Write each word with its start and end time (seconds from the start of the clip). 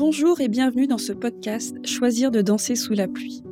Bonjour 0.00 0.40
et 0.40 0.48
bienvenue 0.48 0.86
dans 0.86 0.96
ce 0.96 1.12
podcast 1.12 1.76
Choisir 1.86 2.30
de 2.30 2.40
danser 2.40 2.74
sous 2.74 2.94
la 2.94 3.06
pluie. 3.06 3.42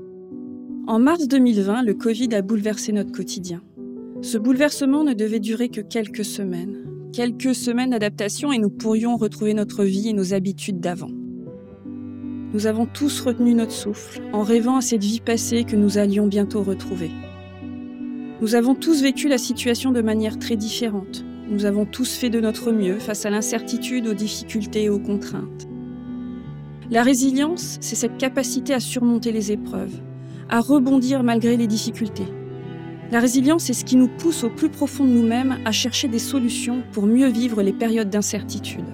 En 0.86 0.98
mars 0.98 1.28
2020, 1.28 1.82
le 1.82 1.92
Covid 1.92 2.34
a 2.34 2.40
bouleversé 2.40 2.90
notre 2.92 3.12
quotidien. 3.12 3.62
Ce 4.22 4.38
bouleversement 4.38 5.04
ne 5.04 5.12
devait 5.12 5.40
durer 5.40 5.68
que 5.68 5.82
quelques 5.82 6.24
semaines. 6.24 6.86
Quelques 7.12 7.54
semaines 7.54 7.90
d'adaptation 7.90 8.50
et 8.50 8.56
nous 8.56 8.70
pourrions 8.70 9.18
retrouver 9.18 9.52
notre 9.52 9.84
vie 9.84 10.08
et 10.08 10.14
nos 10.14 10.32
habitudes 10.32 10.80
d'avant. 10.80 11.10
Nous 12.54 12.66
avons 12.66 12.86
tous 12.86 13.20
retenu 13.20 13.52
notre 13.52 13.72
souffle 13.72 14.22
en 14.32 14.42
rêvant 14.42 14.78
à 14.78 14.80
cette 14.80 15.04
vie 15.04 15.20
passée 15.20 15.64
que 15.64 15.76
nous 15.76 15.98
allions 15.98 16.28
bientôt 16.28 16.62
retrouver. 16.62 17.10
Nous 18.40 18.54
avons 18.54 18.74
tous 18.74 19.02
vécu 19.02 19.28
la 19.28 19.36
situation 19.36 19.92
de 19.92 20.00
manière 20.00 20.38
très 20.38 20.56
différente. 20.56 21.26
Nous 21.50 21.66
avons 21.66 21.84
tous 21.84 22.16
fait 22.16 22.30
de 22.30 22.40
notre 22.40 22.72
mieux 22.72 22.98
face 23.00 23.26
à 23.26 23.30
l'incertitude, 23.30 24.06
aux 24.06 24.14
difficultés 24.14 24.84
et 24.84 24.88
aux 24.88 24.98
contraintes. 24.98 25.67
La 26.90 27.02
résilience, 27.02 27.76
c'est 27.82 27.96
cette 27.96 28.16
capacité 28.16 28.72
à 28.72 28.80
surmonter 28.80 29.30
les 29.30 29.52
épreuves, 29.52 30.00
à 30.48 30.60
rebondir 30.60 31.22
malgré 31.22 31.58
les 31.58 31.66
difficultés. 31.66 32.26
La 33.10 33.20
résilience, 33.20 33.64
c'est 33.64 33.74
ce 33.74 33.84
qui 33.84 33.96
nous 33.96 34.08
pousse 34.08 34.42
au 34.42 34.48
plus 34.48 34.70
profond 34.70 35.04
de 35.04 35.10
nous-mêmes 35.10 35.58
à 35.66 35.72
chercher 35.72 36.08
des 36.08 36.18
solutions 36.18 36.82
pour 36.92 37.04
mieux 37.04 37.28
vivre 37.28 37.60
les 37.60 37.74
périodes 37.74 38.08
d'incertitude. 38.08 38.86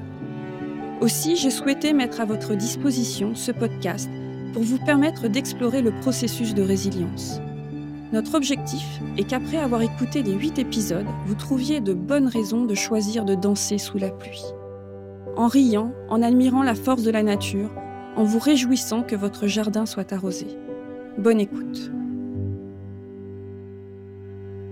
Aussi, 1.00 1.36
j'ai 1.36 1.50
souhaité 1.50 1.92
mettre 1.92 2.20
à 2.20 2.24
votre 2.24 2.56
disposition 2.56 3.36
ce 3.36 3.52
podcast 3.52 4.10
pour 4.52 4.64
vous 4.64 4.78
permettre 4.84 5.28
d'explorer 5.28 5.80
le 5.80 5.92
processus 6.00 6.52
de 6.52 6.62
résilience. 6.62 7.38
Notre 8.12 8.34
objectif 8.34 8.86
est 9.18 9.24
qu'après 9.24 9.58
avoir 9.58 9.82
écouté 9.82 10.24
les 10.24 10.34
8 10.34 10.58
épisodes, 10.58 11.06
vous 11.26 11.34
trouviez 11.36 11.80
de 11.80 11.94
bonnes 11.94 12.28
raisons 12.28 12.64
de 12.64 12.74
choisir 12.74 13.24
de 13.24 13.36
danser 13.36 13.78
sous 13.78 13.98
la 13.98 14.10
pluie. 14.10 14.44
En 15.36 15.46
riant, 15.46 15.92
en 16.08 16.22
admirant 16.22 16.64
la 16.64 16.74
force 16.74 17.02
de 17.02 17.10
la 17.10 17.22
nature, 17.22 17.70
en 18.16 18.24
vous 18.24 18.38
réjouissant 18.38 19.02
que 19.02 19.16
votre 19.16 19.46
jardin 19.46 19.86
soit 19.86 20.12
arrosé. 20.12 20.46
Bonne 21.18 21.40
écoute. 21.40 21.90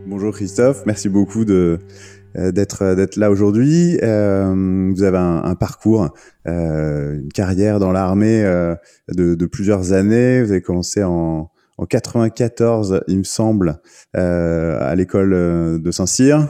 Bonjour 0.06 0.32
Christophe, 0.34 0.84
merci 0.84 1.08
beaucoup 1.08 1.44
de 1.44 1.78
euh, 2.36 2.50
d'être 2.50 2.82
euh, 2.82 2.94
d'être 2.94 3.16
là 3.16 3.30
aujourd'hui. 3.30 3.98
Euh, 4.02 4.90
vous 4.94 5.02
avez 5.02 5.18
un, 5.18 5.42
un 5.44 5.54
parcours, 5.54 6.12
euh, 6.48 7.14
une 7.14 7.32
carrière 7.32 7.78
dans 7.78 7.92
l'armée 7.92 8.42
euh, 8.44 8.74
de, 9.08 9.34
de, 9.34 9.46
plusieurs 9.46 9.92
années. 9.92 10.42
Vous 10.42 10.50
avez 10.50 10.62
commencé 10.62 11.04
en, 11.04 11.50
en 11.78 11.86
94, 11.86 13.04
il 13.06 13.18
me 13.18 13.24
semble, 13.24 13.80
à 14.14 14.94
l'école 14.94 15.30
de 15.80 15.90
Saint-Cyr 15.90 16.48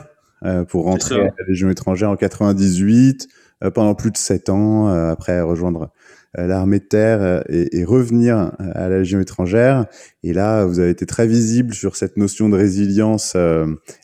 pour 0.68 0.84
rentrer 0.84 1.14
à 1.20 1.24
la 1.24 1.46
Légion 1.48 1.70
étrangère 1.70 2.10
en 2.10 2.16
98 2.16 3.28
pendant 3.74 3.94
plus 3.94 4.10
de 4.10 4.16
sept 4.16 4.50
ans 4.50 4.88
après 4.88 5.40
rejoindre 5.40 5.82
euh, 5.82 5.86
l'armée 6.34 6.78
de 6.78 6.84
terre 6.84 7.22
euh, 7.22 7.40
et, 7.48 7.78
et, 7.78 7.84
revenir 7.84 8.36
euh, 8.38 8.50
à 8.74 8.88
la 8.88 8.98
Légion 8.98 9.20
étrangère. 9.20 9.86
Et 10.22 10.32
là, 10.32 10.64
vous 10.64 10.80
avez 10.80 10.90
été 10.90 11.06
très 11.06 11.26
visible 11.26 11.74
sur 11.74 11.96
cette 11.96 12.16
notion 12.16 12.48
de 12.48 12.56
résilience 12.56 13.36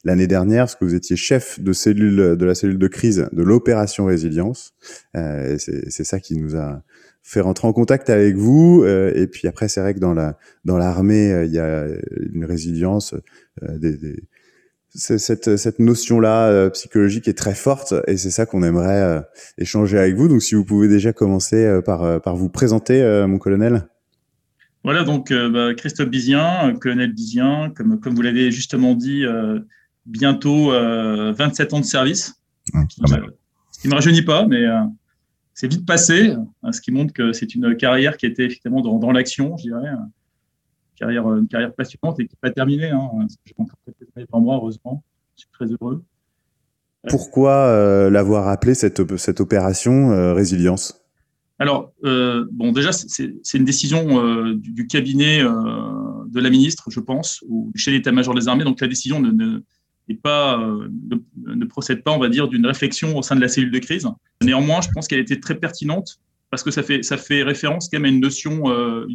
l'année 0.05 0.27
dernière, 0.27 0.65
parce 0.65 0.75
que 0.75 0.85
vous 0.85 0.95
étiez 0.95 1.17
chef 1.17 1.61
de 1.61 1.73
cellule 1.73 2.37
de 2.37 2.45
la 2.45 2.55
cellule 2.55 2.79
de 2.79 2.89
crise 2.89 3.29
de 3.33 3.43
l'opération 3.43 4.07
résilience. 4.07 4.75
c'est 5.15 6.05
ça 6.05 6.19
qui 6.19 6.37
nous 6.37 6.57
a 6.57 6.83
fait 7.23 7.41
rentrer 7.41 7.69
en 7.69 7.73
contact 7.73 8.11
avec 8.11 8.37
vous. 8.37 8.85
et 8.85 9.29
puis 9.29 9.47
après, 9.47 9.69
c'est 9.69 9.81
vrai 9.81 9.95
que 9.95 10.01
dans 10.01 10.15
la 10.15 10.39
dans 10.65 10.77
l'armée, 10.77 11.45
il 11.47 11.53
y 11.53 11.61
a 11.61 11.87
une 12.33 12.45
résilience 12.45 13.15
des, 13.63 13.97
des 13.97 14.17
cette, 14.99 15.57
cette 15.57 15.79
notion-là 15.79 16.49
euh, 16.49 16.71
psychologique 16.71 17.29
est 17.29 17.39
très 17.39 17.55
forte 17.55 17.95
et 18.07 18.17
c'est 18.17 18.31
ça 18.31 18.47
qu'on 18.47 18.63
aimerait 18.63 19.03
euh, 19.03 19.21
échanger 19.57 19.99
avec 19.99 20.17
vous. 20.17 20.29
Donc, 20.29 20.43
si 20.43 20.55
vous 20.55 20.65
pouvez 20.65 20.89
déjà 20.89 21.13
commencer 21.13 21.65
euh, 21.65 21.81
par, 21.81 22.21
par 22.21 22.37
vous 22.37 22.49
présenter, 22.49 22.89
mon 23.29 23.39
colonel. 23.39 23.89
Voilà, 24.85 25.05
donc 25.05 25.33
bah, 25.33 25.75
Christophe 25.75 26.09
Bizien, 26.09 26.75
colonel 26.81 27.13
Bizien, 27.13 27.73
comme, 27.77 28.01
comme 28.01 28.15
vous 28.15 28.23
l'avez 28.23 28.51
justement 28.51 28.95
dit, 28.95 29.25
bientôt 30.07 30.71
27 30.71 31.75
ans 31.75 31.81
de 31.81 31.85
service, 31.85 32.41
ah, 32.75 32.85
ce, 32.89 33.81
qui, 33.81 33.87
ne 33.87 33.91
me 33.91 33.95
rajeunit 33.95 34.23
pas, 34.23 34.47
mais 34.47 34.65
c'est 35.55 35.69
vite 35.69 35.85
passé, 35.85 36.35
hein, 36.63 36.73
ce 36.73 36.81
qui 36.81 36.93
montre 36.93 37.13
que 37.13 37.33
c'est 37.33 37.55
une 37.55 37.77
carrière 37.77 38.17
qui 38.17 38.27
était 38.27 38.45
effectivement 38.45 38.81
dans, 38.81 38.99
dans 38.99 39.13
l'action, 39.13 39.57
je 39.57 39.65
dirais 39.65 39.89
carrière, 40.99 41.27
une 41.35 41.49
carrière 41.49 41.73
passionnante 41.75 42.21
et 42.21 42.27
qui 42.27 42.35
n'est 42.35 42.49
pas 42.49 42.53
terminée. 42.53 42.91
Hein. 42.91 43.09
J'ai 43.45 43.55
encore 43.57 43.79
quelques 43.85 44.29
devant 44.29 44.41
moi, 44.41 44.57
heureusement. 44.57 45.03
Je 45.37 45.43
suis 45.43 45.51
très 45.53 45.67
heureux. 45.67 46.03
Pourquoi 47.09 47.53
euh, 47.53 48.11
l'avoir 48.11 48.49
appelé 48.49 48.75
cette, 48.75 49.17
cette 49.17 49.41
opération 49.41 50.11
euh, 50.11 50.35
résilience? 50.35 51.01
Alors, 51.61 51.93
euh, 52.05 52.47
bon, 52.53 52.73
déjà, 52.73 52.93
c'est 52.93 53.33
une 53.55 53.65
décision 53.65 54.25
euh, 54.25 54.55
du, 54.55 54.73
du, 54.73 54.87
cabinet 54.87 55.43
euh, 55.43 55.51
de 56.29 56.41
la 56.41 56.51
ministre, 56.51 56.89
je 56.91 57.01
pense, 57.01 57.43
ou 57.49 57.71
du 57.75 57.81
chef 57.81 57.95
d'état-major 57.95 58.35
des 58.35 58.47
armées. 58.47 58.65
Donc, 58.65 58.81
la 58.81 58.87
décision 58.87 59.21
ne, 59.21 59.31
ne, 59.33 60.15
pas, 60.23 60.57
ne, 60.57 61.55
ne, 61.55 61.65
procède 61.65 62.05
pas, 62.05 62.13
on 62.13 62.19
va 62.19 62.29
dire, 62.29 62.47
d'une 62.47 62.65
réflexion 62.65 63.17
au 63.17 63.23
sein 63.23 63.35
de 63.35 63.41
la 63.41 63.49
cellule 63.49 63.73
de 63.73 63.79
crise. 63.81 64.07
Néanmoins, 64.43 64.81
je 64.83 64.89
pense 64.95 65.09
qu'elle 65.09 65.19
était 65.19 65.41
très 65.41 65.57
pertinente 65.57 66.21
parce 66.51 66.63
que 66.63 66.71
ça 66.71 66.83
fait, 66.83 67.43
référence 67.43 67.89
quand 67.89 67.99
même 67.99 68.07
à 68.07 68.09
une 68.09 68.21
notion, 68.21 68.71
euh, 68.71 69.07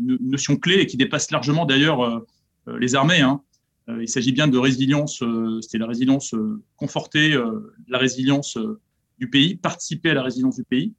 clé 0.61 0.75
et 0.75 0.85
qui 0.85 0.97
dépasse 0.97 1.31
largement 1.31 1.66
d'ailleurs 1.66 2.01
euh, 2.01 2.19
euh 2.67 2.77
les 2.79 2.95
armées. 2.95 3.21
Hein. 3.21 3.41
Il 3.99 4.07
s'agit 4.07 4.31
bien 4.31 4.47
de 4.47 4.57
résilience, 4.57 5.21
c'était 5.61 5.77
la 5.77 5.88
résilience 5.88 6.33
conforter 6.77 7.38
la 7.89 7.97
résilience 7.97 8.57
du 9.19 9.29
pays, 9.29 9.55
participer 9.57 10.11
à 10.11 10.13
la 10.13 10.23
résilience 10.23 10.55
du 10.55 10.63
pays. 10.63 10.94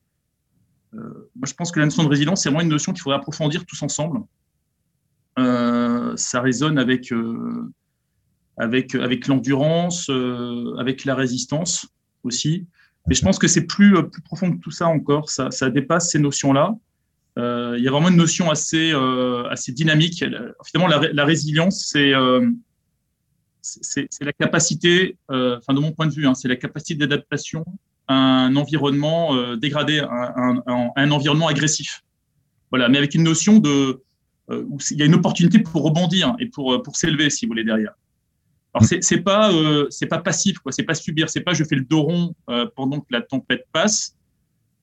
moi, 0.92 1.46
je 1.46 1.54
pense 1.54 1.72
que 1.72 1.80
la 1.80 1.86
notion 1.86 2.04
de 2.04 2.10
résilience, 2.10 2.42
c'est 2.42 2.50
vraiment 2.50 2.60
une 2.60 2.68
notion 2.68 2.92
qu'il 2.92 3.00
faudrait 3.00 3.16
approfondir 3.16 3.64
tous 3.64 3.82
ensemble. 3.82 4.20
ça 5.38 6.40
résonne 6.42 6.78
avec, 6.78 7.10
avec 8.58 9.28
l'endurance, 9.28 10.10
avec 10.78 11.06
la 11.06 11.14
résistance 11.14 11.88
aussi. 12.22 12.66
Mais 13.06 13.14
je 13.14 13.22
pense 13.22 13.38
que 13.38 13.48
c'est 13.48 13.66
plus, 13.66 13.96
euh, 13.96 14.02
plus 14.02 14.22
profond 14.22 14.52
que 14.52 14.60
tout 14.60 14.70
ça 14.70 14.86
encore. 14.86 15.28
Ça, 15.30 15.50
ça 15.50 15.70
dépasse 15.70 16.10
ces 16.10 16.18
notions-là. 16.18 16.74
Euh, 17.38 17.74
il 17.76 17.84
y 17.84 17.88
a 17.88 17.90
vraiment 17.90 18.08
une 18.08 18.16
notion 18.16 18.50
assez, 18.50 18.92
euh, 18.92 19.48
assez 19.48 19.72
dynamique. 19.72 20.24
Finalement, 20.64 21.00
la, 21.12 21.24
résilience, 21.24 21.86
c'est 21.90 22.14
euh, 22.14 22.50
la 24.20 24.32
capacité, 24.32 25.16
euh, 25.30 25.58
enfin 25.58 25.74
de 25.74 25.80
mon 25.80 25.92
point 25.92 26.06
de 26.06 26.12
vue, 26.12 26.26
hein, 26.26 26.34
c'est 26.34 26.48
la 26.48 26.56
capacité 26.56 26.94
d'adaptation 26.94 27.64
à 28.06 28.14
un 28.14 28.56
environnement 28.56 29.34
euh, 29.34 29.56
dégradé, 29.56 30.00
à 30.00 30.32
un, 30.36 30.62
un, 30.66 30.90
un, 30.94 31.10
environnement 31.10 31.48
agressif. 31.48 32.04
Voilà, 32.70 32.88
mais 32.88 32.98
avec 32.98 33.14
une 33.14 33.22
notion 33.22 33.58
de 33.58 34.02
où 34.50 34.78
il 34.90 34.98
y 34.98 35.02
a 35.02 35.06
une 35.06 35.14
opportunité 35.14 35.58
pour 35.58 35.82
rebondir 35.82 36.36
et 36.38 36.44
pour, 36.44 36.82
pour 36.82 36.96
s'élever, 36.96 37.30
si 37.30 37.46
vous 37.46 37.50
voulez, 37.50 37.64
derrière. 37.64 37.94
Alors 38.74 38.88
c'est 38.88 39.04
c'est 39.04 39.20
pas 39.20 39.52
euh, 39.52 39.86
c'est 39.90 40.06
pas 40.06 40.18
passif 40.18 40.58
quoi, 40.58 40.72
c'est 40.72 40.82
pas 40.82 40.94
subir, 40.94 41.30
c'est 41.30 41.42
pas 41.42 41.54
je 41.54 41.62
fais 41.62 41.76
le 41.76 41.84
dos 41.84 42.02
rond 42.02 42.34
euh, 42.50 42.66
pendant 42.74 42.98
que 42.98 43.06
la 43.10 43.22
tempête 43.22 43.66
passe, 43.72 44.16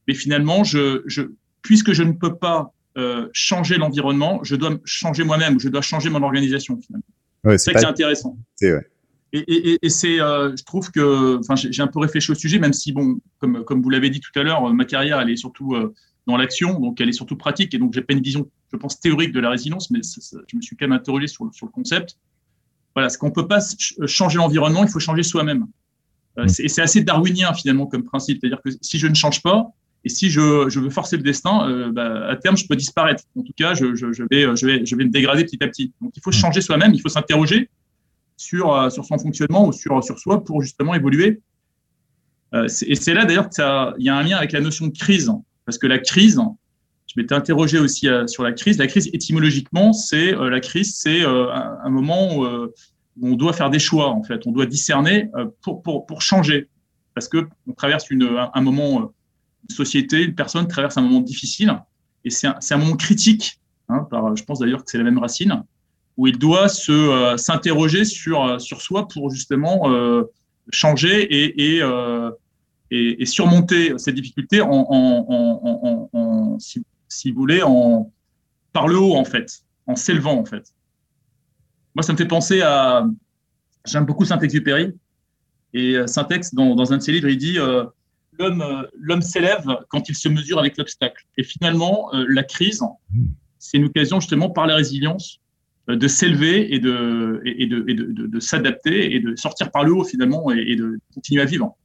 mais 0.07 0.13
finalement 0.13 0.63
je 0.63 1.03
je 1.05 1.23
puisque 1.61 1.91
je 1.91 2.03
ne 2.03 2.13
peux 2.13 2.35
pas 2.35 2.73
euh, 2.97 3.27
changer 3.33 3.77
l'environnement, 3.77 4.39
je 4.43 4.55
dois 4.55 4.77
changer 4.85 5.25
moi-même, 5.25 5.59
je 5.59 5.67
dois 5.67 5.81
changer 5.81 6.09
mon 6.09 6.23
organisation 6.23 6.79
finalement. 6.79 7.05
Ouais, 7.43 7.57
c'est 7.57 7.73
ça 7.73 7.79
qui 7.79 7.85
est 7.85 7.89
intéressant. 7.89 8.37
C'est 8.55 8.71
ouais. 8.73 8.87
Et, 9.33 9.39
et, 9.39 9.79
et 9.81 9.89
c'est, 9.89 10.17
je 10.17 10.63
trouve 10.63 10.91
que, 10.91 11.37
enfin, 11.39 11.55
j'ai 11.55 11.81
un 11.81 11.87
peu 11.87 11.99
réfléchi 11.99 12.31
au 12.31 12.35
sujet, 12.35 12.59
même 12.59 12.73
si 12.73 12.91
bon, 12.91 13.19
comme 13.39 13.63
comme 13.63 13.81
vous 13.81 13.89
l'avez 13.89 14.09
dit 14.09 14.19
tout 14.19 14.37
à 14.37 14.43
l'heure, 14.43 14.73
ma 14.73 14.85
carrière 14.85 15.19
elle 15.21 15.29
est 15.29 15.37
surtout 15.37 15.73
dans 16.27 16.37
l'action, 16.37 16.79
donc 16.79 16.99
elle 17.01 17.09
est 17.09 17.13
surtout 17.13 17.37
pratique, 17.37 17.73
et 17.73 17.77
donc 17.77 17.93
j'ai 17.93 18.01
pas 18.01 18.13
une 18.13 18.21
vision, 18.21 18.49
je 18.71 18.77
pense 18.77 18.99
théorique 18.99 19.31
de 19.31 19.39
la 19.39 19.49
résilience, 19.49 19.89
mais 19.89 20.03
ça, 20.03 20.21
ça, 20.21 20.37
je 20.47 20.55
me 20.57 20.61
suis 20.61 20.75
quand 20.75 20.85
même 20.87 20.97
interrogé 20.97 21.27
sur 21.27 21.49
sur 21.53 21.65
le 21.65 21.71
concept. 21.71 22.17
Voilà, 22.95 23.09
ce 23.09 23.17
qu'on 23.17 23.31
peut 23.31 23.47
pas 23.47 23.59
changer 24.05 24.37
l'environnement, 24.37 24.83
il 24.83 24.89
faut 24.89 24.99
changer 24.99 25.23
soi-même. 25.23 25.65
Euh, 26.37 26.45
mm. 26.45 26.49
Et 26.59 26.67
c'est 26.67 26.81
assez 26.81 27.01
darwinien 27.01 27.53
finalement 27.53 27.87
comme 27.87 28.03
principe, 28.03 28.39
c'est-à-dire 28.41 28.61
que 28.63 28.71
si 28.81 28.99
je 28.99 29.07
ne 29.07 29.15
change 29.15 29.41
pas 29.41 29.71
et 30.03 30.09
si 30.09 30.29
je, 30.29 30.67
je 30.67 30.79
veux 30.79 30.89
forcer 30.89 31.15
le 31.15 31.23
destin, 31.23 31.69
euh, 31.69 31.91
bah, 31.91 32.27
à 32.27 32.35
terme 32.35 32.57
je 32.57 32.65
peux 32.67 32.75
disparaître. 32.75 33.23
En 33.37 33.43
tout 33.43 33.53
cas, 33.55 33.73
je, 33.73 33.93
je, 33.95 34.11
je, 34.11 34.23
vais, 34.29 34.55
je 34.55 34.65
vais 34.65 34.85
je 34.85 34.95
vais 34.95 35.05
me 35.05 35.11
dégrader 35.11 35.43
petit 35.45 35.63
à 35.63 35.67
petit. 35.67 35.93
Donc 36.01 36.11
il 36.15 36.21
faut 36.21 36.31
mm. 36.31 36.33
changer 36.33 36.61
soi-même, 36.61 36.93
il 36.93 37.01
faut 37.01 37.09
s'interroger 37.09 37.69
sur 38.37 38.73
euh, 38.73 38.89
sur 38.89 39.05
son 39.05 39.17
fonctionnement 39.19 39.67
ou 39.67 39.73
sur 39.73 40.03
sur 40.03 40.17
soi 40.17 40.43
pour 40.43 40.61
justement 40.61 40.95
évoluer. 40.95 41.41
Euh, 42.53 42.67
et 42.85 42.95
c'est 42.95 43.13
là 43.13 43.25
d'ailleurs 43.25 43.49
qu'il 43.49 43.63
y 43.99 44.09
a 44.09 44.15
un 44.15 44.23
lien 44.23 44.37
avec 44.37 44.51
la 44.51 44.59
notion 44.59 44.87
de 44.87 44.97
crise, 44.97 45.31
parce 45.65 45.77
que 45.77 45.87
la 45.87 45.99
crise, 45.99 46.39
je 47.13 47.19
m'étais 47.19 47.35
interrogé 47.35 47.77
aussi 47.77 48.07
euh, 48.07 48.25
sur 48.27 48.43
la 48.43 48.53
crise. 48.53 48.77
La 48.77 48.87
crise, 48.87 49.09
étymologiquement, 49.11 49.91
c'est 49.91 50.33
euh, 50.33 50.49
la 50.49 50.61
crise, 50.61 50.95
c'est 50.95 51.23
euh, 51.23 51.51
un, 51.51 51.89
moment 51.89 52.37
où, 52.37 52.45
on 53.21 53.35
doit 53.35 53.51
faire 53.51 53.69
des 53.69 53.79
choix. 53.79 54.09
En 54.09 54.23
fait, 54.23 54.47
on 54.47 54.51
doit 54.51 54.65
discerner 54.65 55.29
pour 55.61 55.83
pour 55.83 56.21
changer, 56.21 56.69
parce 57.13 57.27
que 57.27 57.45
on 57.67 57.73
traverse 57.73 58.09
une 58.09 58.23
un, 58.53 58.61
moment, 58.61 59.11
une 59.69 59.75
société, 59.75 60.23
une 60.23 60.35
personne 60.35 60.67
traverse 60.67 60.97
un 60.97 61.01
moment 61.01 61.19
difficile, 61.19 61.77
et 62.23 62.29
c'est 62.29 62.47
un, 62.47 62.57
un 62.69 62.77
moment 62.77 62.95
critique. 62.95 63.59
Hein, 63.89 64.07
je 64.35 64.43
pense 64.43 64.59
d'ailleurs 64.59 64.85
que 64.85 64.89
c'est 64.89 64.97
la 64.97 65.03
même 65.03 65.19
racine, 65.19 65.63
où 66.15 66.27
il 66.27 66.39
doit 66.39 66.69
s'interroger 66.69 68.05
sur 68.05 68.59
sur 68.61 68.81
soi 68.81 69.09
pour 69.09 69.29
justement 69.29 69.91
changer 70.71 71.21
et, 71.21 71.75
et 71.75 71.83
et, 72.91 73.25
surmonter 73.25 73.93
ces 73.97 74.13
difficultés 74.13 74.61
en, 74.61 74.69
en, 76.13 76.57
vous 77.25 77.39
voulez, 77.39 77.61
par 78.73 78.87
le 78.87 78.97
haut, 78.97 79.15
en 79.15 79.25
fait, 79.25 79.63
en 79.87 79.95
s'élevant, 79.95 80.37
en 80.39 80.45
fait. 80.45 80.73
Moi, 81.95 82.03
ça 82.03 82.13
me 82.13 82.17
fait 82.17 82.27
penser 82.27 82.61
à. 82.61 83.05
J'aime 83.85 84.05
beaucoup 84.05 84.25
Saint-Exupéry. 84.25 84.93
Et 85.73 85.95
euh, 85.95 86.07
Saint-Ex, 86.07 86.53
dans, 86.53 86.75
dans, 86.75 86.93
un 86.93 86.97
de 86.97 87.01
ses 87.01 87.11
livres, 87.11 87.29
il 87.29 87.37
dit 87.37 87.57
euh, 87.57 87.85
l'homme, 88.37 88.61
euh, 88.61 88.83
l'homme 88.99 89.21
s'élève 89.21 89.65
quand 89.89 90.09
il 90.09 90.15
se 90.15 90.29
mesure 90.29 90.59
avec 90.59 90.77
l'obstacle. 90.77 91.25
Et 91.37 91.43
finalement, 91.43 92.11
la 92.13 92.43
crise, 92.43 92.81
c'est 93.57 93.77
une 93.77 93.85
occasion, 93.85 94.19
justement, 94.19 94.49
par 94.49 94.67
la 94.67 94.75
résilience, 94.75 95.39
de 95.87 96.07
s'élever 96.07 96.73
et 96.73 96.79
de, 96.79 97.41
et 97.43 97.65
de, 97.65 97.85
et 97.87 97.93
de, 97.95 98.27
de, 98.27 98.39
s'adapter 98.39 99.15
et 99.15 99.19
de 99.19 99.35
sortir 99.35 99.71
par 99.71 99.83
le 99.83 99.93
haut, 99.93 100.03
finalement, 100.03 100.51
et, 100.51 100.75
de 100.75 100.99
continuer 101.13 101.41
à 101.41 101.45
vivre. 101.45 101.75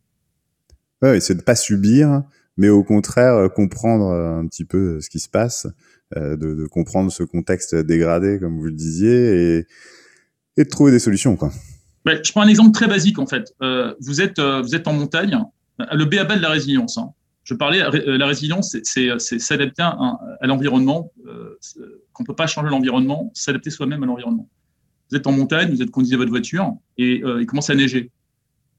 Oui, 1.02 1.20
c'est 1.20 1.34
de 1.34 1.40
ne 1.40 1.44
pas 1.44 1.56
subir, 1.56 2.22
mais 2.56 2.68
au 2.68 2.82
contraire, 2.84 3.48
comprendre 3.54 4.12
un 4.12 4.46
petit 4.46 4.64
peu 4.64 5.00
ce 5.00 5.10
qui 5.10 5.18
se 5.18 5.28
passe 5.28 5.66
euh, 6.16 6.36
de, 6.36 6.54
de, 6.54 6.66
comprendre 6.66 7.10
ce 7.10 7.24
contexte 7.24 7.74
dégradé, 7.74 8.38
comme 8.38 8.58
vous 8.58 8.66
le 8.66 8.72
disiez, 8.72 9.56
et, 9.58 9.66
et 10.56 10.62
de 10.62 10.68
trouver 10.68 10.92
des 10.92 11.00
solutions. 11.00 11.34
Quoi. 11.34 11.50
Ben, 12.04 12.20
je 12.22 12.30
prends 12.30 12.42
un 12.42 12.46
exemple 12.46 12.70
très 12.70 12.86
basique 12.86 13.18
en 13.18 13.26
fait. 13.26 13.52
Euh, 13.60 13.92
vous 14.00 14.20
êtes 14.20 14.38
euh, 14.38 14.62
vous 14.62 14.76
êtes 14.76 14.86
en 14.86 14.92
montagne, 14.92 15.36
le 15.92 16.04
béaba 16.04 16.36
de 16.36 16.42
la 16.42 16.50
résilience. 16.50 16.96
Hein. 16.96 17.10
Je 17.42 17.54
parlais, 17.54 17.80
la 17.80 18.26
résilience, 18.26 18.76
c'est 18.84 19.18
s'adapter 19.18 19.82
à, 19.82 20.16
à 20.40 20.46
l'environnement, 20.46 21.12
euh, 21.26 21.58
qu'on 22.12 22.22
peut 22.22 22.36
pas 22.36 22.46
changer 22.46 22.70
l'environnement, 22.70 23.32
s'adapter 23.34 23.70
soi-même 23.70 24.04
à 24.04 24.06
l'environnement. 24.06 24.48
Vous 25.10 25.16
êtes 25.16 25.26
en 25.26 25.32
montagne, 25.32 25.70
vous 25.70 25.82
êtes 25.82 25.90
conduit 25.90 26.14
à 26.14 26.18
votre 26.18 26.30
voiture 26.30 26.74
et 26.98 27.22
il 27.24 27.46
commence 27.46 27.70
à 27.70 27.74
neiger 27.76 28.10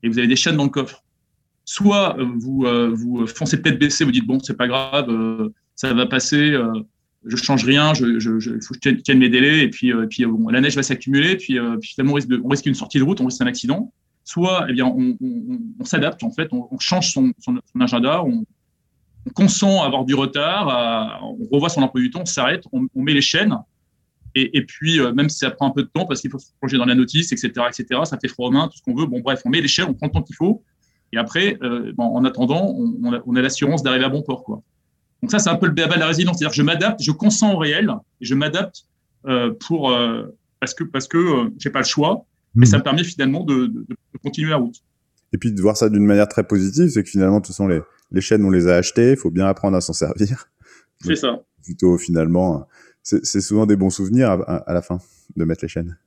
et 0.03 0.09
vous 0.09 0.17
avez 0.17 0.27
des 0.27 0.35
chaînes 0.35 0.57
dans 0.57 0.65
le 0.65 0.69
coffre. 0.69 1.03
Soit 1.69 2.15
vous 2.17 2.65
vous 2.93 3.27
foncez 3.27 3.61
tête 3.61 3.77
baissée, 3.77 4.05
vous 4.05 4.11
dites 4.11 4.25
bon 4.25 4.39
c'est 4.41 4.55
pas 4.55 4.67
grave, 4.67 5.07
ça 5.75 5.93
va 5.93 6.05
passer, 6.05 6.57
je 7.27 7.35
change 7.35 7.65
rien, 7.65 7.93
je, 7.93 8.19
je, 8.19 8.51
faut 8.61 8.73
que 8.73 8.79
je 8.83 8.89
tienne 9.01 9.19
mes 9.19 9.29
délais, 9.29 9.63
et 9.63 9.69
puis, 9.69 9.91
euh, 9.91 10.07
euh, 10.19 10.51
la 10.51 10.61
neige 10.61 10.75
va 10.75 10.83
s'accumuler, 10.83 11.35
puis, 11.35 11.59
euh, 11.59 11.77
puis 11.77 11.91
finalement 11.91 12.13
on 12.13 12.47
risque, 12.47 12.65
une 12.65 12.73
sortie 12.73 12.99
de 12.99 13.03
route, 13.03 13.19
on 13.21 13.25
risque 13.25 13.41
un 13.41 13.47
accident. 13.47 13.91
Soit, 14.23 14.65
eh 14.69 14.73
bien, 14.73 14.85
on, 14.85 15.85
s'adapte 15.85 16.21
en 16.23 16.31
fait, 16.31 16.49
on, 16.51 16.79
change 16.79 17.13
son, 17.13 17.31
agenda, 17.79 18.23
on, 18.23 18.43
consent 19.33 19.83
à 19.83 19.85
avoir 19.85 20.05
du 20.05 20.15
retard, 20.15 21.21
on 21.23 21.47
revoit 21.51 21.69
son 21.69 21.81
emploi 21.81 22.01
du 22.01 22.09
temps, 22.09 22.21
on 22.21 22.25
s'arrête, 22.25 22.63
on, 22.71 22.87
met 22.95 23.13
les 23.13 23.21
chaînes, 23.21 23.57
et 24.35 24.65
puis 24.65 24.99
même 25.15 25.29
si 25.29 25.39
ça 25.39 25.49
prend 25.49 25.67
un 25.67 25.71
peu 25.71 25.83
de 25.83 25.87
temps 25.87 26.05
parce 26.05 26.21
qu'il 26.21 26.29
faut 26.29 26.39
se 26.39 26.51
plonger 26.59 26.77
dans 26.77 26.85
la 26.85 26.95
notice, 26.95 27.31
etc., 27.31 27.51
etc., 27.67 28.01
ça 28.03 28.17
fait 28.21 28.27
froid 28.27 28.49
aux 28.49 28.51
mains, 28.51 28.67
tout 28.67 28.77
ce 28.77 28.83
qu'on 28.83 28.95
veut. 28.95 29.05
Bon, 29.05 29.21
bref, 29.21 29.41
on 29.45 29.49
met 29.49 29.61
les 29.61 29.67
chaînes, 29.67 29.87
on 29.89 29.93
prend 29.93 30.07
le 30.07 30.11
temps 30.11 30.23
qu'il 30.23 30.35
faut, 30.35 30.61
et 31.13 31.17
après, 31.17 31.57
bon, 31.95 32.03
en 32.03 32.25
attendant, 32.25 32.75
on, 32.75 33.13
a, 33.13 33.21
on 33.25 33.35
a 33.35 33.41
l'assurance 33.41 33.81
d'arriver 33.83 34.05
à 34.05 34.09
bon 34.09 34.21
port, 34.21 34.43
quoi. 34.43 34.61
Donc 35.21 35.31
ça, 35.31 35.39
c'est 35.39 35.49
un 35.49 35.55
peu 35.55 35.65
le 35.65 35.71
béaba 35.71 35.95
de 35.95 35.99
la 35.99 36.07
résilience, 36.07 36.37
c'est-à-dire 36.37 36.51
que 36.51 36.57
je 36.57 36.63
m'adapte, 36.63 37.01
je 37.01 37.11
consens 37.11 37.53
au 37.53 37.57
réel, 37.57 37.91
et 38.21 38.25
je 38.25 38.35
m'adapte 38.35 38.85
euh, 39.25 39.51
pour 39.67 39.91
euh, 39.91 40.23
parce 40.59 40.73
que 40.73 40.83
parce 40.83 41.07
que 41.07 41.17
euh, 41.17 41.49
j'ai 41.57 41.69
pas 41.69 41.79
le 41.79 41.85
choix, 41.85 42.25
mais 42.55 42.65
hmm. 42.65 42.69
ça 42.69 42.77
me 42.77 42.83
permet 42.83 43.03
finalement 43.03 43.43
de, 43.43 43.65
de, 43.65 43.85
de, 43.89 43.95
continuer 44.23 44.51
la 44.51 44.57
route. 44.57 44.75
Et 45.33 45.37
puis 45.37 45.51
de 45.51 45.61
voir 45.61 45.75
ça 45.75 45.89
d'une 45.89 46.05
manière 46.05 46.27
très 46.27 46.45
positive, 46.45 46.89
c'est 46.89 47.03
que 47.03 47.09
finalement, 47.09 47.41
toute 47.41 47.47
façon, 47.47 47.67
les, 47.67 47.81
les 48.11 48.21
chaînes, 48.21 48.45
on 48.45 48.51
les 48.51 48.67
a 48.67 48.75
achetées, 48.75 49.11
il 49.11 49.17
faut 49.17 49.31
bien 49.31 49.47
apprendre 49.47 49.75
à 49.75 49.81
s'en 49.81 49.93
servir. 49.93 50.49
C'est 51.03 51.15
ça. 51.15 51.41
Plutôt 51.63 51.97
finalement, 51.97 52.67
c'est 53.03 53.41
souvent 53.41 53.65
des 53.65 53.75
bons 53.75 53.89
souvenirs 53.89 54.29
à, 54.29 54.57
à, 54.57 54.73
la 54.73 54.81
fin 54.81 54.99
de 55.35 55.43
mettre 55.43 55.63
les 55.63 55.67
chaînes. 55.67 55.97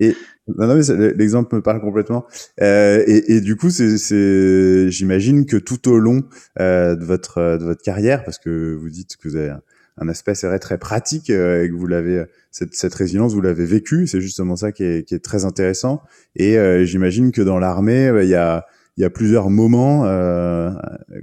Et 0.00 0.14
non, 0.56 0.66
non, 0.66 0.76
mais 0.76 1.12
l'exemple 1.14 1.56
me 1.56 1.62
parle 1.62 1.80
complètement. 1.80 2.26
Euh, 2.62 3.02
et, 3.06 3.34
et, 3.34 3.40
du 3.40 3.56
coup, 3.56 3.70
c'est, 3.70 4.90
j'imagine 4.90 5.44
que 5.44 5.56
tout 5.56 5.88
au 5.90 5.98
long 5.98 6.24
euh, 6.58 6.96
de 6.96 7.04
votre 7.04 7.58
de 7.58 7.64
votre 7.64 7.82
carrière, 7.82 8.24
parce 8.24 8.38
que 8.38 8.74
vous 8.74 8.88
dites 8.88 9.16
que 9.16 9.28
vous 9.28 9.36
avez 9.36 9.54
un, 9.98 10.08
aspect 10.08 10.34
c'est 10.34 10.46
vrai 10.46 10.60
très 10.60 10.78
pratique 10.78 11.28
euh, 11.28 11.64
et 11.64 11.68
que 11.68 11.74
vous 11.74 11.86
l'avez 11.86 12.24
cette, 12.50 12.74
cette 12.74 12.94
résilience, 12.94 13.34
vous 13.34 13.40
l'avez 13.40 13.66
vécu. 13.66 14.06
C'est 14.06 14.20
justement 14.20 14.56
ça 14.56 14.72
qui 14.72 14.84
est, 14.84 15.02
qui 15.06 15.14
est 15.14 15.24
très 15.24 15.44
intéressant. 15.44 16.02
Et 16.34 16.56
euh, 16.56 16.84
j'imagine 16.84 17.32
que 17.32 17.42
dans 17.42 17.58
l'armée, 17.58 18.10
bah, 18.10 18.22
il 18.22 18.30
y 18.30 18.34
a 18.34 18.64
il 18.98 19.02
y 19.02 19.04
a 19.04 19.10
plusieurs 19.10 19.48
moments, 19.48 20.06
euh, 20.06 20.72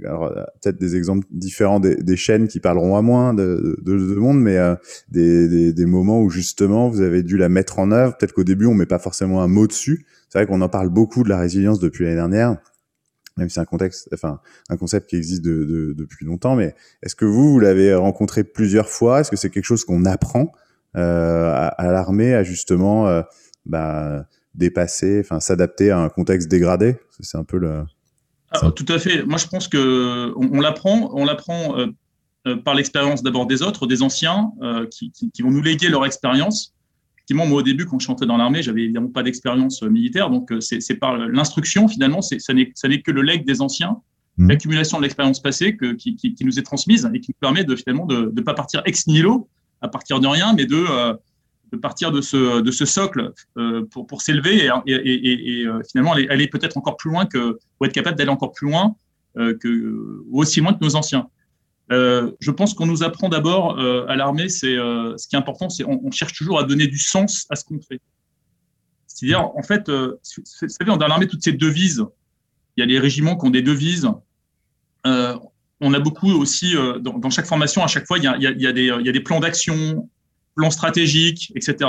alors 0.06 0.32
peut-être 0.62 0.78
des 0.78 0.96
exemples 0.96 1.26
différents 1.30 1.78
des, 1.78 1.96
des, 1.96 2.16
chaînes 2.16 2.48
qui 2.48 2.58
parleront 2.58 2.96
à 2.96 3.02
moins 3.02 3.34
de, 3.34 3.78
de, 3.82 3.98
de 3.98 4.14
monde, 4.14 4.40
mais 4.40 4.56
euh, 4.56 4.74
des, 5.10 5.46
des, 5.46 5.74
des, 5.74 5.84
moments 5.84 6.22
où 6.22 6.30
justement 6.30 6.88
vous 6.88 7.02
avez 7.02 7.22
dû 7.22 7.36
la 7.36 7.50
mettre 7.50 7.78
en 7.78 7.92
œuvre. 7.92 8.16
Peut-être 8.16 8.32
qu'au 8.32 8.44
début 8.44 8.64
on 8.64 8.72
met 8.72 8.86
pas 8.86 8.98
forcément 8.98 9.42
un 9.42 9.46
mot 9.46 9.66
dessus. 9.66 10.06
C'est 10.30 10.38
vrai 10.38 10.46
qu'on 10.46 10.62
en 10.62 10.70
parle 10.70 10.88
beaucoup 10.88 11.22
de 11.22 11.28
la 11.28 11.38
résilience 11.38 11.78
depuis 11.78 12.04
l'année 12.04 12.16
dernière, 12.16 12.56
même 13.36 13.50
si 13.50 13.56
c'est 13.56 13.60
un 13.60 13.66
contexte, 13.66 14.08
enfin 14.14 14.40
un 14.70 14.78
concept 14.78 15.10
qui 15.10 15.16
existe 15.16 15.44
de, 15.44 15.64
de, 15.64 15.92
depuis 15.92 16.24
longtemps. 16.24 16.56
Mais 16.56 16.74
est-ce 17.02 17.14
que 17.14 17.26
vous 17.26 17.52
vous 17.52 17.60
l'avez 17.60 17.92
rencontré 17.94 18.42
plusieurs 18.42 18.88
fois? 18.88 19.20
Est-ce 19.20 19.30
que 19.30 19.36
c'est 19.36 19.50
quelque 19.50 19.64
chose 19.64 19.84
qu'on 19.84 20.06
apprend 20.06 20.50
euh, 20.96 21.52
à, 21.52 21.66
à 21.66 21.92
l'armée 21.92 22.32
à 22.32 22.42
justement 22.42 23.06
euh, 23.06 23.20
bah, 23.66 24.26
dépasser, 24.56 25.20
enfin 25.20 25.40
s'adapter 25.40 25.90
à 25.90 26.00
un 26.00 26.08
contexte 26.08 26.48
dégradé. 26.48 26.96
C'est 27.20 27.38
un 27.38 27.44
peu 27.44 27.58
le. 27.58 27.84
Ah, 28.50 28.70
tout 28.70 28.86
à 28.88 28.98
fait. 28.98 29.24
Moi, 29.24 29.38
je 29.38 29.46
pense 29.46 29.68
que 29.68 30.32
on, 30.36 30.60
l'apprend, 30.60 31.10
on 31.14 31.24
l'apprend 31.24 31.78
euh, 31.78 31.86
euh, 32.46 32.56
par 32.56 32.74
l'expérience 32.74 33.22
d'abord 33.22 33.46
des 33.46 33.62
autres, 33.62 33.86
des 33.86 34.02
anciens, 34.02 34.52
euh, 34.62 34.86
qui, 34.86 35.10
qui, 35.10 35.30
qui, 35.30 35.42
vont 35.42 35.50
nous 35.50 35.62
léguer 35.62 35.88
leur 35.88 36.06
expérience. 36.06 36.74
Effectivement, 37.16 37.46
moi, 37.46 37.58
au 37.58 37.62
début, 37.62 37.86
quand 37.86 37.98
je 37.98 38.04
suis 38.04 38.12
entré 38.12 38.26
dans 38.26 38.36
l'armée, 38.36 38.62
j'avais 38.62 38.82
évidemment 38.82 39.08
pas 39.08 39.24
d'expérience 39.24 39.82
militaire, 39.82 40.30
donc 40.30 40.52
c'est 40.60 40.94
par 40.94 41.16
l'instruction 41.16 41.88
finalement. 41.88 42.22
C'est 42.22 42.38
ça 42.38 42.54
n'est 42.54 42.70
ça 42.76 42.88
n'est 42.88 43.02
que 43.02 43.10
le 43.10 43.22
legs 43.22 43.44
des 43.44 43.60
anciens, 43.60 43.96
mmh. 44.36 44.48
l'accumulation 44.48 44.98
de 44.98 45.02
l'expérience 45.02 45.42
passée 45.42 45.76
que, 45.76 45.92
qui, 45.92 46.14
qui, 46.14 46.44
nous 46.44 46.58
est 46.58 46.62
transmise 46.62 47.10
et 47.12 47.20
qui 47.20 47.32
nous 47.32 47.40
permet 47.40 47.64
de 47.64 47.74
finalement 47.74 48.06
de 48.06 48.32
ne 48.32 48.40
pas 48.42 48.54
partir 48.54 48.80
ex 48.84 49.08
nihilo 49.08 49.48
à 49.80 49.88
partir 49.88 50.20
de 50.20 50.26
rien, 50.28 50.54
mais 50.54 50.66
de 50.66 50.84
de 51.72 51.76
partir 51.76 52.12
de 52.12 52.20
ce, 52.20 52.60
de 52.60 52.70
ce 52.70 52.84
socle 52.84 53.32
euh, 53.56 53.84
pour, 53.90 54.06
pour 54.06 54.22
s'élever 54.22 54.66
et, 54.86 55.66
euh, 55.66 55.80
finalement 55.90 56.12
aller, 56.12 56.48
peut-être 56.48 56.76
encore 56.76 56.96
plus 56.96 57.10
loin 57.10 57.26
que, 57.26 57.58
ou 57.80 57.84
être 57.84 57.92
capable 57.92 58.16
d'aller 58.16 58.30
encore 58.30 58.52
plus 58.52 58.68
loin 58.68 58.94
euh, 59.36 59.56
que, 59.58 60.22
ou 60.28 60.40
aussi 60.40 60.60
loin 60.60 60.74
que 60.74 60.84
nos 60.84 60.96
anciens. 60.96 61.28
Je 61.90 62.50
pense 62.50 62.74
qu'on 62.74 62.86
nous 62.86 63.02
apprend 63.02 63.28
d'abord 63.28 63.78
à 63.78 64.16
l'armée, 64.16 64.48
c'est 64.48 64.74
ce 64.74 65.28
qui 65.28 65.36
est 65.36 65.38
important, 65.38 65.68
c'est 65.68 65.84
on, 65.84 66.10
cherche 66.10 66.32
toujours 66.32 66.58
à 66.58 66.64
donner 66.64 66.88
du 66.88 66.98
sens 66.98 67.46
à 67.48 67.54
ce 67.54 67.64
qu'on 67.64 67.80
fait. 67.80 68.00
C'est-à-dire, 69.06 69.40
en 69.56 69.62
fait, 69.62 69.88
vous 69.88 70.18
savez, 70.44 70.84
dans 70.84 71.06
l'armée, 71.06 71.28
toutes 71.28 71.44
ces 71.44 71.52
devises, 71.52 72.04
il 72.76 72.80
y 72.80 72.82
a 72.82 72.86
les 72.86 72.98
régiments 72.98 73.36
qui 73.36 73.46
ont 73.46 73.50
des 73.50 73.62
devises. 73.62 74.08
on 75.04 75.94
a 75.94 76.00
beaucoup 76.00 76.32
aussi, 76.32 76.74
dans, 76.74 77.18
dans, 77.18 77.30
chaque 77.30 77.46
formation, 77.46 77.84
à 77.84 77.86
chaque 77.86 78.08
fois, 78.08 78.18
il 78.18 78.24
y 78.24 78.26
a, 78.26 78.36
il 78.36 78.60
y 78.60 78.66
a, 78.66 78.72
des, 78.72 78.86
il 78.86 79.06
y 79.06 79.08
a 79.08 79.12
des 79.12 79.20
plans 79.20 79.38
d'action, 79.38 80.08
plan 80.56 80.70
stratégique, 80.70 81.52
etc. 81.54 81.88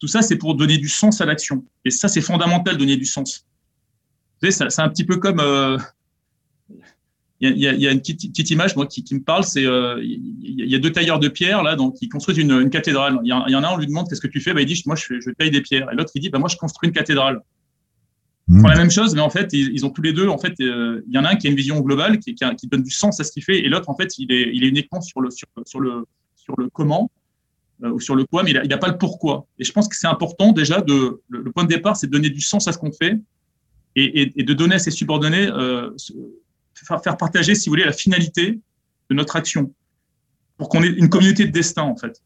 Tout 0.00 0.08
ça, 0.08 0.22
c'est 0.22 0.36
pour 0.36 0.56
donner 0.56 0.78
du 0.78 0.88
sens 0.88 1.20
à 1.20 1.26
l'action. 1.26 1.64
Et 1.84 1.90
ça, 1.90 2.08
c'est 2.08 2.20
fondamental, 2.20 2.76
donner 2.76 2.96
du 2.96 3.04
sens. 3.04 3.46
Vous 4.42 4.50
savez, 4.50 4.70
c'est 4.70 4.82
un 4.82 4.88
petit 4.88 5.04
peu 5.04 5.18
comme... 5.18 5.40
Euh, 5.40 5.78
il 7.40 7.58
y, 7.58 7.68
a, 7.68 7.74
y, 7.74 7.86
a, 7.86 7.92
une 7.92 8.00
petite, 8.00 8.30
petite, 8.30 8.50
image 8.50 8.76
moi 8.76 8.86
qui, 8.86 9.04
qui 9.04 9.14
me 9.14 9.20
parle, 9.22 9.44
c'est 9.44 9.66
euh, 9.66 10.02
il 10.02 10.70
y 10.70 10.74
a 10.74 10.78
deux 10.78 10.90
tailleurs 10.90 11.18
de 11.18 11.28
pierre 11.28 11.62
là, 11.62 11.76
donc 11.76 11.96
ils 12.00 12.08
construisent 12.08 12.38
une, 12.38 12.52
une 12.52 12.70
cathédrale. 12.70 13.18
Il 13.24 13.28
y, 13.28 13.32
en 13.32 13.42
a 13.42 13.68
un, 13.68 13.74
on 13.74 13.76
lui 13.76 13.86
demande 13.86 14.08
qu'est-ce 14.08 14.22
que 14.22 14.26
tu 14.26 14.40
fais, 14.40 14.54
bah, 14.54 14.62
il 14.62 14.66
dit 14.66 14.82
moi 14.86 14.96
je, 14.96 15.20
je 15.20 15.30
taille 15.32 15.50
des 15.50 15.60
pierres. 15.60 15.86
Et 15.92 15.94
l'autre 15.94 16.12
il 16.14 16.22
dit 16.22 16.30
bah 16.30 16.38
moi 16.38 16.48
je 16.48 16.56
construis 16.56 16.88
une 16.88 16.94
cathédrale. 16.94 17.42
Mmh. 18.48 18.60
Ils 18.64 18.68
la 18.70 18.76
même 18.76 18.90
chose, 18.90 19.14
mais 19.14 19.20
en 19.20 19.28
fait 19.28 19.52
ils, 19.52 19.70
ils 19.74 19.84
ont 19.84 19.90
tous 19.90 20.00
les 20.00 20.14
deux 20.14 20.28
en 20.28 20.38
fait 20.38 20.54
euh, 20.60 21.02
il 21.08 21.14
y 21.14 21.18
en 21.18 21.26
a 21.26 21.32
un 21.32 21.36
qui 21.36 21.46
a 21.46 21.50
une 21.50 21.56
vision 21.56 21.78
globale 21.80 22.20
qui, 22.20 22.34
qui, 22.34 22.42
a, 22.42 22.54
qui 22.54 22.68
donne 22.68 22.82
du 22.82 22.90
sens 22.90 23.20
à 23.20 23.24
ce 23.24 23.32
qu'il 23.32 23.44
fait, 23.44 23.58
et 23.58 23.68
l'autre 23.68 23.90
en 23.90 23.96
fait 23.96 24.16
il 24.16 24.32
est, 24.32 24.50
il 24.54 24.64
est 24.64 24.68
uniquement 24.68 25.02
sur 25.02 25.20
le 25.20 25.30
sur, 25.30 25.46
sur 25.66 25.80
le 25.80 26.06
sur 26.36 26.54
le 26.56 26.70
comment 26.70 27.10
ou 27.82 28.00
sur 28.00 28.14
le 28.14 28.24
quoi, 28.24 28.42
mais 28.42 28.52
il 28.52 28.68
n'a 28.68 28.78
pas 28.78 28.88
le 28.88 28.98
pourquoi. 28.98 29.46
Et 29.58 29.64
je 29.64 29.72
pense 29.72 29.88
que 29.88 29.96
c'est 29.96 30.06
important 30.06 30.52
déjà 30.52 30.80
de 30.80 31.20
le, 31.28 31.42
le, 31.42 31.52
point 31.52 31.64
de 31.64 31.68
départ, 31.68 31.96
c'est 31.96 32.06
de 32.06 32.12
donner 32.12 32.30
du 32.30 32.40
sens 32.40 32.66
à 32.68 32.72
ce 32.72 32.78
qu'on 32.78 32.92
fait 32.92 33.18
et, 33.96 34.22
et, 34.22 34.32
et, 34.36 34.44
de 34.44 34.54
donner 34.54 34.76
à 34.76 34.78
ses 34.78 34.90
subordonnés, 34.90 35.48
euh, 35.48 35.90
faire, 36.74 37.02
faire, 37.02 37.16
partager, 37.16 37.54
si 37.54 37.68
vous 37.68 37.72
voulez, 37.72 37.84
la 37.84 37.92
finalité 37.92 38.60
de 39.10 39.14
notre 39.14 39.36
action 39.36 39.72
pour 40.56 40.68
qu'on 40.68 40.82
ait 40.82 40.88
une 40.88 41.08
communauté 41.08 41.44
de 41.44 41.52
destin 41.52 41.82
en 41.82 41.96
fait. 41.96 42.22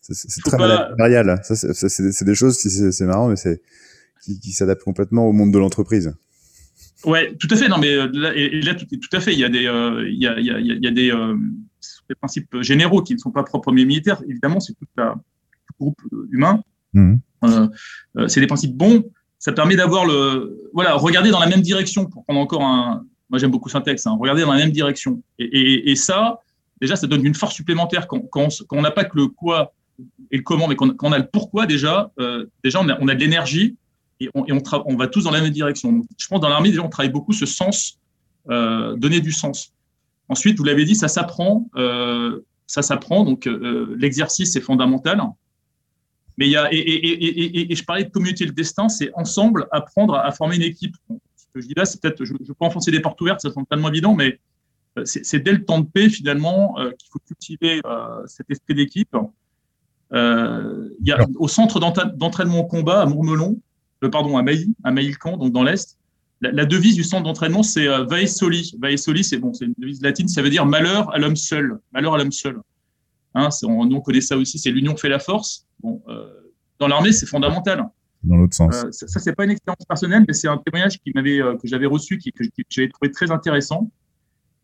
C'est 0.00 0.42
très 0.42 0.56
pas... 0.56 0.90
matériel. 0.90 1.38
Ça, 1.42 1.54
c'est 1.54 2.24
des 2.24 2.34
choses, 2.34 2.56
c'est 2.56 3.06
marrant, 3.06 3.28
mais 3.28 3.36
c'est 3.36 3.60
qui, 4.22 4.40
qui 4.40 4.52
s'adaptent 4.52 4.84
complètement 4.84 5.26
au 5.26 5.32
monde 5.32 5.52
de 5.52 5.58
l'entreprise. 5.58 6.14
Ouais, 7.04 7.34
tout 7.36 7.48
à 7.50 7.56
fait. 7.56 7.68
Non, 7.68 7.78
mais 7.78 7.94
euh, 7.94 8.08
là, 8.12 8.34
et 8.34 8.60
là 8.60 8.74
tout, 8.74 8.86
tout 8.86 9.16
à 9.16 9.20
fait. 9.20 9.32
Il 9.32 9.38
y 9.38 9.44
a 9.44 9.48
des, 9.48 9.66
euh, 9.66 10.08
il 10.08 10.20
y 10.20 10.26
a, 10.26 10.38
il 10.38 10.46
y 10.46 10.50
a, 10.50 10.58
il 10.58 10.84
y 10.84 10.86
a 10.86 10.90
des, 10.90 11.12
euh, 11.12 11.36
des 12.08 12.14
principes 12.14 12.60
généraux 12.60 13.02
qui 13.02 13.14
ne 13.14 13.18
sont 13.18 13.30
pas 13.30 13.42
propres 13.42 13.68
aux 13.68 13.72
militaires. 13.72 14.22
Évidemment, 14.28 14.60
c'est 14.60 14.72
tout, 14.74 14.86
la, 14.96 15.14
tout 15.66 15.74
groupe 15.78 16.00
humain. 16.30 16.62
Mmh. 16.94 17.16
Euh, 17.44 17.68
c'est 18.28 18.40
des 18.40 18.46
principes 18.46 18.76
bons. 18.76 19.04
Ça 19.38 19.52
permet 19.52 19.76
d'avoir 19.76 20.04
le, 20.04 20.70
voilà, 20.74 20.94
regarder 20.94 21.30
dans 21.30 21.38
la 21.38 21.46
même 21.46 21.60
direction 21.60 22.06
pour 22.06 22.24
prendre 22.24 22.40
encore 22.40 22.62
un. 22.62 23.04
Moi, 23.30 23.38
j'aime 23.38 23.50
beaucoup 23.50 23.68
Syntex. 23.68 24.06
Hein, 24.06 24.16
regarder 24.18 24.42
dans 24.42 24.52
la 24.52 24.58
même 24.58 24.72
direction. 24.72 25.22
Et, 25.38 25.44
et, 25.44 25.90
et, 25.90 25.96
ça, 25.96 26.40
déjà, 26.80 26.96
ça 26.96 27.06
donne 27.06 27.24
une 27.24 27.34
force 27.34 27.54
supplémentaire 27.54 28.08
quand, 28.08 28.20
quand 28.30 28.48
on 28.72 28.80
n'a 28.80 28.90
pas 28.90 29.04
que 29.04 29.16
le 29.16 29.28
quoi 29.28 29.74
et 30.30 30.36
le 30.36 30.42
comment, 30.42 30.68
mais 30.68 30.76
quand, 30.76 30.90
on 31.02 31.12
a 31.12 31.18
le 31.18 31.26
pourquoi 31.26 31.66
déjà. 31.66 32.10
Euh, 32.18 32.46
déjà, 32.64 32.80
on 32.80 32.88
a, 32.88 32.98
on 33.00 33.08
a 33.08 33.14
de 33.14 33.20
l'énergie 33.20 33.76
et 34.20 34.28
on, 34.34 34.44
et 34.46 34.52
on, 34.52 34.62
on, 34.86 34.96
va 34.96 35.06
tous 35.06 35.24
dans 35.24 35.30
la 35.30 35.40
même 35.40 35.52
direction. 35.52 35.92
Donc, 35.92 36.06
je 36.16 36.26
pense 36.26 36.40
dans 36.40 36.48
l'armée, 36.48 36.70
déjà, 36.70 36.82
on 36.82 36.88
travaille 36.88 37.12
beaucoup 37.12 37.32
ce 37.32 37.46
sens, 37.46 37.98
euh, 38.50 38.96
donner 38.96 39.20
du 39.20 39.32
sens. 39.32 39.72
Ensuite, 40.28 40.58
vous 40.58 40.64
l'avez 40.64 40.84
dit, 40.84 40.94
ça 40.94 41.08
s'apprend. 41.08 41.68
Euh, 41.76 42.40
ça 42.66 42.82
s'apprend. 42.82 43.24
Donc, 43.24 43.48
l'exercice, 43.96 44.52
c'est 44.52 44.60
fondamental. 44.60 45.22
Mais 46.36 46.46
il 46.46 46.50
y 46.50 46.56
a, 46.56 46.68
et, 46.70 47.74
je 47.74 47.84
parlais 47.84 48.04
de 48.04 48.10
communauté 48.10 48.44
le 48.44 48.52
destin, 48.52 48.88
c'est 48.88 49.10
ensemble 49.14 49.66
apprendre 49.72 50.14
à, 50.14 50.30
former 50.32 50.56
une 50.56 50.62
équipe. 50.62 50.94
ce 51.08 51.46
que 51.54 51.60
je 51.60 51.66
dis 51.66 51.74
là, 51.74 51.84
c'est 51.84 52.00
peut-être, 52.00 52.24
je 52.24 52.34
ne 52.34 52.38
peux 52.38 52.54
pas 52.54 52.66
enfoncer 52.66 52.90
des 52.90 53.00
portes 53.00 53.20
ouvertes, 53.20 53.40
ça 53.40 53.50
semble 53.50 53.66
tellement 53.66 53.88
évident, 53.88 54.14
mais 54.14 54.38
c'est 55.04 55.40
dès 55.40 55.52
le 55.52 55.64
temps 55.64 55.80
de 55.80 55.86
paix, 55.86 56.10
finalement, 56.10 56.74
qu'il 56.98 57.08
faut 57.10 57.20
cultiver 57.26 57.80
cet 58.26 58.50
esprit 58.50 58.74
d'équipe. 58.74 59.16
il 60.12 60.96
y 61.00 61.12
a, 61.12 61.26
au 61.36 61.48
centre 61.48 61.80
d'entraînement 61.80 62.60
au 62.60 62.66
combat 62.66 63.00
à 63.00 63.06
Mourmelon, 63.06 63.58
pardon, 64.12 64.36
à 64.36 64.42
Mailly, 64.42 64.74
à 64.84 64.92
Mailly-le-Camp, 64.92 65.38
donc 65.38 65.52
dans 65.52 65.62
l'Est, 65.62 65.98
la, 66.40 66.64
devise 66.64 66.94
du 66.94 67.04
centre 67.04 67.24
d'entraînement, 67.24 67.62
c'est 67.62 67.88
euh, 67.88 68.04
Vae 68.04 68.26
Soli. 68.26 68.74
Vae 68.80 68.96
Soli, 68.96 69.24
c'est 69.24 69.38
bon, 69.38 69.52
c'est 69.52 69.64
une 69.64 69.74
devise 69.76 70.00
latine, 70.02 70.28
ça 70.28 70.42
veut 70.42 70.50
dire 70.50 70.66
malheur 70.66 71.12
à 71.12 71.18
l'homme 71.18 71.36
seul. 71.36 71.78
Malheur 71.92 72.14
à 72.14 72.18
l'homme 72.18 72.32
seul. 72.32 72.60
Hein, 73.34 73.48
on, 73.64 74.00
connaît 74.00 74.20
ça 74.20 74.36
aussi, 74.36 74.58
c'est 74.58 74.70
l'union 74.70 74.96
fait 74.96 75.08
la 75.08 75.18
force. 75.18 75.66
Bon, 75.80 76.02
euh, 76.08 76.28
dans 76.78 76.88
l'armée, 76.88 77.12
c'est 77.12 77.26
fondamental. 77.26 77.84
Dans 78.22 78.36
l'autre 78.36 78.54
sens. 78.54 78.74
Euh, 78.74 78.90
ça, 78.90 79.06
ça 79.06 79.20
c'est 79.20 79.34
pas 79.34 79.44
une 79.44 79.50
expérience 79.50 79.84
personnelle, 79.86 80.24
mais 80.26 80.34
c'est 80.34 80.48
un 80.48 80.58
témoignage 80.58 80.98
qui 80.98 81.12
m'avait, 81.14 81.38
que 81.38 81.66
j'avais 81.68 81.86
reçu, 81.86 82.18
qui, 82.18 82.32
que 82.32 82.44
j'avais 82.68 82.88
trouvé 82.88 83.10
très 83.10 83.30
intéressant. 83.30 83.90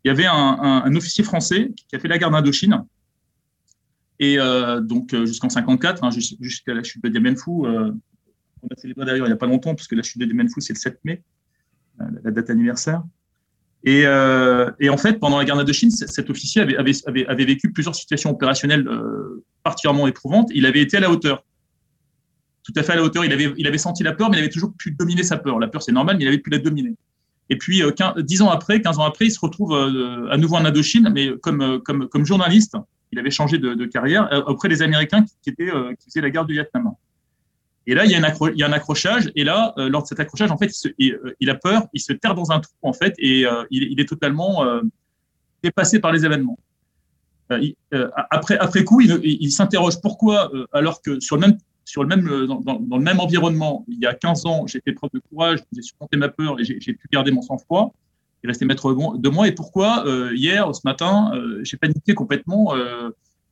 Il 0.03 0.09
y 0.09 0.11
avait 0.11 0.25
un, 0.25 0.33
un, 0.33 0.95
officier 0.95 1.23
français 1.23 1.71
qui 1.75 1.95
a 1.95 1.99
fait 1.99 2.07
la 2.07 2.17
guerre 2.17 2.31
d'Indochine. 2.31 2.85
Et 4.19 4.37
donc, 4.81 5.15
jusqu'en 5.25 5.49
54, 5.49 6.03
hein, 6.03 6.09
jusqu'à 6.11 6.73
la 6.73 6.83
chute 6.83 7.03
de 7.03 7.09
Dien 7.09 7.35
Phu, 7.35 7.49
on 7.49 8.67
a 8.71 8.75
célébré 8.77 9.05
d'ailleurs 9.05 9.25
il 9.25 9.29
n'y 9.29 9.33
a 9.33 9.37
pas 9.37 9.47
longtemps, 9.47 9.73
puisque 9.73 9.93
la 9.93 10.03
chute 10.03 10.19
de 10.19 10.25
Dien 10.25 10.47
Phu, 10.47 10.61
c'est 10.61 10.73
le 10.73 10.79
7 10.79 10.99
mai 11.03 11.23
la 11.99 12.31
date 12.31 12.49
anniversaire. 12.49 13.03
Et, 13.85 14.01
euh, 14.05 14.71
et, 14.79 14.89
en 14.89 14.97
fait, 14.97 15.19
pendant 15.19 15.37
la 15.37 15.45
guerre 15.45 15.57
d'Indochine, 15.57 15.91
cet 15.91 16.29
officier 16.31 16.63
avait, 16.63 17.45
vécu 17.45 17.71
plusieurs 17.71 17.93
situations 17.93 18.31
opérationnelles 18.31 18.87
euh, 18.87 19.43
particulièrement 19.63 20.07
éprouvantes. 20.07 20.49
Il 20.53 20.65
avait 20.65 20.81
été 20.81 20.97
à 20.97 20.99
la 20.99 21.11
hauteur. 21.11 21.43
Tout 22.63 22.73
à 22.77 22.81
fait 22.81 22.93
à 22.93 22.95
la 22.95 23.03
hauteur. 23.03 23.23
Il 23.25 23.67
avait, 23.67 23.77
senti 23.77 24.01
la 24.01 24.13
peur, 24.13 24.31
mais 24.31 24.37
il 24.37 24.39
avait 24.39 24.49
toujours 24.49 24.73
pu 24.75 24.89
dominer 24.89 25.21
sa 25.21 25.37
peur. 25.37 25.59
La 25.59 25.67
peur, 25.67 25.83
c'est 25.83 25.91
normal, 25.91 26.17
mais 26.17 26.23
il 26.23 26.27
avait 26.27 26.39
pu 26.39 26.49
la 26.49 26.57
dominer. 26.57 26.95
Et 27.51 27.59
puis, 27.59 27.83
euh, 27.83 27.91
10 28.17 28.41
ans 28.41 28.49
après, 28.49 28.81
15 28.81 28.97
ans 28.97 29.03
après, 29.03 29.25
il 29.25 29.31
se 29.31 29.39
retrouve 29.39 29.73
euh, 29.73 30.31
à 30.31 30.37
nouveau 30.37 30.55
en 30.55 30.65
Indochine, 30.65 31.11
mais 31.13 31.33
comme, 31.43 32.25
journaliste. 32.25 32.75
Il 33.11 33.19
avait 33.19 33.29
changé 33.29 33.59
de, 33.59 33.75
de 33.75 33.85
carrière 33.85 34.43
auprès 34.47 34.67
des 34.67 34.81
Américains 34.81 35.23
qui, 35.43 35.51
étaient, 35.51 35.71
qui 35.99 36.09
faisaient 36.09 36.21
la 36.21 36.31
guerre 36.31 36.45
du 36.45 36.53
Vietnam. 36.53 36.91
Et 37.87 37.93
là, 37.93 38.05
il 38.05 38.11
y 38.11 38.15
a, 38.15 38.19
il 38.19 38.57
y 38.57 38.63
a 38.63 38.67
un 38.67 38.73
accrochage. 38.73 39.31
Et 39.35 39.43
là, 39.43 39.73
euh, 39.77 39.89
lors 39.89 40.03
de 40.03 40.07
cet 40.07 40.19
accrochage, 40.19 40.51
en 40.51 40.57
fait, 40.57 40.71
il, 40.97 41.13
euh, 41.13 41.35
il, 41.39 41.49
a 41.49 41.55
peur, 41.55 41.87
il 41.93 42.01
se 42.01 42.13
terre 42.13 42.33
dans 42.33 42.51
un 42.51 42.59
trou, 42.59 42.73
en 42.81 42.93
fait, 42.93 43.13
et 43.19 43.45
euh, 43.45 43.63
il, 43.69 43.83
il, 43.83 43.99
est 43.99 44.09
totalement 44.09 44.63
dépassé 45.63 45.99
par 45.99 46.11
les 46.11 46.25
événements. 46.25 46.57
après, 48.31 48.57
après 48.57 48.83
coup, 48.83 49.01
il, 49.01 49.19
il 49.23 49.51
s'interroge 49.51 50.01
pourquoi, 50.01 50.51
alors 50.73 51.01
que 51.01 51.19
sur 51.19 51.35
le 51.35 51.41
même, 51.41 51.57
sur 51.83 52.03
le 52.03 52.09
même, 52.09 52.47
dans, 52.47 52.59
dans, 52.59 52.97
le 52.97 53.03
même 53.03 53.19
environnement, 53.19 53.85
il 53.87 53.99
y 53.99 54.07
a 54.07 54.15
15 54.15 54.45
ans, 54.47 54.67
j'ai 54.67 54.81
fait 54.81 54.93
preuve 54.93 55.11
de 55.13 55.19
courage, 55.19 55.59
j'ai 55.71 55.83
surmonté 55.83 56.17
ma 56.17 56.29
peur 56.29 56.59
et 56.59 56.63
j'ai 56.63 56.93
pu 56.93 57.07
garder 57.11 57.31
mon 57.31 57.43
sang-froid 57.43 57.93
et 58.43 58.47
rester 58.47 58.65
maître 58.65 58.91
de 59.17 59.29
moi. 59.29 59.47
Et 59.47 59.51
pourquoi 59.51 60.03
hier, 60.33 60.73
ce 60.73 60.81
matin, 60.85 61.31
j'ai 61.61 61.77
paniqué 61.77 62.15
complètement 62.15 62.73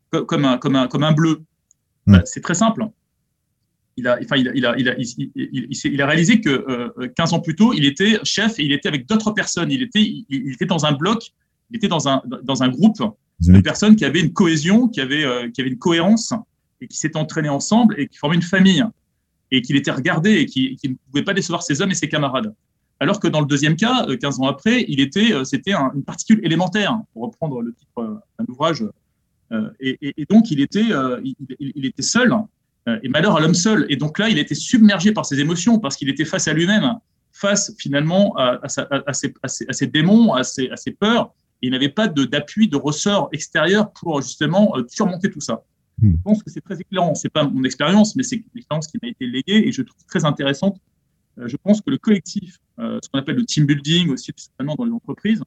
comme, 0.10 0.46
un, 0.46 0.58
comme, 0.58 0.75
un, 0.75 0.88
comme 0.88 1.04
un 1.04 1.12
bleu 1.12 1.42
mmh. 2.08 2.20
C'est 2.25 2.42
très 2.42 2.56
simple 2.56 2.88
il 3.97 4.07
a, 4.07 4.17
enfin, 4.21 4.38
il 4.38 4.47
a, 4.47 4.53
il 4.55 4.65
a, 4.65 4.77
il 4.77 4.89
a, 4.89 4.95
il, 4.97 6.01
a 6.01 6.05
réalisé 6.07 6.41
que 6.41 6.50
euh, 6.50 7.07
15 7.15 7.33
ans 7.33 7.39
plus 7.39 7.55
tôt, 7.55 7.73
il 7.73 7.85
était 7.85 8.19
chef 8.23 8.59
et 8.59 8.63
il 8.63 8.71
était 8.71 8.88
avec 8.88 9.07
d'autres 9.07 9.31
personnes. 9.31 9.71
Il 9.71 9.81
était, 9.83 10.01
il, 10.01 10.51
était 10.51 10.65
dans 10.65 10.85
un 10.85 10.93
bloc, 10.93 11.31
il 11.69 11.77
était 11.77 11.88
dans 11.88 12.07
un, 12.07 12.21
dans 12.43 12.63
un 12.63 12.69
groupe 12.69 13.01
de 13.39 13.62
personnes 13.62 13.95
qui 13.95 14.05
avaient 14.05 14.21
une 14.21 14.33
cohésion, 14.33 14.88
qui 14.88 15.01
avaient, 15.01 15.25
euh, 15.25 15.50
qui 15.50 15.62
avaient 15.62 15.69
une 15.69 15.77
cohérence 15.77 16.33
et 16.81 16.88
qui 16.88 16.97
s'étaient 16.97 17.17
entraînés 17.17 17.50
ensemble 17.50 17.95
et 18.00 18.07
qui 18.07 18.17
formaient 18.17 18.35
une 18.35 18.41
famille 18.41 18.83
et 19.51 19.62
qu'il 19.62 19.75
était 19.75 19.91
regardé 19.91 20.31
et 20.31 20.45
qui, 20.47 20.77
ne 20.83 20.95
pouvait 21.12 21.23
pas 21.23 21.33
décevoir 21.33 21.62
ses 21.62 21.81
hommes 21.81 21.91
et 21.91 21.95
ses 21.95 22.09
camarades. 22.09 22.53
Alors 23.00 23.19
que 23.19 23.27
dans 23.27 23.41
le 23.41 23.45
deuxième 23.45 23.75
cas, 23.75 24.07
15 24.19 24.39
euh, 24.39 24.43
ans 24.43 24.47
après, 24.47 24.85
il 24.88 25.00
était, 25.01 25.33
euh, 25.33 25.43
c'était 25.43 25.73
une 25.73 26.03
particule 26.03 26.39
élémentaire, 26.43 27.00
pour 27.13 27.23
reprendre 27.23 27.62
le 27.62 27.73
titre 27.73 28.21
d'un 28.39 28.45
ouvrage. 28.47 28.83
Et, 29.79 30.00
et, 30.01 30.13
et, 30.17 30.25
donc, 30.25 30.50
il 30.50 30.62
était, 30.62 30.88
il, 31.23 31.35
il 31.59 31.85
était 31.85 32.01
seul 32.01 32.33
euh, 32.33 32.38
et 33.02 33.08
malheur 33.08 33.38
à 33.38 33.40
l'homme 33.40 33.54
seul. 33.54 33.86
Et 33.90 33.96
donc 33.96 34.20
là, 34.20 34.30
il 34.30 34.38
était 34.38 34.56
submergé 34.56 35.12
par 35.12 35.25
ses 35.25 35.40
émotions 35.40 35.80
parce 35.80 35.96
qu'il 35.96 36.10
était 36.10 36.25
face 36.25 36.48
à 36.48 36.54
lui-même, 36.54 36.96
face 37.32 37.74
finalement 37.80 38.36
à, 38.38 38.60
à, 38.63 39.13
ses, 39.13 39.88
démons, 39.88 40.34
à 40.34 40.44
ses, 40.44 40.92
peurs. 40.92 41.34
Et 41.62 41.68
il 41.68 41.72
n'avait 41.72 41.90
pas 41.90 42.08
d'appui, 42.08 42.68
de, 42.68 42.75
ressort 42.75 43.30
extérieur 43.32 43.92
pour 43.94 44.22
justement 44.22 44.75
euh, 44.78 44.84
surmonter 44.90 45.30
tout 45.30 45.40
ça. 45.40 45.63
Hmm. 46.02 46.12
Je 46.12 46.22
pense 46.24 46.44
que 46.44 46.52
c'est 46.52 46.62
très 46.62 46.80
éclairant. 46.80 47.16
C'est 47.16 47.30
pas 47.30 47.46
mon 47.46 47.63
expérience, 47.63 48.16
mais 48.16 48.24
c'est 48.24 48.36
une 48.36 48.44
expérience 48.56 48.88
qui 48.88 48.98
m'a 49.02 49.10
été 49.10 49.25
léguée 49.25 49.68
et 49.68 49.72
je 49.72 49.82
trouve 49.82 50.04
très 50.06 50.25
intéressante. 50.25 50.78
Euh, 51.40 51.48
je 51.48 51.56
pense 51.56 51.82
que 51.82 51.90
le 51.90 51.98
collectif, 51.98 52.58
ce 52.78 53.08
qu'on 53.10 53.20
appelle 53.20 53.36
le 53.36 53.46
team 53.46 53.66
building 53.66 54.10
aussi, 54.10 54.32
certainement 54.36 54.75
dans 54.75 54.86
les 54.86 54.92
entreprises, 54.92 55.42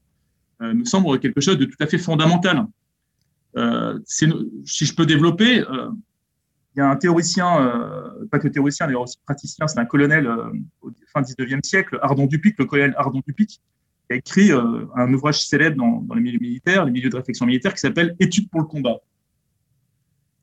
me 0.60 0.84
semble 0.84 1.18
quelque 1.20 1.40
chose 1.42 1.58
de 1.58 1.66
tout 1.66 1.76
à 1.80 1.86
fait 1.86 1.98
fondamental. 1.98 2.66
si 4.06 4.26
je 4.86 4.94
peux 4.94 5.04
développer, 5.04 5.62
il 6.76 6.80
y 6.80 6.82
a 6.82 6.90
un 6.90 6.96
théoricien, 6.96 7.58
euh, 7.62 8.26
pas 8.30 8.38
que 8.38 8.48
théoricien, 8.48 8.86
mais 8.86 8.94
aussi 8.94 9.16
praticien, 9.24 9.66
c'est 9.66 9.78
un 9.78 9.86
colonel 9.86 10.26
euh, 10.26 10.50
au 10.82 10.90
fin 11.10 11.22
19e 11.22 11.64
siècle, 11.64 11.98
Ardon 12.02 12.26
Dupic, 12.26 12.58
le 12.58 12.66
colonel 12.66 12.94
Ardon 12.98 13.22
Dupic, 13.26 13.48
qui 13.48 14.12
a 14.12 14.16
écrit 14.16 14.52
euh, 14.52 14.84
un 14.94 15.10
ouvrage 15.14 15.46
célèbre 15.46 15.76
dans, 15.78 16.14
les 16.14 16.20
milieux 16.20 16.38
militaires, 16.38 16.84
les 16.84 16.90
milieux 16.90 17.08
de 17.08 17.16
réflexion 17.16 17.46
militaire, 17.46 17.72
qui 17.72 17.80
s'appelle 17.80 18.14
Études 18.20 18.50
pour 18.50 18.60
le 18.60 18.66
combat. 18.66 18.98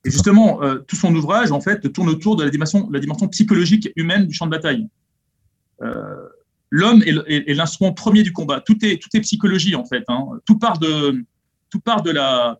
Et 0.06 0.10
justement, 0.10 0.60
tout 0.86 0.98
son 0.98 1.16
ouvrage, 1.16 1.54
en 1.54 1.62
fait, 1.62 1.94
tourne 1.94 2.10
autour 2.10 2.36
de 2.36 2.44
la 2.44 2.50
dimension, 2.50 3.28
psychologique 3.30 3.90
humaine 3.96 4.28
du 4.28 4.34
champ 4.34 4.46
de 4.46 4.52
bataille. 4.52 4.90
L'homme 6.72 7.02
est, 7.04 7.54
l'instrument 7.54 7.94
premier 7.94 8.22
du 8.24 8.34
combat. 8.34 8.60
Tout 8.60 8.76
est, 8.84 9.02
tout 9.02 9.08
est 9.14 9.22
psychologie, 9.22 9.76
en 9.76 9.86
fait. 9.86 10.04
Hein. 10.10 10.26
Tout 10.46 10.60
part 10.60 10.78
de, 10.78 11.24
tout 11.70 11.80
part 11.80 12.02
de 12.02 12.12
la, 12.12 12.60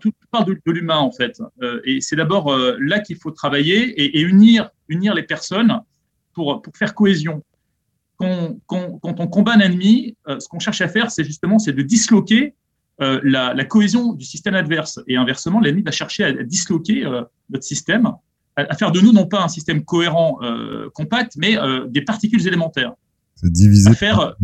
tout 0.00 0.12
part, 0.30 0.44
de, 0.44 0.58
l'humain 0.66 0.98
en 0.98 1.12
fait. 1.12 1.40
Euh, 1.62 1.80
et 1.84 2.00
c'est 2.00 2.16
d'abord 2.16 2.52
euh, 2.52 2.76
là 2.80 3.00
qu'il 3.00 3.16
faut 3.16 3.30
travailler 3.30 4.00
et, 4.00 4.20
unir, 4.20 4.70
unir 4.88 5.14
les 5.14 5.22
personnes 5.22 5.80
pour, 6.34 6.62
pour 6.62 6.76
faire 6.76 6.94
cohésion. 6.94 7.42
Quand, 8.16 8.56
quand, 8.66 8.98
on 9.02 9.26
combat 9.26 9.54
un 9.54 9.60
ennemi, 9.60 10.16
euh, 10.26 10.40
ce 10.40 10.48
qu'on 10.48 10.58
cherche 10.58 10.80
à 10.80 10.88
faire, 10.88 11.10
c'est 11.10 11.24
justement 11.24 11.58
c'est 11.58 11.74
de 11.74 11.82
disloquer 11.82 12.54
la, 12.98 13.52
la, 13.52 13.64
cohésion 13.66 14.14
du 14.14 14.24
système 14.24 14.54
adverse. 14.54 15.00
Et 15.06 15.18
inversement, 15.18 15.60
l'ennemi 15.60 15.82
va 15.82 15.90
chercher 15.90 16.24
à, 16.24 16.32
disloquer 16.32 17.04
notre 17.50 17.62
système, 17.62 18.10
à, 18.56 18.74
faire 18.74 18.90
de 18.90 19.00
nous 19.00 19.12
non 19.12 19.26
pas 19.26 19.42
un 19.42 19.48
système 19.48 19.84
cohérent, 19.84 20.38
compact, 20.94 21.34
mais 21.36 21.58
des 21.90 22.00
particules 22.00 22.46
élémentaires. 22.48 22.94
Diviser. 23.42 23.90
À 23.90 23.92
faire, 23.92 24.34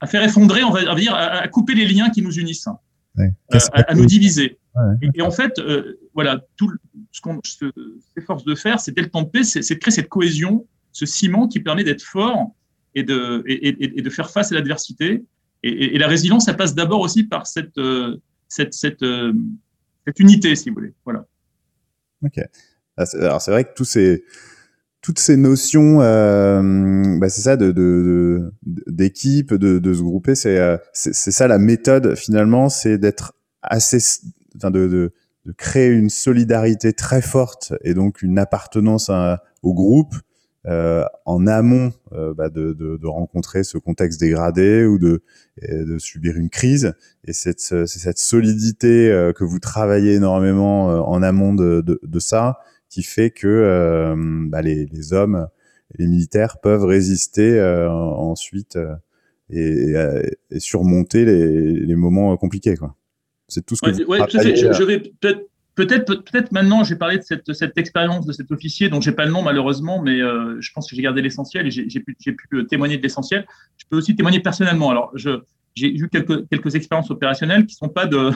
à, 0.00 0.06
faire 0.06 0.22
effondrer, 0.22 0.62
on 0.64 0.70
va 0.70 0.94
dire, 0.96 1.14
à 1.14 1.48
couper 1.48 1.74
les 1.74 1.86
liens 1.86 2.10
qui 2.10 2.20
nous 2.20 2.38
unissent. 2.38 2.68
Euh, 3.20 3.58
à, 3.72 3.94
nous 3.94 4.06
diviser. 4.06 4.58
Et, 5.14 5.22
en 5.22 5.30
fait, 5.30 5.58
euh, 5.58 5.98
voilà, 6.14 6.40
tout 6.56 6.72
ce 7.12 7.20
qu'on 7.20 7.40
s'efforce 7.42 8.44
de 8.44 8.54
faire, 8.54 8.80
c'est 8.80 8.92
dès 8.92 9.02
le 9.02 9.10
temps 9.10 9.22
de 9.22 9.28
paix, 9.28 9.44
c'est 9.44 9.60
de 9.60 9.78
créer 9.78 9.92
cette 9.92 10.08
cohésion, 10.08 10.66
ce 10.92 11.06
ciment 11.06 11.48
qui 11.48 11.60
permet 11.60 11.84
d'être 11.84 12.02
fort 12.02 12.54
et 12.94 13.02
de, 13.02 13.42
et, 13.46 14.02
de 14.02 14.10
faire 14.10 14.30
face 14.30 14.52
à 14.52 14.54
l'adversité. 14.54 15.24
Et, 15.62 15.98
la 15.98 16.08
résilience, 16.08 16.46
ça 16.46 16.54
passe 16.54 16.74
d'abord 16.74 17.00
aussi 17.00 17.24
par 17.24 17.46
cette, 17.46 17.78
euh, 17.78 18.16
cette, 18.48 18.74
cette, 18.74 19.04
cette, 20.06 20.20
unité, 20.20 20.54
si 20.54 20.70
vous 20.70 20.76
voulez. 20.76 20.94
Voilà. 21.04 21.26
Ok. 22.24 22.40
Ah, 22.96 23.04
alors 23.14 23.40
c'est 23.40 23.50
vrai 23.50 23.64
que 23.64 23.74
tous 23.74 23.84
ces 23.84 24.24
toutes 25.02 25.18
ces 25.18 25.36
notions, 25.36 26.00
euh, 26.00 27.18
bah 27.18 27.28
c'est 27.28 27.42
ça, 27.42 27.56
de 27.56 28.52
d'équipe, 28.62 29.54
de, 29.54 29.78
de, 29.78 29.94
se 29.94 30.02
grouper, 30.02 30.34
c'est 30.34 30.58
c'est 30.92 31.30
ça 31.30 31.48
la 31.48 31.58
méthode 31.58 32.14
finalement, 32.16 32.68
c'est 32.68 32.98
d'être 32.98 33.32
assez, 33.62 33.98
enfin 34.56 34.70
de, 34.70 34.86
de, 34.88 35.12
de, 35.46 35.52
créer 35.52 35.88
une 35.88 36.10
solidarité 36.10 36.92
très 36.92 37.22
forte 37.22 37.72
et 37.82 37.94
donc 37.94 38.22
une 38.22 38.38
appartenance 38.38 39.10
au 39.62 39.74
groupe 39.74 40.14
euh, 40.66 41.04
en 41.24 41.46
amont 41.46 41.90
euh, 42.12 42.34
bah 42.34 42.50
de, 42.50 42.74
de, 42.74 42.98
de, 42.98 43.06
rencontrer 43.06 43.64
ce 43.64 43.78
contexte 43.78 44.20
dégradé 44.20 44.84
ou 44.84 44.98
de, 44.98 45.22
de 45.62 45.98
subir 45.98 46.36
une 46.36 46.50
crise. 46.50 46.92
Et 47.24 47.32
c'est 47.32 47.58
cette 47.58 48.18
solidité 48.18 49.10
euh, 49.10 49.32
que 49.32 49.42
vous 49.42 49.58
travaillez 49.58 50.14
énormément 50.14 50.90
euh, 50.90 50.98
en 50.98 51.22
amont 51.22 51.54
de, 51.54 51.80
de, 51.80 51.98
de 52.02 52.18
ça 52.18 52.58
qui 52.90 53.02
fait 53.02 53.30
que 53.30 53.46
euh, 53.46 54.14
bah, 54.18 54.60
les, 54.60 54.84
les, 54.86 55.12
hommes, 55.12 55.46
les 55.96 56.06
militaires 56.06 56.58
peuvent 56.60 56.84
résister 56.84 57.58
euh, 57.58 57.88
ensuite 57.88 58.76
euh, 58.76 58.94
et, 59.48 59.94
et, 60.50 60.60
surmonter 60.60 61.24
les, 61.24 61.72
les, 61.72 61.96
moments 61.96 62.36
compliqués. 62.36 62.76
Quoi. 62.76 62.94
C'est 63.48 63.64
tout 63.64 63.76
ce 63.76 63.80
que 63.80 64.04
ouais, 64.06 64.18
je, 64.28 64.72
je, 64.72 64.82
vais 64.82 64.98
peut-être 65.20 65.50
Peut-être, 65.76 66.16
peut-être 66.16 66.52
maintenant, 66.52 66.84
j'ai 66.84 66.96
parlé 66.96 67.16
de 67.16 67.22
cette, 67.22 67.50
cette 67.54 67.78
expérience 67.78 68.26
de 68.26 68.32
cet 68.32 68.50
officier 68.50 68.90
dont 68.90 69.00
j'ai 69.00 69.12
pas 69.12 69.24
le 69.24 69.30
nom 69.30 69.42
malheureusement, 69.42 70.02
mais 70.02 70.20
euh, 70.20 70.60
je 70.60 70.72
pense 70.72 70.90
que 70.90 70.94
j'ai 70.94 71.00
gardé 71.00 71.22
l'essentiel 71.22 71.66
et 71.66 71.70
j'ai 71.70 72.00
pu, 72.00 72.14
pu, 72.14 72.66
témoigner 72.66 72.98
de 72.98 73.02
l'essentiel. 73.02 73.46
Je 73.78 73.84
peux 73.88 73.96
aussi 73.96 74.14
témoigner 74.14 74.40
personnellement. 74.40 74.90
Alors, 74.90 75.14
j'ai 75.16 75.96
eu 75.96 76.08
quelques, 76.10 76.48
quelques 76.48 76.74
expériences 76.74 77.10
opérationnelles 77.10 77.64
qui 77.64 77.76
sont 77.76 77.88
pas 77.88 78.06
de, 78.06 78.30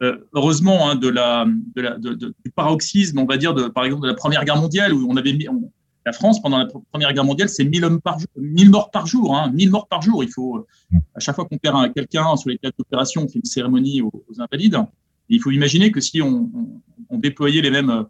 heureusement, 0.00 0.90
hein, 0.90 0.96
du 0.96 2.50
paroxysme, 2.54 3.18
on 3.18 3.24
va 3.24 3.36
dire, 3.36 3.54
par 3.72 3.84
exemple, 3.84 4.02
de 4.02 4.08
la 4.08 4.14
Première 4.14 4.44
Guerre 4.44 4.60
mondiale, 4.60 4.92
où 4.94 5.06
on 5.10 5.16
avait 5.16 5.32
mis, 5.32 5.46
la 6.06 6.12
France, 6.12 6.40
pendant 6.40 6.58
la 6.58 6.66
Première 6.66 7.12
Guerre 7.12 7.24
mondiale, 7.24 7.48
c'est 7.48 7.64
1000 7.64 7.84
hommes 7.84 8.00
par 8.00 8.18
jour, 8.18 8.28
1000 8.36 8.70
morts 8.70 8.90
par 8.90 9.06
jour, 9.06 9.36
hein, 9.36 9.50
1000 9.52 9.70
morts 9.70 9.88
par 9.88 10.00
jour. 10.00 10.24
Il 10.24 10.30
faut, 10.30 10.66
à 11.14 11.20
chaque 11.20 11.34
fois 11.34 11.44
qu'on 11.44 11.58
perd 11.58 11.92
quelqu'un 11.92 12.36
sur 12.36 12.50
les 12.50 12.58
théâtres 12.58 12.78
d'opération, 12.78 13.24
on 13.24 13.28
fait 13.28 13.40
une 13.40 13.44
cérémonie 13.44 14.00
aux, 14.00 14.24
invalides. 14.38 14.78
Il 15.28 15.40
faut 15.42 15.50
imaginer 15.50 15.92
que 15.92 16.00
si 16.00 16.22
on, 16.22 16.50
déployait 17.10 17.60
les 17.60 17.70
mêmes, 17.70 18.06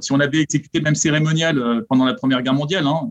si 0.00 0.12
on 0.12 0.18
avait 0.18 0.40
exécuté 0.40 0.78
le 0.78 0.84
même 0.84 0.96
cérémonial 0.96 1.84
pendant 1.88 2.04
la 2.04 2.14
Première 2.14 2.42
Guerre 2.42 2.54
mondiale, 2.54 2.86
hein, 2.86 3.10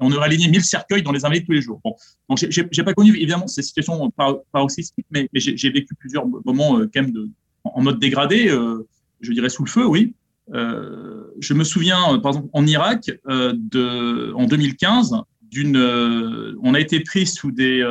on 0.00 0.10
aurait 0.12 0.26
aligné 0.26 0.48
1000 0.48 0.64
cercueils 0.64 1.02
dans 1.02 1.12
les 1.12 1.24
invalides 1.24 1.46
tous 1.46 1.52
les 1.52 1.62
jours. 1.62 1.80
Bon, 1.84 1.94
donc 2.28 2.38
j'ai 2.50 2.84
pas 2.84 2.94
connu 2.94 3.14
évidemment 3.16 3.46
ces 3.46 3.62
situations 3.62 4.10
paroxystiques, 4.52 5.06
mais, 5.10 5.28
mais 5.32 5.40
j'ai 5.40 5.70
vécu 5.70 5.94
plusieurs 5.94 6.26
moments 6.26 6.78
euh, 6.78 6.90
quand 6.92 7.02
même 7.02 7.12
de, 7.12 7.28
en 7.64 7.82
mode 7.82 7.98
dégradé, 7.98 8.48
euh, 8.48 8.86
je 9.20 9.32
dirais 9.32 9.48
sous 9.48 9.64
le 9.64 9.70
feu, 9.70 9.86
oui. 9.86 10.14
Euh, 10.52 11.24
je 11.38 11.54
me 11.54 11.64
souviens, 11.64 12.18
par 12.18 12.32
exemple, 12.32 12.48
en 12.52 12.66
Irak, 12.66 13.10
en 13.26 13.54
2015, 13.54 15.14
d'une, 15.42 15.76
on 16.62 16.74
a 16.74 16.80
été 16.80 17.00
pris 17.00 17.26
sous 17.26 17.50
des, 17.50 17.84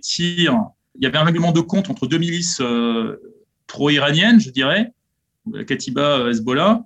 tirs. 0.00 0.60
Il 0.98 1.04
y 1.04 1.06
avait 1.06 1.18
un 1.18 1.24
règlement 1.24 1.52
de 1.52 1.60
compte 1.60 1.90
entre 1.90 2.06
deux 2.06 2.18
milices 2.18 2.60
pro-iraniennes, 3.66 4.40
je 4.40 4.50
dirais, 4.50 4.92
Katiba, 5.66 6.28
Hezbollah, 6.30 6.84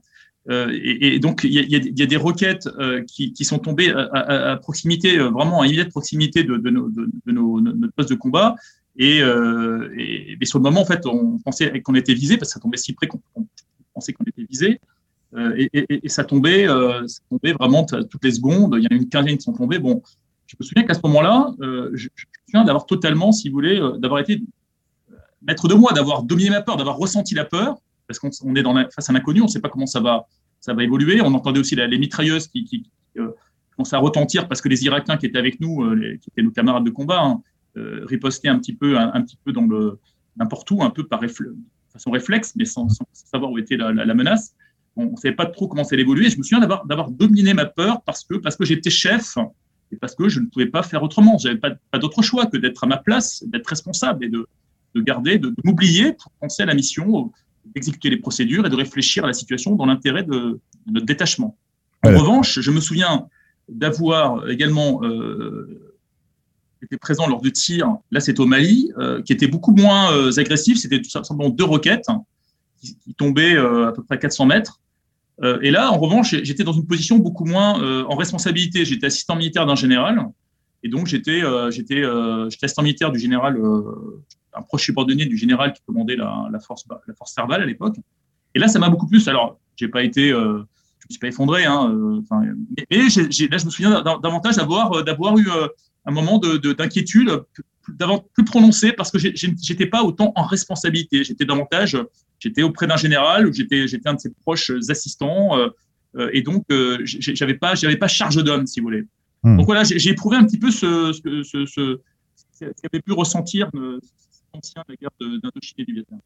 euh, 0.49 0.77
et, 0.83 1.19
donc, 1.19 1.43
il 1.45 1.53
y, 1.53 2.03
a, 2.03 2.07
des 2.07 2.17
roquettes 2.17 2.67
euh, 2.79 3.05
qui, 3.05 3.45
sont 3.45 3.59
tombées 3.59 3.93
à, 3.93 4.57
proximité, 4.57 5.19
euh, 5.19 5.29
vraiment 5.29 5.61
à 5.61 5.67
immédiate 5.67 5.91
proximité 5.91 6.45
de, 6.45 6.57
nos, 6.57 6.89
de, 6.89 7.09
notre 7.27 7.93
poste 7.95 8.11
de 8.11 8.15
combat. 8.15 8.57
Et, 8.97 9.19
sur 10.43 10.59
le 10.59 10.63
moment, 10.63 10.81
en 10.81 10.85
fait, 10.85 11.07
on 11.07 11.39
pensait 11.39 11.81
qu'on 11.81 11.95
était 11.95 12.15
visé 12.15 12.37
parce 12.37 12.51
que 12.51 12.55
ça 12.55 12.61
tombait 12.61 12.77
si 12.77 12.93
près 12.93 13.07
qu'on 13.07 13.21
pensait 13.95 14.13
qu'on 14.13 14.25
était 14.25 14.45
visé. 14.45 14.81
Et, 15.37 16.09
ça, 16.09 16.25
tombait, 16.25 16.67
ça 16.67 17.21
tombait 17.29 17.53
vraiment 17.53 17.85
toutes 17.85 18.25
les 18.25 18.33
secondes. 18.33 18.77
Il 18.79 18.83
y 18.83 18.87
en 18.87 18.97
a 18.97 19.01
une 19.01 19.09
quinzaine 19.09 19.37
qui 19.37 19.45
sont 19.45 19.53
tombées. 19.53 19.79
Bon, 19.79 20.03
je 20.47 20.57
me 20.59 20.65
souviens 20.65 20.83
qu'à 20.83 20.95
ce 20.95 21.01
moment-là, 21.05 21.55
je, 21.61 21.69
je, 21.95 22.07
me 22.07 22.09
souviens 22.47 22.65
d'avoir 22.65 22.87
totalement, 22.87 23.33
si 23.33 23.49
vous 23.49 23.55
voulez, 23.55 23.81
d'avoir 23.99 24.21
été 24.21 24.43
maître 25.43 25.69
de 25.69 25.75
moi, 25.75 25.93
d'avoir 25.93 26.23
dominé 26.23 26.51
ma 26.51 26.63
peur, 26.63 26.77
d'avoir 26.77 26.97
ressenti 26.97 27.35
la 27.35 27.45
peur 27.45 27.77
parce 28.11 28.19
qu'on 28.19 28.55
est 28.57 28.93
face 28.93 29.09
à 29.09 29.13
l'inconnu, 29.13 29.41
on 29.41 29.45
ne 29.45 29.51
sait 29.51 29.61
pas 29.61 29.69
comment 29.69 29.87
ça 29.87 30.01
va, 30.01 30.27
évoluer. 30.83 31.21
On 31.21 31.33
entendait 31.33 31.61
aussi 31.61 31.77
les 31.77 31.99
mitrailleuses 31.99 32.49
qui, 32.49 32.91
euh, 33.17 33.31
commençaient 33.77 33.95
à 33.95 34.01
retentir 34.01 34.49
parce 34.49 34.61
que 34.61 34.69
les 34.69 34.83
Irakiens 34.85 35.17
qui 35.17 35.27
étaient 35.27 35.39
avec 35.39 35.61
nous, 35.61 35.85
euh, 35.85 36.19
qui 36.21 36.29
étaient 36.31 36.43
nos 36.43 36.51
camarades 36.51 36.85
de 36.85 36.91
combat, 36.91 37.21
hein, 37.21 37.41
euh, 37.77 38.05
ripostaient 38.07 38.49
un 38.49 38.59
petit 38.59 38.75
peu, 38.75 38.99
un, 38.99 39.23
petit 39.23 39.39
peu 39.45 39.53
dans 39.53 39.67
le 39.67 39.99
n'importe 40.37 40.71
où, 40.71 40.83
un 40.83 40.91
peu 40.91 41.07
par 41.07 41.21
façon 41.93 42.11
réflexe, 42.11 42.55
mais 42.57 42.65
sans, 42.65 42.89
savoir 43.13 43.51
où 43.51 43.59
était 43.59 43.77
la, 43.77 44.15
menace. 44.15 44.55
on 44.97 45.11
ne 45.13 45.17
savait 45.17 45.35
pas 45.35 45.47
trop 45.47 45.69
comment 45.69 45.85
ça 45.85 45.95
allait 45.95 46.03
évoluer. 46.03 46.31
Je 46.31 46.39
me 46.39 46.43
souviens 46.43 46.61
d'avoir 46.61 47.11
dominé 47.11 47.55
ma 47.55 47.67
peur 47.67 48.03
parce 48.03 48.25
que, 48.25 48.37
parce 48.37 48.57
que 48.57 48.65
j'étais 48.65 48.91
chef 48.91 49.37
et 49.93 49.97
parce 49.97 50.15
que 50.15 50.29
je 50.29 50.41
ne 50.41 50.47
pouvais 50.47 50.67
pas 50.67 50.83
faire 50.83 51.03
autrement. 51.03 51.37
Je 51.39 51.49
n'avais 51.49 51.61
pas, 51.61 51.71
pas 51.91 51.99
d'autre 51.99 52.23
choix 52.23 52.47
que 52.47 52.57
d'être 52.57 52.85
à 52.85 52.87
ma 52.87 52.97
place, 52.97 53.45
d'être 53.47 53.67
responsable 53.67 54.25
et 54.25 54.29
de, 54.29 54.47
de 54.95 55.01
garder, 55.01 55.39
de, 55.39 55.49
de 55.49 55.63
m'oublier 55.65 56.13
pour 56.13 56.31
penser 56.41 56.63
à 56.63 56.67
la 56.67 56.75
mission, 56.75 57.33
d'exécuter 57.75 58.11
les 58.11 58.17
procédures 58.17 58.67
et 58.67 58.71
de 58.71 58.77
réfléchir 58.77 59.25
à 59.25 59.27
la 59.27 59.33
situation 59.33 59.75
dans 59.75 59.87
l'intérêt 59.87 60.23
de, 60.23 60.61
notre 60.87 61.07
détachement. 61.07 61.57
En 62.05 62.17
revanche, 62.17 62.61
je 62.61 62.71
me 62.71 62.81
souviens 62.81 63.29
d'avoir 63.69 64.49
également 64.49 65.05
euh, 65.05 65.90
été 66.83 66.97
présent 66.97 67.27
lors 67.27 67.41
de 67.41 67.51
tirs, 67.51 67.97
là 68.11 68.21
c'est 68.21 68.39
au 68.41 68.47
Mali, 68.47 68.93
euh, 68.99 69.23
qui 69.23 69.33
était 69.33 69.47
beaucoup 69.47 69.75
moins 69.75 70.13
euh, 70.13 70.33
agressif, 70.39 70.79
c'était 70.79 71.01
tout 71.01 71.11
simplement 71.11 71.49
deux 71.51 71.65
roquettes 71.65 72.07
qui, 72.81 72.97
tombaient 73.15 73.57
à 73.59 73.93
peu 73.93 74.03
près 74.03 74.19
400 74.19 74.47
mètres. 74.47 74.81
et 75.43 75.71
là, 75.71 75.93
en 75.93 75.99
revanche, 75.99 76.35
j'étais 76.43 76.65
dans 76.65 76.73
une 76.73 76.87
position 76.87 77.19
beaucoup 77.19 77.45
moins 77.45 77.75
en 78.07 78.17
responsabilité. 78.17 78.87
J'étais 78.87 79.09
assistant 79.09 79.37
militaire 79.37 79.67
d'un 79.67 79.75
général, 79.75 80.27
et 80.83 80.89
donc 80.89 81.07
j'étais 81.07 81.43
assistant 82.63 82.83
militaire 82.83 83.13
du 83.13 83.19
général 83.19 83.59
un 84.55 84.63
proche 84.63 84.85
subordonné 84.85 85.27
du 85.27 85.37
général 85.37 85.73
qui 85.73 85.83
commandait 85.87 86.17
la, 86.17 86.59
force, 86.67 86.85
la 87.07 87.15
force 87.15 87.35
Serval 87.35 87.63
à 87.63 87.67
l'époque. 87.67 87.97
Et 88.55 88.59
là, 88.59 88.69
ça 88.69 88.79
m'a 88.79 88.89
beaucoup 88.89 89.07
plus. 89.07 89.29
Alors, 89.29 89.59
j'ai 89.77 89.89
pas 89.89 90.03
été, 90.03 90.33
euh, 90.33 90.59
je 90.99 91.07
me 91.07 91.11
suis 91.11 91.19
pas 91.19 91.29
effondré, 91.29 91.65
hein, 91.65 91.91
euh, 91.93 92.21
mais, 92.91 92.99
là, 92.99 93.09
je 93.09 93.65
me 93.65 93.71
souviens 93.71 94.03
davantage 94.03 94.59
euh, 94.59 95.03
d'avoir 95.03 95.39
eu 95.39 95.49
un 96.07 96.13
moment 96.13 96.39
d'inquiétude 96.39 97.29
de, 97.29 97.47
plus, 97.83 97.95
plus 98.35 98.45
prononcé 98.45 98.93
parce 98.93 99.11
que 99.11 99.19
j'étais 99.19 99.87
pas 99.87 100.03
autant 100.03 100.33
en 100.37 100.43
responsabilité. 100.43 101.25
J'étais 101.25 101.45
davantage, 101.45 101.97
j'étais 102.39 102.63
auprès 102.63 102.87
d'un 102.87 102.97
général 102.97 103.47
ou 103.47 103.53
j'étais, 103.53 103.87
un 104.05 104.15
de 104.15 104.21
ses 104.21 104.31
proches 104.31 104.73
assistants. 104.89 105.57
et 106.33 106.43
donc, 106.43 106.65
j'avais 107.05 107.55
pas, 107.55 107.75
j'avais 107.75 107.97
pas 107.97 108.09
charge 108.09 108.43
d'homme, 108.43 108.67
si 108.67 108.81
vous 108.81 108.87
voulez. 108.87 109.05
Hmm. 109.43 109.57
Donc 109.57 109.67
voilà, 109.67 109.85
j'ai 109.85 110.11
éprouvé 110.11 110.37
un 110.37 110.45
petit 110.45 110.59
peu 110.59 110.71
ce, 110.71 111.13
ce, 111.13 111.43
ce, 111.43 111.67
ce, 111.67 112.01
ce 112.53 112.65
qu'avait 112.83 113.03
pu 113.03 113.13
ressentir 113.13 113.71
ancien 114.53 114.83
de 114.89 114.93
la 114.93 114.97
guerre 114.97 115.11
d'Indochine 115.21 115.77
et 115.79 115.85
du 115.85 115.95
Vietnam. 115.95 116.21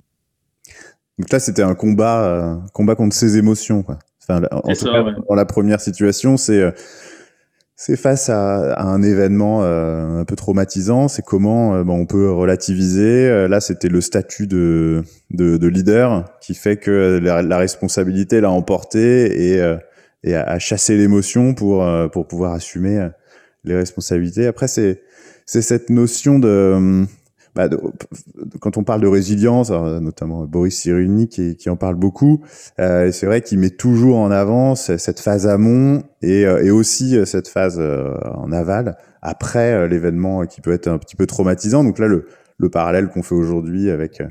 Donc 1.18 1.30
là, 1.30 1.38
c'était 1.38 1.62
un 1.62 1.74
combat, 1.74 2.24
euh, 2.24 2.56
combat 2.72 2.94
contre 2.96 3.14
ses 3.14 3.37
émotions. 3.37 3.82
Quoi. 3.82 3.98
Enfin, 4.22 4.42
en 4.50 4.60
tout 4.62 4.84
cas, 4.84 5.04
dans 5.28 5.34
la 5.34 5.44
première 5.44 5.80
situation, 5.80 6.37
c'est 6.37 6.60
euh, 6.60 6.70
c'est 7.76 7.96
face 7.96 8.28
à, 8.28 8.72
à, 8.74 8.84
un 8.84 9.02
événement 9.02 9.62
euh, 9.62 10.20
un 10.20 10.24
peu 10.24 10.37
traumatisant. 10.37 11.08
C'est 11.08 11.24
comment 11.24 11.82
bon, 11.84 12.00
on 12.00 12.06
peut 12.06 12.30
relativiser. 12.30 13.48
là, 13.48 13.60
c'était 13.60 13.88
le 13.88 14.00
statut 14.00 14.46
de, 14.46 15.02
de, 15.30 15.56
de, 15.56 15.66
leader 15.66 16.24
qui 16.40 16.54
fait 16.54 16.76
que 16.76 17.18
la, 17.22 17.58
responsabilité 17.58 18.40
l'a 18.40 18.50
emporté 18.50 19.54
et, 19.54 19.76
et 20.22 20.34
a, 20.34 20.58
chassé 20.58 20.96
l'émotion 20.96 21.54
pour 21.54 21.84
pour 22.12 22.28
pouvoir 22.28 22.52
assumer 22.52 23.08
les 23.64 23.74
responsabilités. 23.74 24.46
Après, 24.46 24.68
c'est 24.68 25.02
c'est 25.46 25.62
cette 25.62 25.90
notion 25.90 26.38
de 26.38 27.06
bah, 27.54 27.68
quand 28.60 28.76
on 28.76 28.84
parle 28.84 29.00
de 29.00 29.06
résilience, 29.06 29.70
notamment 29.70 30.44
Boris 30.44 30.76
Cyrulnik 30.76 31.30
qui, 31.30 31.56
qui 31.56 31.70
en 31.70 31.76
parle 31.76 31.94
beaucoup, 31.94 32.42
euh, 32.80 33.12
c'est 33.12 33.26
vrai 33.26 33.42
qu'il 33.42 33.58
met 33.58 33.70
toujours 33.70 34.18
en 34.18 34.30
avant 34.30 34.74
cette 34.74 35.20
phase 35.20 35.46
amont 35.46 36.02
et, 36.22 36.46
euh, 36.46 36.64
et 36.64 36.70
aussi 36.70 37.16
euh, 37.16 37.24
cette 37.24 37.48
phase 37.48 37.76
euh, 37.78 38.14
en 38.34 38.52
aval 38.52 38.96
après 39.22 39.88
l'événement 39.88 40.44
qui 40.46 40.60
peut 40.60 40.72
être 40.72 40.88
un 40.88 40.98
petit 40.98 41.16
peu 41.16 41.26
traumatisant. 41.26 41.82
Donc 41.82 41.98
là, 41.98 42.08
le, 42.08 42.26
le 42.58 42.68
parallèle 42.68 43.08
qu'on 43.08 43.22
fait 43.22 43.34
aujourd'hui 43.34 43.90
avec 43.90 44.22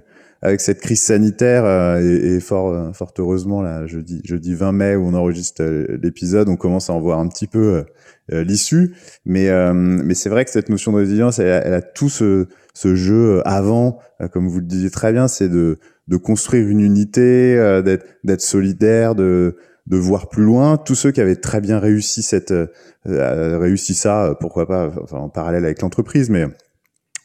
avec 0.43 0.59
cette 0.59 0.81
crise 0.81 1.01
sanitaire 1.01 1.65
et, 1.99 2.35
et, 2.35 2.39
fort 2.41 2.93
fort 2.93 3.11
heureusement 3.17 3.61
là 3.61 3.87
jeudi 3.87 4.21
jeudi 4.23 4.53
20 4.53 4.71
mai 4.73 4.95
où 4.95 5.07
on 5.07 5.13
enregistre 5.13 5.63
l'épisode, 5.99 6.47
on 6.49 6.57
commence 6.57 6.89
à 6.89 6.93
en 6.93 6.99
voir 6.99 7.17
un 7.19 7.27
petit 7.27 7.47
peu 7.47 7.85
l'issue. 8.29 8.93
Mais 9.25 9.49
mais 9.73 10.13
c'est 10.13 10.29
vrai 10.29 10.45
que 10.45 10.51
cette 10.51 10.69
notion 10.69 10.91
de 10.91 10.97
résilience, 10.97 11.39
elle, 11.39 11.63
elle 11.65 11.73
a 11.73 11.81
tout 11.81 12.09
ce 12.09 12.47
ce 12.73 12.95
jeu 12.95 13.41
avant, 13.45 13.99
euh, 14.21 14.27
comme 14.27 14.47
vous 14.47 14.59
le 14.59 14.65
disiez 14.65 14.89
très 14.89 15.13
bien, 15.13 15.27
c'est 15.27 15.49
de, 15.49 15.79
de 16.07 16.17
construire 16.17 16.67
une 16.67 16.81
unité, 16.81 17.55
euh, 17.57 17.81
d'être 18.23 18.41
solidaire, 18.41 19.15
de, 19.15 19.57
de 19.87 19.97
voir 19.97 20.29
plus 20.29 20.43
loin. 20.43 20.77
Tous 20.77 20.95
ceux 20.95 21.11
qui 21.11 21.21
avaient 21.21 21.35
très 21.35 21.61
bien 21.61 21.79
réussi 21.79 22.23
cette 22.23 22.51
euh, 22.51 22.67
réussi 23.05 23.93
ça, 23.93 24.35
pourquoi 24.39 24.67
pas, 24.67 24.91
enfin, 25.01 25.17
en 25.17 25.29
parallèle 25.29 25.65
avec 25.65 25.81
l'entreprise, 25.81 26.29
mais 26.29 26.45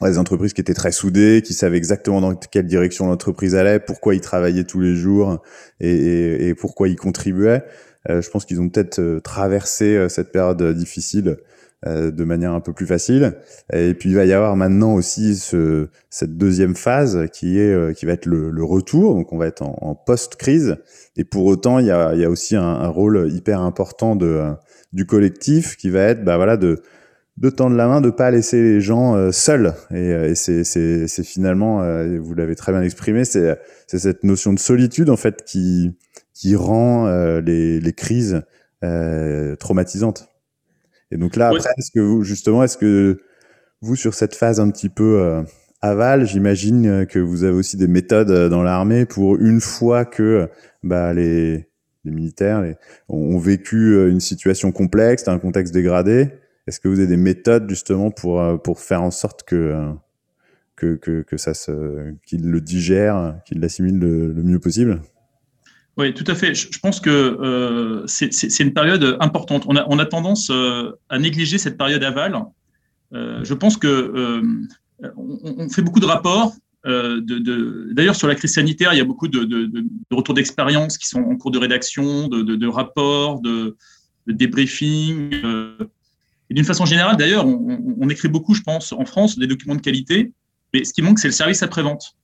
des 0.01 0.17
entreprises 0.17 0.53
qui 0.53 0.61
étaient 0.61 0.73
très 0.73 0.93
soudées, 0.93 1.41
qui 1.43 1.53
savaient 1.53 1.75
exactement 1.75 2.21
dans 2.21 2.33
quelle 2.33 2.67
direction 2.67 3.07
l'entreprise 3.07 3.55
allait, 3.55 3.79
pourquoi 3.79 4.15
ils 4.15 4.21
travaillaient 4.21 4.63
tous 4.63 4.79
les 4.79 4.95
jours 4.95 5.41
et, 5.81 5.91
et, 5.91 6.47
et 6.47 6.55
pourquoi 6.55 6.87
ils 6.87 6.95
contribuaient. 6.95 7.63
je 8.07 8.29
pense 8.29 8.45
qu'ils 8.45 8.61
ont 8.61 8.69
peut-être 8.69 9.19
traversé 9.19 10.07
cette 10.07 10.31
période 10.31 10.63
difficile 10.73 11.27
euh, 11.27 11.35
de 11.85 12.23
manière 12.23 12.53
un 12.53 12.59
peu 12.59 12.73
plus 12.73 12.85
facile. 12.85 13.37
Et 13.71 13.93
puis 13.93 14.09
il 14.09 14.15
va 14.15 14.25
y 14.25 14.33
avoir 14.33 14.55
maintenant 14.55 14.95
aussi 14.95 15.35
ce, 15.35 15.87
cette 16.09 16.37
deuxième 16.37 16.75
phase 16.75 17.27
qui 17.31 17.59
est 17.59 17.73
euh, 17.73 17.93
qui 17.93 18.05
va 18.05 18.13
être 18.13 18.25
le, 18.25 18.51
le, 18.51 18.63
retour. 18.63 19.15
Donc 19.15 19.31
on 19.31 19.37
va 19.37 19.47
être 19.47 19.61
en, 19.61 19.77
en 19.81 19.95
post-crise. 19.95 20.77
Et 21.15 21.23
pour 21.23 21.45
autant, 21.45 21.79
il 21.79 21.85
y 21.85 21.91
a, 21.91 22.13
il 22.13 22.19
y 22.19 22.25
a 22.25 22.29
aussi 22.29 22.55
un, 22.55 22.63
un, 22.63 22.87
rôle 22.87 23.31
hyper 23.31 23.61
important 23.61 24.15
de 24.15 24.25
euh, 24.25 24.51
du 24.91 25.05
collectif 25.05 25.77
qui 25.77 25.89
va 25.89 26.01
être 26.01 26.23
bah 26.23 26.37
voilà 26.37 26.57
de 26.57 26.81
de 27.37 27.49
tendre 27.49 27.77
la 27.77 27.87
main, 27.87 28.01
de 28.01 28.09
pas 28.09 28.31
laisser 28.31 28.61
les 28.61 28.81
gens 28.81 29.31
seuls. 29.31 29.73
Et, 29.91 30.09
et 30.09 30.35
c'est, 30.35 31.23
finalement, 31.23 31.81
vous 32.19 32.33
l'avez 32.33 32.53
très 32.53 32.73
bien 32.73 32.81
exprimé, 32.81 33.23
c'est, 33.23 33.57
cette 33.87 34.25
notion 34.25 34.51
de 34.51 34.59
solitude 34.59 35.09
en 35.09 35.15
fait 35.15 35.45
qui 35.45 35.97
qui 36.33 36.57
rend 36.57 37.07
les, 37.39 37.79
les 37.79 37.93
crises 37.93 38.41
traumatisantes. 39.57 40.27
Et 41.11 41.17
donc 41.17 41.35
là, 41.35 41.47
après, 41.47 41.69
est-ce 41.77 41.91
que 41.91 41.99
vous, 41.99 42.23
justement, 42.23 42.63
est-ce 42.63 42.77
que 42.77 43.21
vous, 43.81 43.95
sur 43.95 44.13
cette 44.13 44.35
phase 44.35 44.59
un 44.59 44.69
petit 44.69 44.89
peu 44.89 45.21
euh, 45.21 45.41
aval, 45.81 46.25
j'imagine 46.25 46.85
euh, 46.87 47.05
que 47.05 47.19
vous 47.19 47.43
avez 47.43 47.53
aussi 47.53 47.77
des 47.77 47.87
méthodes 47.87 48.31
euh, 48.31 48.49
dans 48.49 48.61
l'armée 48.61 49.05
pour 49.05 49.37
une 49.37 49.61
fois 49.61 50.05
que 50.05 50.49
bah, 50.83 51.13
les, 51.13 51.67
les 52.03 52.11
militaires 52.11 52.61
les, 52.61 52.75
ont 53.07 53.39
vécu 53.39 54.09
une 54.09 54.19
situation 54.19 54.71
complexe, 54.71 55.27
un 55.27 55.39
contexte 55.39 55.73
dégradé, 55.73 56.29
est-ce 56.67 56.79
que 56.79 56.87
vous 56.87 56.99
avez 56.99 57.07
des 57.07 57.17
méthodes 57.17 57.67
justement 57.69 58.11
pour, 58.11 58.61
pour 58.61 58.79
faire 58.79 59.01
en 59.01 59.11
sorte 59.11 59.43
que, 59.43 59.91
que, 60.75 60.95
que, 60.95 61.23
que 61.23 61.37
ça 61.37 61.55
se, 61.55 62.13
qu'il 62.25 62.49
le 62.49 62.61
digère, 62.61 63.39
qu'il 63.45 63.59
l'assimile 63.59 63.97
le, 63.97 64.33
mieux 64.43 64.59
possible? 64.59 65.01
Oui, 65.99 66.13
tout 66.13 66.23
à 66.27 66.33
fait. 66.33 66.55
Je, 66.55 66.79
pense 66.79 67.01
que 67.01 67.09
euh, 67.09 68.07
c'est 68.07 68.59
une 68.63 68.71
période 68.71 69.17
importante. 69.19 69.65
On 69.67 69.99
a, 69.99 70.05
tendance 70.05 70.49
euh, 70.49 70.93
à 71.09 71.19
négliger 71.19 71.57
cette 71.57 71.77
période 71.77 72.01
aval. 72.05 72.41
Euh, 73.13 73.43
je 73.43 73.53
pense 73.53 73.75
que 73.75 74.41
on, 75.17 75.67
fait 75.67 75.81
beaucoup 75.81 75.99
de 75.99 76.05
rapports. 76.05 76.53
D'ailleurs, 76.85 78.15
sur 78.15 78.29
la 78.29 78.35
crise 78.35 78.53
sanitaire, 78.53 78.93
il 78.93 78.97
y 78.97 79.01
a 79.01 79.03
beaucoup 79.03 79.27
de, 79.27 79.43
de 79.43 79.85
retours 80.09 80.33
d'expérience 80.33 80.97
qui 80.97 81.05
sont 81.05 81.19
en 81.19 81.35
cours 81.35 81.51
de 81.51 81.59
rédaction, 81.59 82.29
de, 82.29 82.67
rapports, 82.67 83.41
de, 83.41 83.75
débriefing. 84.25 85.33
et 86.49 86.53
d'une 86.53 86.63
façon 86.63 86.85
générale, 86.85 87.17
d'ailleurs, 87.17 87.45
on, 87.45 87.97
on, 87.99 88.07
écrit 88.07 88.29
beaucoup, 88.29 88.53
je 88.53 88.61
pense, 88.61 88.93
en 88.93 89.03
France, 89.03 89.37
des 89.37 89.47
documents 89.47 89.75
de 89.75 89.81
qualité. 89.81 90.31
Mais 90.73 90.85
ce 90.85 90.93
qui 90.93 91.01
manque, 91.01 91.19
c'est 91.19 91.27
le 91.27 91.33
service 91.33 91.61
après-vente. 91.61 92.15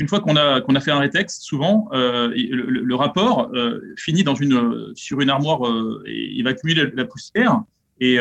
Une 0.00 0.08
fois 0.08 0.20
qu'on 0.20 0.36
a, 0.36 0.60
qu'on 0.60 0.74
a 0.74 0.80
fait 0.80 0.90
un 0.90 0.98
rétexte, 0.98 1.42
souvent, 1.42 1.88
euh, 1.92 2.32
le, 2.34 2.94
rapport 2.94 3.50
euh, 3.54 3.80
finit 3.96 4.24
dans 4.24 4.34
une, 4.34 4.92
sur 4.94 5.20
une 5.20 5.30
armoire 5.30 5.66
euh, 5.66 6.02
et 6.06 6.32
il 6.34 6.42
va 6.44 6.50
accumuler 6.50 6.90
la, 6.94 7.04
poussière 7.04 7.62
et, 8.00 8.14
et 8.16 8.20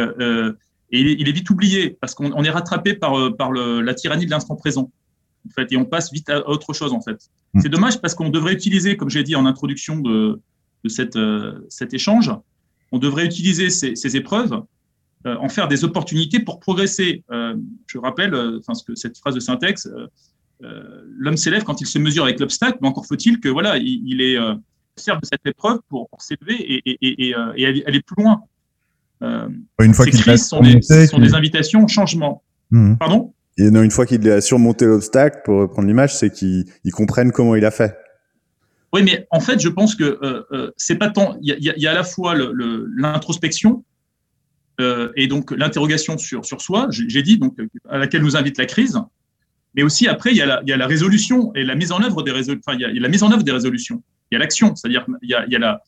il, 0.91 1.27
est, 1.27 1.31
vite 1.31 1.49
oublié 1.49 1.97
parce 1.99 2.13
qu'on 2.13 2.43
est 2.43 2.49
rattrapé 2.49 2.93
par, 2.93 3.35
par 3.35 3.51
le, 3.51 3.81
la 3.81 3.93
tyrannie 3.93 4.25
de 4.25 4.31
l'instant 4.31 4.55
présent. 4.55 4.91
En 5.45 5.49
fait, 5.49 5.71
et 5.73 5.77
on 5.77 5.85
passe 5.85 6.13
vite 6.13 6.29
à 6.29 6.47
autre 6.47 6.71
chose, 6.73 6.93
en 6.93 7.01
fait. 7.01 7.29
Mm. 7.53 7.61
C'est 7.61 7.69
dommage 7.69 7.99
parce 7.99 8.15
qu'on 8.15 8.29
devrait 8.29 8.53
utiliser, 8.53 8.95
comme 8.95 9.09
j'ai 9.09 9.23
dit 9.23 9.35
en 9.35 9.45
introduction 9.45 9.99
de, 9.99 10.39
de 10.83 10.89
cette, 10.89 11.17
cet 11.69 11.93
échange, 11.93 12.31
on 12.91 12.99
devrait 12.99 13.25
utiliser 13.25 13.69
ces, 13.69 13.95
ces 13.95 14.15
épreuves 14.15 14.61
en 15.25 15.49
faire 15.49 15.67
des 15.67 15.83
opportunités 15.83 16.39
pour 16.39 16.59
progresser. 16.59 17.23
je 17.29 17.97
rappelle, 17.97 18.35
enfin, 18.59 18.73
ce 18.73 18.83
que 18.83 18.95
cette 18.95 19.17
phrase 19.17 19.35
de 19.35 19.39
syntaxe, 19.39 19.87
euh, 19.87 20.07
l'homme 20.61 21.37
s'élève 21.37 21.63
quand 21.63 21.81
il 21.81 21.87
se 21.87 21.99
mesure 21.99 22.23
avec 22.23 22.39
l'obstacle, 22.39 22.77
mais 22.81 22.87
encore 22.87 23.05
faut-il 23.05 23.39
que 23.39 23.49
voilà, 23.49 23.77
il, 23.77 24.21
est 24.21 24.37
euh, 24.37 24.55
sert 24.95 25.19
de 25.19 25.25
cette 25.25 25.45
épreuve 25.45 25.79
pour, 25.89 26.07
s'élever 26.19 26.55
et, 26.55 27.29
et, 27.29 27.35
euh, 27.35 27.51
aller, 27.85 28.01
plus 28.01 28.23
loin. 28.23 28.43
une 29.21 29.93
fois 29.93 30.05
ces 30.05 30.11
crises 30.11 30.47
sont, 30.47 30.61
des, 30.61 30.81
sont 31.07 31.19
des 31.19 31.33
invitations 31.33 31.83
au 31.83 31.87
changement. 31.87 32.43
Mhm. 32.71 32.97
Pardon? 32.97 33.33
Et 33.57 33.69
non, 33.69 33.83
une 33.83 33.91
fois 33.91 34.05
qu'il 34.05 34.27
a 34.29 34.41
surmonté 34.41 34.85
l'obstacle, 34.85 35.41
pour 35.45 35.59
reprendre 35.59 35.87
l'image, 35.87 36.15
c'est 36.15 36.31
qu'il 36.31 36.65
comprenne 36.91 37.31
comment 37.31 37.55
il 37.55 37.65
a 37.65 37.71
fait. 37.71 37.95
Oui, 38.93 39.03
mais 39.03 39.27
en 39.31 39.39
fait, 39.39 39.59
je 39.59 39.69
pense 39.69 39.95
que 39.95 40.19
c'est 40.77 40.95
pas 40.95 41.09
tant. 41.09 41.37
Il 41.41 41.55
y, 41.59 41.87
a 41.87 41.91
à 41.91 41.93
la 41.93 42.03
fois 42.03 42.35
l'introspection 42.95 43.83
et 44.79 45.27
donc 45.27 45.51
l'interrogation 45.51 46.17
sur, 46.17 46.45
sur 46.45 46.61
soi, 46.61 46.87
j'ai 46.89 47.21
dit, 47.21 47.37
donc 47.37 47.55
à 47.89 47.99
laquelle 47.99 48.23
nous 48.23 48.35
invite 48.35 48.57
la 48.57 48.65
crise, 48.65 48.99
mais 49.75 49.83
aussi, 49.83 50.07
après, 50.07 50.31
il 50.31 50.37
y, 50.37 50.41
a 50.41 50.45
la, 50.45 50.61
il 50.63 50.69
y 50.69 50.73
a 50.73 50.77
la 50.77 50.87
résolution 50.87 51.51
et 51.55 51.63
la 51.63 51.75
mise 51.75 51.91
en 51.91 52.01
œuvre 52.01 52.21
des 52.23 52.31
résolutions. 52.31 52.61
Enfin, 52.65 52.77
il 52.77 52.81
y, 52.81 52.97
a, 52.97 53.01
la 53.01 53.09
mise 53.09 53.23
en 53.23 53.31
œuvre 53.31 53.43
des 53.43 53.51
résolutions. 53.51 54.03
Il 54.31 54.35
y 54.35 54.37
a 54.37 54.39
l'action, 54.39 54.75
c'est-à-dire 54.75 55.05
il 55.21 55.29
y 55.29 55.33
a, 55.33 55.45
il 55.45 55.51
y 55.51 55.55
a 55.55 55.59
la. 55.59 55.81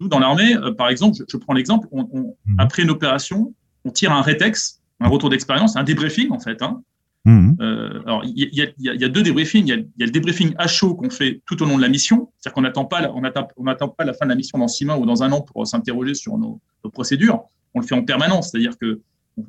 Nous, 0.00 0.08
dans 0.08 0.18
l'armée, 0.18 0.56
euh, 0.56 0.72
par 0.72 0.88
exemple, 0.88 1.18
je, 1.28 1.36
prends 1.36 1.52
l'exemple, 1.52 1.86
on, 1.92 2.08
on, 2.12 2.36
mmh. 2.46 2.56
après 2.58 2.82
une 2.82 2.90
opération, 2.90 3.54
on 3.84 3.90
tire 3.90 4.12
un 4.12 4.22
rétex, 4.22 4.80
un 5.00 5.08
retour 5.08 5.30
d'expérience, 5.30 5.76
un 5.76 5.84
débriefing 5.84 6.32
en 6.32 6.40
fait. 6.40 6.60
Hein. 6.62 6.82
Mmh. 7.24 7.56
Euh, 7.60 8.02
alors, 8.06 8.22
il 8.24 8.48
y, 8.52 8.62
a, 8.62 8.66
il 8.78 9.00
y, 9.00 9.04
a, 9.04 9.08
deux 9.08 9.22
débriefings. 9.22 9.66
Il 9.66 9.68
y 9.68 9.72
a, 9.72 9.76
il 9.76 9.98
y 9.98 10.02
a 10.02 10.06
le 10.06 10.12
débriefing 10.12 10.54
à 10.58 10.66
chaud 10.66 10.94
qu'on 10.94 11.10
fait 11.10 11.42
tout 11.46 11.62
au 11.62 11.66
long 11.66 11.76
de 11.76 11.82
la 11.82 11.88
mission, 11.88 12.32
c'est-à-dire 12.38 12.54
qu'on 12.54 12.62
n'attend 12.62 12.86
pas, 12.86 13.10
on 13.14 13.22
attend, 13.24 13.48
on 13.56 13.66
attend 13.66 13.88
pas 13.88 14.04
la 14.04 14.14
fin 14.14 14.26
de 14.26 14.30
la 14.30 14.36
mission 14.36 14.58
dans 14.58 14.68
six 14.68 14.84
mois 14.84 14.98
ou 14.98 15.06
dans 15.06 15.22
un 15.22 15.30
an 15.32 15.42
pour 15.42 15.66
s'interroger 15.66 16.14
sur 16.14 16.38
nos, 16.38 16.60
nos, 16.84 16.90
procédures. 16.90 17.44
On 17.74 17.80
le 17.80 17.86
fait 17.86 17.94
en 17.94 18.02
permanence, 18.02 18.50
c'est-à-dire 18.50 18.76
que 18.78 19.00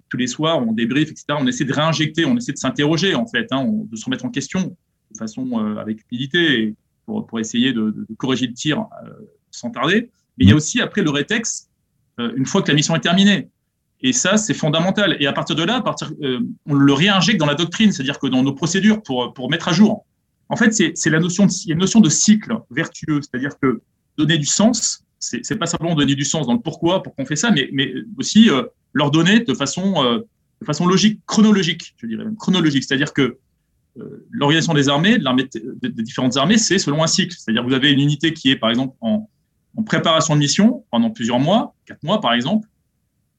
tous 0.10 0.18
les 0.18 0.28
soirs, 0.28 0.60
on 0.60 0.74
débrief, 0.74 1.10
etc. 1.10 1.26
On 1.40 1.48
essaie 1.48 1.66
de 1.66 1.74
réinjecter, 1.74 2.26
on 2.26 2.36
essaie 2.38 2.52
de 2.52 2.58
s'interroger, 2.58 3.16
en 3.16 3.26
fait, 3.26 3.48
hein, 3.52 3.66
de 3.68 3.96
se 3.96 4.06
remettre 4.06 4.26
en 4.26 4.30
question 4.30 4.76
de 5.12 5.18
façon 5.18 5.48
euh, 5.54 5.78
avec 5.78 6.00
humilité 6.10 6.76
pour, 7.06 7.26
pour 7.26 7.40
essayer 7.40 7.74
de, 7.74 8.06
corriger 8.18 8.48
le 8.48 8.54
tir 8.54 8.80
euh, 8.80 9.10
sans 9.52 9.72
tarder. 9.72 10.10
Mais 10.38 10.46
il 10.46 10.50
y 10.50 10.52
a 10.52 10.56
aussi, 10.56 10.82
après 10.82 11.02
le 11.02 11.10
rétex, 11.10 11.70
euh, 12.20 12.32
une 12.36 12.46
fois 12.46 12.62
que 12.62 12.68
la 12.68 12.76
mission 12.76 12.96
est 12.96 13.02
terminée. 13.02 13.50
Et 14.02 14.14
ça, 14.14 14.38
c'est 14.38 14.54
fondamental. 14.54 15.18
Et 15.20 15.28
à 15.28 15.34
partir 15.34 15.56
de 15.56 15.64
là, 15.64 15.78
à 15.78 15.82
partir, 15.82 16.14
on 16.66 16.74
le 16.74 16.94
réinjecte 16.94 17.38
dans 17.38 17.46
la 17.46 17.56
doctrine, 17.56 17.92
c'est-à-dire 17.92 18.18
que 18.18 18.28
dans 18.28 18.44
nos 18.44 18.54
procédures 18.54 19.04
pour, 19.04 19.34
pour 19.34 19.50
mettre 19.50 19.68
à 19.68 19.74
jour. 19.74 20.06
En 20.48 20.56
fait, 20.56 20.72
c'est 20.74 21.10
la 21.10 21.20
notion 21.20 21.48
il 21.48 21.68
y 21.68 21.72
a 21.72 21.74
une 21.74 21.82
notion 21.82 22.00
de 22.00 22.08
cycle 22.08 22.58
vertueux, 22.72 23.20
c'est-à-dire 23.22 23.60
que 23.62 23.82
donner 24.18 24.38
du 24.38 24.46
sens, 24.46 25.04
c'est 25.20 25.60
pas 25.60 25.66
simplement 25.66 25.96
donner 25.96 26.16
du 26.16 26.24
sens 26.24 26.48
dans 26.48 26.54
le 26.54 26.62
pourquoi, 26.62 27.04
pour 27.04 27.14
qu'on 27.14 27.26
fait 27.26 27.36
ça, 27.36 27.52
mais, 27.52 27.70
mais 27.74 27.94
aussi 28.18 28.50
leur 28.94 29.12
donner 29.12 29.40
de 29.42 29.54
façon, 29.54 30.04
euh, 30.04 30.20
de 30.62 30.66
façon 30.66 30.86
logique, 30.86 31.22
chronologique, 31.26 31.94
je 31.98 32.08
dirais 32.08 32.26
même 32.26 32.36
chronologique. 32.36 32.84
C'est-à-dire 32.84 33.14
que 33.14 33.38
euh, 33.98 34.26
l'organisation 34.32 34.74
des 34.74 34.90
armées, 34.90 35.18
des 35.18 36.04
différentes 36.04 36.38
armées, 36.38 36.58
c'est 36.58 36.80
selon 36.80 37.04
un 37.04 37.08
cycle. 37.08 37.36
C'est-à-dire 37.38 37.64
vous 37.64 37.74
avez 37.74 37.92
une 37.92 38.00
unité 38.00 38.34
qui 38.34 38.52
est, 38.52 38.56
par 38.56 38.70
exemple, 38.70 38.96
en, 39.02 39.30
en, 39.76 39.84
préparation 39.84 40.36
de 40.36 40.40
mission 40.40 40.86
pendant 40.92 41.10
plusieurs 41.10 41.40
mois, 41.40 41.76
quatre 41.86 42.04
mois 42.04 42.22
par 42.22 42.34
exemple. 42.34 42.68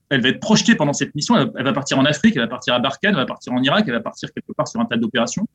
Elle 0.08 0.22
va 0.22 0.28
être 0.28 0.40
projetée 0.40 0.74
pendant 0.74 0.92
cette 0.92 1.14
mission. 1.14 1.36
Elle, 1.36 1.64
va 1.64 1.72
partir 1.72 1.98
en 1.98 2.04
Afrique, 2.04 2.34
elle 2.34 2.42
va 2.42 2.48
partir 2.48 2.74
à 2.74 2.80
Barkhane, 2.80 3.12
elle 3.12 3.20
va 3.20 3.26
partir 3.26 3.52
en 3.52 3.62
Irak, 3.62 3.84
elle 3.86 3.94
va 3.94 4.00
partir 4.00 4.32
quelque 4.32 4.52
part 4.52 4.66
sur 4.66 4.80
un 4.80 4.84
tas 4.84 4.96
d'opérations. 4.96 5.46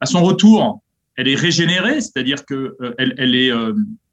À 0.00 0.06
son 0.06 0.22
retour, 0.22 0.82
elle 1.16 1.28
est 1.28 1.34
régénérée, 1.34 2.00
c'est-à-dire 2.00 2.46
que 2.46 2.76
euh, 2.80 2.94
elle, 2.96 3.14
elle, 3.18 3.34
est, 3.34 3.50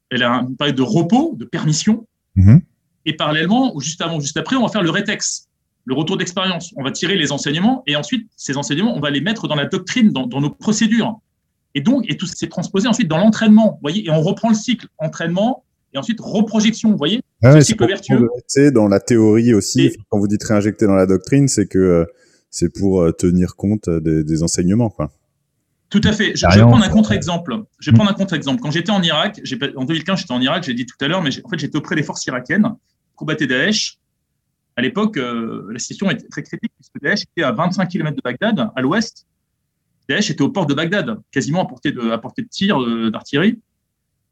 elle 0.09 0.23
a 0.23 0.33
une 0.41 0.57
période 0.57 0.75
de 0.75 0.81
repos, 0.81 1.35
de 1.37 1.45
permission. 1.45 2.05
Mm-hmm. 2.35 2.61
Et 3.09 3.13
parallèlement, 3.13 3.75
ou 3.75 3.81
juste 3.81 4.01
avant, 4.01 4.19
juste 4.19 4.37
après, 4.37 4.55
on 4.55 4.61
va 4.61 4.69
faire 4.69 4.83
le 4.83 4.91
rétex, 4.91 5.47
le 5.85 5.95
retour 5.95 6.15
d'expérience. 6.15 6.71
On 6.77 6.83
va 6.83 6.91
tirer 6.91 7.15
les 7.15 7.31
enseignements 7.31 7.81
et 7.87 7.95
ensuite, 7.95 8.29
ces 8.37 8.55
enseignements, 8.55 8.95
on 8.95 8.99
va 8.99 9.09
les 9.09 9.19
mettre 9.19 9.47
dans 9.47 9.55
la 9.55 9.65
doctrine, 9.65 10.11
dans, 10.11 10.27
nos 10.27 10.51
procédures. 10.51 11.19
Et 11.73 11.81
donc, 11.81 12.05
et 12.07 12.17
tout 12.17 12.27
c'est 12.27 12.49
transposé 12.49 12.87
ensuite 12.87 13.07
dans 13.07 13.17
l'entraînement, 13.17 13.71
vous 13.71 13.79
voyez, 13.81 14.05
et 14.05 14.11
on 14.11 14.21
reprend 14.21 14.49
le 14.49 14.55
cycle 14.55 14.85
entraînement 14.99 15.63
et 15.91 15.97
ensuite 15.97 16.19
reprojection, 16.21 16.91
vous 16.91 16.97
voyez, 16.97 17.23
ah 17.41 17.59
cycle 17.61 17.87
vertueux. 17.87 18.29
C'est 18.45 18.69
dans 18.69 18.87
la 18.87 18.99
théorie 18.99 19.55
aussi, 19.55 19.91
quand 20.09 20.19
vous 20.19 20.27
dites 20.27 20.43
réinjecter 20.43 20.85
dans 20.85 20.93
la 20.93 21.07
doctrine, 21.07 21.47
c'est 21.47 21.65
que 21.65 21.79
euh, 21.79 22.05
c'est 22.51 22.71
pour 22.71 23.01
euh, 23.01 23.11
tenir 23.11 23.55
compte 23.55 23.87
euh, 23.87 23.99
des, 23.99 24.23
des 24.23 24.43
enseignements, 24.43 24.91
quoi. 24.91 25.11
Tout 25.89 26.01
à 26.03 26.11
fait. 26.11 26.35
Je, 26.35 26.45
je 26.47 26.59
vais 26.59 26.61
prendre 26.61 26.83
un 26.83 26.89
contre-exemple. 26.89 27.63
Je 27.79 27.89
vais 27.89 27.95
prendre 27.95 28.11
un 28.11 28.13
contre-exemple. 28.13 28.61
Quand 28.61 28.69
j'étais 28.69 28.91
en 28.91 29.01
Irak, 29.01 29.41
en 29.75 29.85
2015, 29.85 30.19
j'étais 30.19 30.31
en 30.31 30.41
Irak, 30.41 30.63
j'ai 30.63 30.75
dit 30.75 30.85
tout 30.85 30.95
à 31.03 31.07
l'heure, 31.07 31.23
mais 31.23 31.31
en 31.43 31.49
fait, 31.49 31.57
j'étais 31.57 31.77
auprès 31.77 31.95
des 31.95 32.03
forces 32.03 32.25
irakiennes, 32.27 32.75
combattait 33.19 33.47
Daesh. 33.47 33.97
À 34.77 34.81
l'époque, 34.81 35.17
euh, 35.17 35.67
la 35.71 35.77
situation 35.77 36.09
était 36.09 36.27
très 36.29 36.41
critique 36.41 36.71
puisque 36.73 37.01
Daesh 37.01 37.23
était 37.23 37.43
à 37.43 37.51
25 37.51 37.85
km 37.87 38.15
de 38.15 38.21
Bagdad, 38.21 38.71
à 38.73 38.81
l'ouest. 38.81 39.27
Daesh 40.07 40.31
était 40.31 40.41
au 40.41 40.49
port 40.49 40.65
de 40.65 40.73
Bagdad, 40.73 41.19
quasiment 41.31 41.61
à 41.63 41.67
portée 41.67 41.91
de, 41.91 42.11
à 42.11 42.21
tir 42.49 42.81
euh, 42.81 43.11
d'artillerie. 43.11 43.59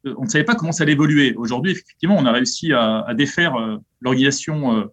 Euh, 0.06 0.14
on 0.16 0.24
ne 0.24 0.28
savait 0.28 0.44
pas 0.44 0.54
comment 0.54 0.72
ça 0.72 0.84
allait 0.84 0.92
évoluer. 0.92 1.34
Aujourd'hui, 1.36 1.72
effectivement, 1.72 2.16
on 2.18 2.24
a 2.24 2.32
réussi 2.32 2.72
à, 2.72 3.12
défaire 3.14 3.54
l'organisation 4.00 4.90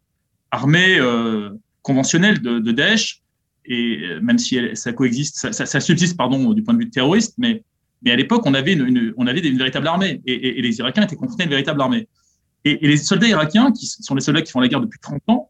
armée 0.52 1.00
conventionnelle 1.82 2.42
de, 2.42 2.72
Daesh 2.72 3.22
et 3.66 4.20
même 4.22 4.38
si 4.38 4.60
ça 4.76 4.94
coexiste, 4.94 5.52
ça, 5.52 5.80
subsiste 5.80 6.18
pardon 6.18 6.54
du 6.54 6.64
point 6.64 6.74
de 6.74 6.80
vue 6.80 6.90
terroriste, 6.90 7.36
mais 7.38 7.64
mais 8.04 8.12
à 8.12 8.16
l'époque 8.16 8.44
on 8.46 8.54
avait 8.54 8.74
une, 8.74 9.58
véritable 9.58 9.88
armée 9.88 10.22
et, 10.26 10.62
les 10.62 10.78
Irakiens 10.80 11.04
étaient 11.04 11.16
confrontés 11.16 11.44
à 11.44 11.46
une 11.46 11.52
véritable 11.52 11.82
armée. 11.82 12.08
Et, 12.66 12.78
les 12.82 12.98
soldats 12.98 13.28
irakiens, 13.28 13.72
qui 13.72 13.86
sont 13.88 14.16
les 14.16 14.22
soldats 14.22 14.42
qui 14.42 14.52
font 14.52 14.60
la 14.60 14.68
guerre 14.68 14.82
depuis 14.82 15.00
30 15.00 15.22
ans, 15.28 15.50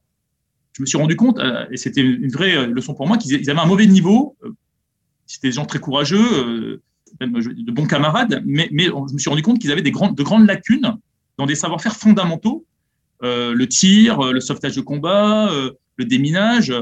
je 0.74 0.82
me 0.82 0.86
suis 0.86 0.98
rendu 0.98 1.16
compte, 1.16 1.40
euh, 1.40 1.66
et 1.72 1.78
c'était 1.78 2.02
une 2.02 2.30
vraie 2.30 2.56
euh, 2.56 2.68
leçon 2.68 2.94
pour 2.94 3.08
moi, 3.08 3.18
qu'ils 3.18 3.50
avaient 3.50 3.60
un 3.60 3.66
mauvais 3.66 3.88
niveau. 3.88 4.36
C'était 5.26 5.48
des 5.48 5.54
gens 5.54 5.66
très 5.66 5.80
courageux, 5.80 6.82
de 7.20 7.72
bons 7.72 7.88
camarades, 7.88 8.44
mais, 8.46 8.70
je 8.72 9.14
me 9.14 9.18
suis 9.18 9.30
rendu 9.30 9.42
compte 9.42 9.60
qu'ils 9.60 9.72
avaient 9.72 9.82
des 9.82 9.92
grandes, 9.92 10.16
de 10.16 10.24
grandes 10.24 10.46
lacunes 10.46 10.98
dans 11.38 11.46
des 11.46 11.56
savoir-faire 11.56 11.96
fondamentaux, 11.96 12.66
euh, 13.24 13.54
le 13.54 13.68
tir, 13.68 14.22
le 14.22 14.40
sauvetage 14.40 14.76
de 14.76 14.82
combat, 14.82 15.50
euh, 15.52 15.72
le 15.98 16.06
déminage, 16.06 16.74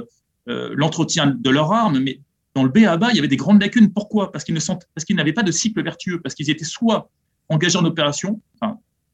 euh, 0.50 0.74
l'entretien 0.76 1.28
de 1.28 1.50
leurs 1.50 1.72
armes, 1.72 2.00
mais 2.00 2.20
dans 2.56 2.64
le 2.64 2.70
B 2.70 2.86
à 2.86 2.98
bas, 2.98 3.10
il 3.12 3.16
y 3.16 3.20
avait 3.20 3.28
des 3.28 3.38
grandes 3.38 3.62
lacunes. 3.62 3.92
Pourquoi? 3.92 4.32
Parce 4.32 4.44
qu'ils 4.44 5.16
n'avaient 5.16 5.34
pas 5.34 5.44
de 5.44 5.52
cycle 5.52 5.82
vertueux, 5.84 6.22
parce 6.22 6.36
qu'ils 6.36 6.50
étaient 6.50 6.66
soit 6.66 7.10
engagés 7.50 7.78
en 7.78 7.86
opération, 7.86 8.42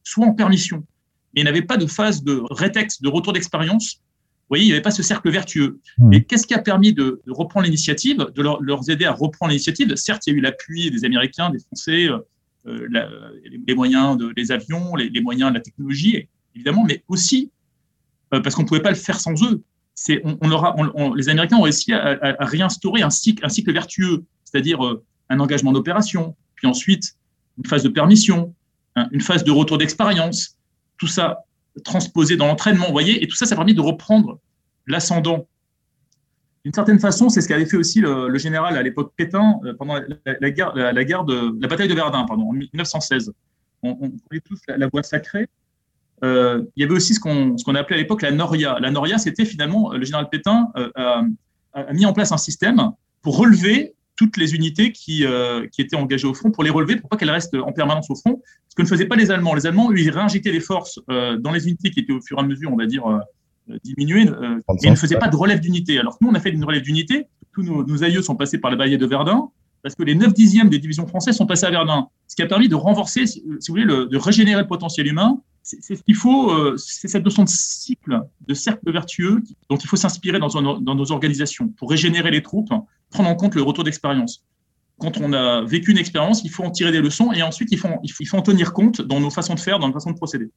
soit 0.03 0.25
en 0.25 0.33
permission. 0.33 0.85
Mais 1.33 1.41
ils 1.41 1.43
n'avaient 1.43 1.61
pas 1.61 1.77
de 1.77 1.85
phase 1.85 2.23
de 2.23 2.41
rétex, 2.49 3.01
de 3.01 3.07
retour 3.07 3.33
d'expérience. 3.33 3.95
Vous 3.95 4.55
voyez, 4.55 4.63
il 4.65 4.67
n'y 4.67 4.73
avait 4.73 4.81
pas 4.81 4.91
ce 4.91 5.03
cercle 5.03 5.29
vertueux. 5.29 5.79
Mmh. 5.97 6.13
Et 6.13 6.23
qu'est-ce 6.23 6.47
qui 6.47 6.55
a 6.55 6.59
permis 6.59 6.93
de, 6.93 7.21
de 7.25 7.31
reprendre 7.31 7.65
l'initiative, 7.65 8.17
de 8.33 8.41
leur, 8.41 8.61
leur, 8.61 8.89
aider 8.89 9.05
à 9.05 9.11
reprendre 9.11 9.51
l'initiative? 9.51 9.95
Certes, 9.95 10.25
il 10.25 10.31
y 10.31 10.35
a 10.35 10.37
eu 10.37 10.41
l'appui 10.41 10.89
des 10.89 11.05
Américains, 11.05 11.51
des 11.51 11.59
Français, 11.59 12.07
euh, 12.07 12.17
euh 12.65 12.87
la, 12.89 13.09
les 13.67 13.75
moyens 13.75 14.17
de, 14.17 14.33
des 14.33 14.51
avions, 14.51 14.95
les, 14.95 15.09
les, 15.09 15.21
moyens 15.21 15.51
de 15.51 15.55
la 15.55 15.61
technologie, 15.61 16.27
évidemment, 16.55 16.83
mais 16.83 17.03
aussi 17.07 17.51
euh, 18.33 18.41
parce 18.41 18.55
qu'on 18.55 18.63
ne 18.63 18.67
pouvait 18.67 18.81
pas 18.81 18.89
le 18.89 18.95
faire 18.95 19.19
sans 19.19 19.43
eux 19.43 19.63
on, 20.41 20.51
aura, 20.51 20.75
les 21.15 21.29
Américains 21.29 21.57
ont 21.57 21.63
réussi 21.63 21.93
à, 21.93 22.35
réinstaurer 22.39 23.01
un 23.01 23.09
cycle, 23.09 23.45
un 23.45 23.49
cycle 23.49 23.71
vertueux, 23.71 24.23
c'est-à-dire 24.43 24.85
euh, 24.85 25.03
un 25.29 25.39
engagement 25.39 25.71
d'opération, 25.71 26.35
puis 26.55 26.67
ensuite 26.67 27.15
une 27.57 27.65
phase 27.65 27.83
de 27.83 27.89
permission, 27.89 28.53
une 29.11 29.21
phase 29.21 29.43
de 29.43 29.51
retour 29.51 29.77
d'expérience, 29.77 30.57
tout 30.99 31.07
ça 31.07 31.45
transposé 31.83 32.37
dans 32.37 32.45
l'entraînement, 32.45 32.85
vous 32.85 32.91
voyez, 32.91 33.23
et 33.23 33.27
tout 33.27 33.35
ça, 33.35 33.45
ça 33.45 33.55
a 33.55 33.57
permis 33.57 33.73
de 33.73 33.81
reprendre 33.81 34.39
l'ascendant. 34.85 35.47
d'une 36.65 36.73
certaine 36.73 36.99
façon, 36.99 37.29
c'est 37.29 37.41
ce 37.41 37.47
qu'avait 37.47 37.65
fait 37.65 37.77
aussi 37.77 38.01
le, 38.01 38.37
général 38.37 38.77
à 38.77 38.83
l'époque 38.83 39.13
Pétain 39.15 39.59
pendant 39.77 39.95
la, 40.25 40.51
guerre, 40.51 40.75
la, 40.75 41.03
guerre 41.03 41.23
de 41.23 41.57
la 41.59 41.67
bataille 41.67 41.87
de 41.87 41.93
Verdun, 41.93 42.25
pardon, 42.25 42.49
en 42.49 42.53
1916. 42.53 43.33
On, 43.81 43.95
connaît 43.95 44.41
tous 44.43 44.59
la, 44.67 44.87
voie 44.87 45.03
sacrée. 45.03 45.47
il 46.21 46.67
y 46.75 46.83
avait 46.83 46.93
aussi 46.93 47.13
ce 47.13 47.19
qu'on 47.19 47.55
qu'on 47.55 47.75
appelait 47.75 47.95
à 47.95 47.99
l'époque 47.99 48.21
la 48.21 48.31
Noria. 48.31 48.77
La 48.79 48.91
Noria, 48.91 49.17
c'était 49.17 49.45
finalement 49.45 49.93
le 49.93 50.03
général 50.03 50.27
Pétain 50.29 50.69
a, 50.95 51.23
mis 51.93 52.05
en 52.05 52.13
place 52.13 52.31
un 52.31 52.37
système 52.37 52.91
pour 53.21 53.37
relever 53.37 53.93
toutes 54.17 54.35
les 54.35 54.53
unités 54.53 54.91
qui, 54.91 55.23
qui 55.71 55.81
étaient 55.81 55.95
engagées 55.95 56.27
au 56.27 56.33
front, 56.33 56.51
pour 56.51 56.63
les 56.63 56.69
relever, 56.69 56.97
pour 56.97 57.09
pas 57.09 57.15
qu'elles 57.15 57.31
restent 57.31 57.55
en 57.55 57.71
permanence 57.71 58.09
au 58.09 58.15
front, 58.15 58.41
que 58.79 58.83
ne 58.83 58.87
faisaient 58.87 59.05
pas 59.07 59.15
les 59.15 59.29
Allemands. 59.31 59.53
Les 59.53 59.67
Allemands, 59.67 59.91
ils 59.91 60.09
réinjectaient 60.09 60.51
les 60.51 60.59
forces 60.59 60.99
dans 61.07 61.51
les 61.51 61.67
unités 61.67 61.91
qui 61.91 61.99
étaient 61.99 62.13
au 62.13 62.21
fur 62.21 62.37
et 62.37 62.41
à 62.41 62.43
mesure, 62.43 62.71
on 62.71 62.77
va 62.77 62.85
dire, 62.85 63.03
euh, 63.69 63.77
diminuer, 63.83 64.27
euh, 64.27 64.59
mais 64.69 64.75
il 64.83 64.91
ne 64.91 64.95
faisait 64.95 65.17
pas 65.17 65.27
de 65.27 65.35
relève 65.35 65.59
d'unité. 65.59 65.99
Alors 65.99 66.17
que 66.17 66.23
nous, 66.23 66.31
on 66.31 66.33
a 66.33 66.39
fait 66.39 66.49
une 66.49 66.63
relève 66.63 66.81
d'unité. 66.81 67.25
Tous 67.53 67.61
nos, 67.61 68.03
aïeux 68.03 68.21
sont 68.21 68.35
passés 68.35 68.57
par 68.57 68.71
la 68.71 68.77
bataille 68.77 68.97
de 68.97 69.05
Verdun, 69.05 69.49
parce 69.83 69.95
que 69.95 70.03
les 70.03 70.15
9 70.15 70.33
dixièmes 70.33 70.69
des 70.69 70.79
divisions 70.79 71.05
françaises 71.07 71.35
sont 71.35 71.45
passés 71.45 71.65
à 71.65 71.71
Verdun, 71.71 72.07
ce 72.27 72.35
qui 72.35 72.41
a 72.41 72.47
permis 72.47 72.67
de 72.67 72.75
renforcer, 72.75 73.27
si 73.27 73.43
vous 73.45 73.57
voulez, 73.69 73.85
de 73.85 74.17
régénérer 74.17 74.61
le 74.61 74.67
potentiel 74.67 75.07
humain. 75.07 75.41
C'est 75.61 75.95
ce 75.95 76.01
qu'il 76.01 76.15
faut, 76.15 76.51
euh, 76.51 76.77
c'est 76.77 77.07
cette 77.07 77.23
notion 77.23 77.43
de 77.43 77.49
cycle, 77.49 78.21
de 78.47 78.53
cercle 78.55 78.91
vertueux 78.91 79.43
dont 79.69 79.77
il 79.77 79.87
faut 79.87 79.97
s'inspirer 79.97 80.39
dans, 80.39 80.79
dans, 80.79 80.95
nos 80.95 81.11
organisations 81.11 81.67
pour 81.67 81.91
régénérer 81.91 82.31
les 82.31 82.41
troupes, 82.41 82.69
prendre 83.11 83.29
en 83.29 83.35
compte 83.35 83.53
le 83.53 83.61
retour 83.61 83.83
d'expérience. 83.83 84.43
Quand 84.99 85.19
on 85.19 85.33
a 85.33 85.63
vécu 85.63 85.91
une 85.91 85.97
expérience, 85.97 86.43
il 86.43 86.49
faut 86.49 86.63
en 86.63 86.71
tirer 86.71 86.91
des 86.91 87.01
leçons 87.01 87.31
et 87.31 87.41
ensuite 87.41 87.69
il 87.71 87.77
faut, 87.77 87.87
il 88.03 88.27
faut 88.27 88.37
en 88.37 88.41
tenir 88.41 88.73
compte 88.73 89.01
dans 89.01 89.19
nos 89.19 89.29
façons 89.29 89.55
de 89.55 89.59
faire, 89.59 89.79
dans 89.79 89.87
nos 89.87 89.93
façons 89.93 90.11
de 90.11 90.17
procéder. 90.17 90.49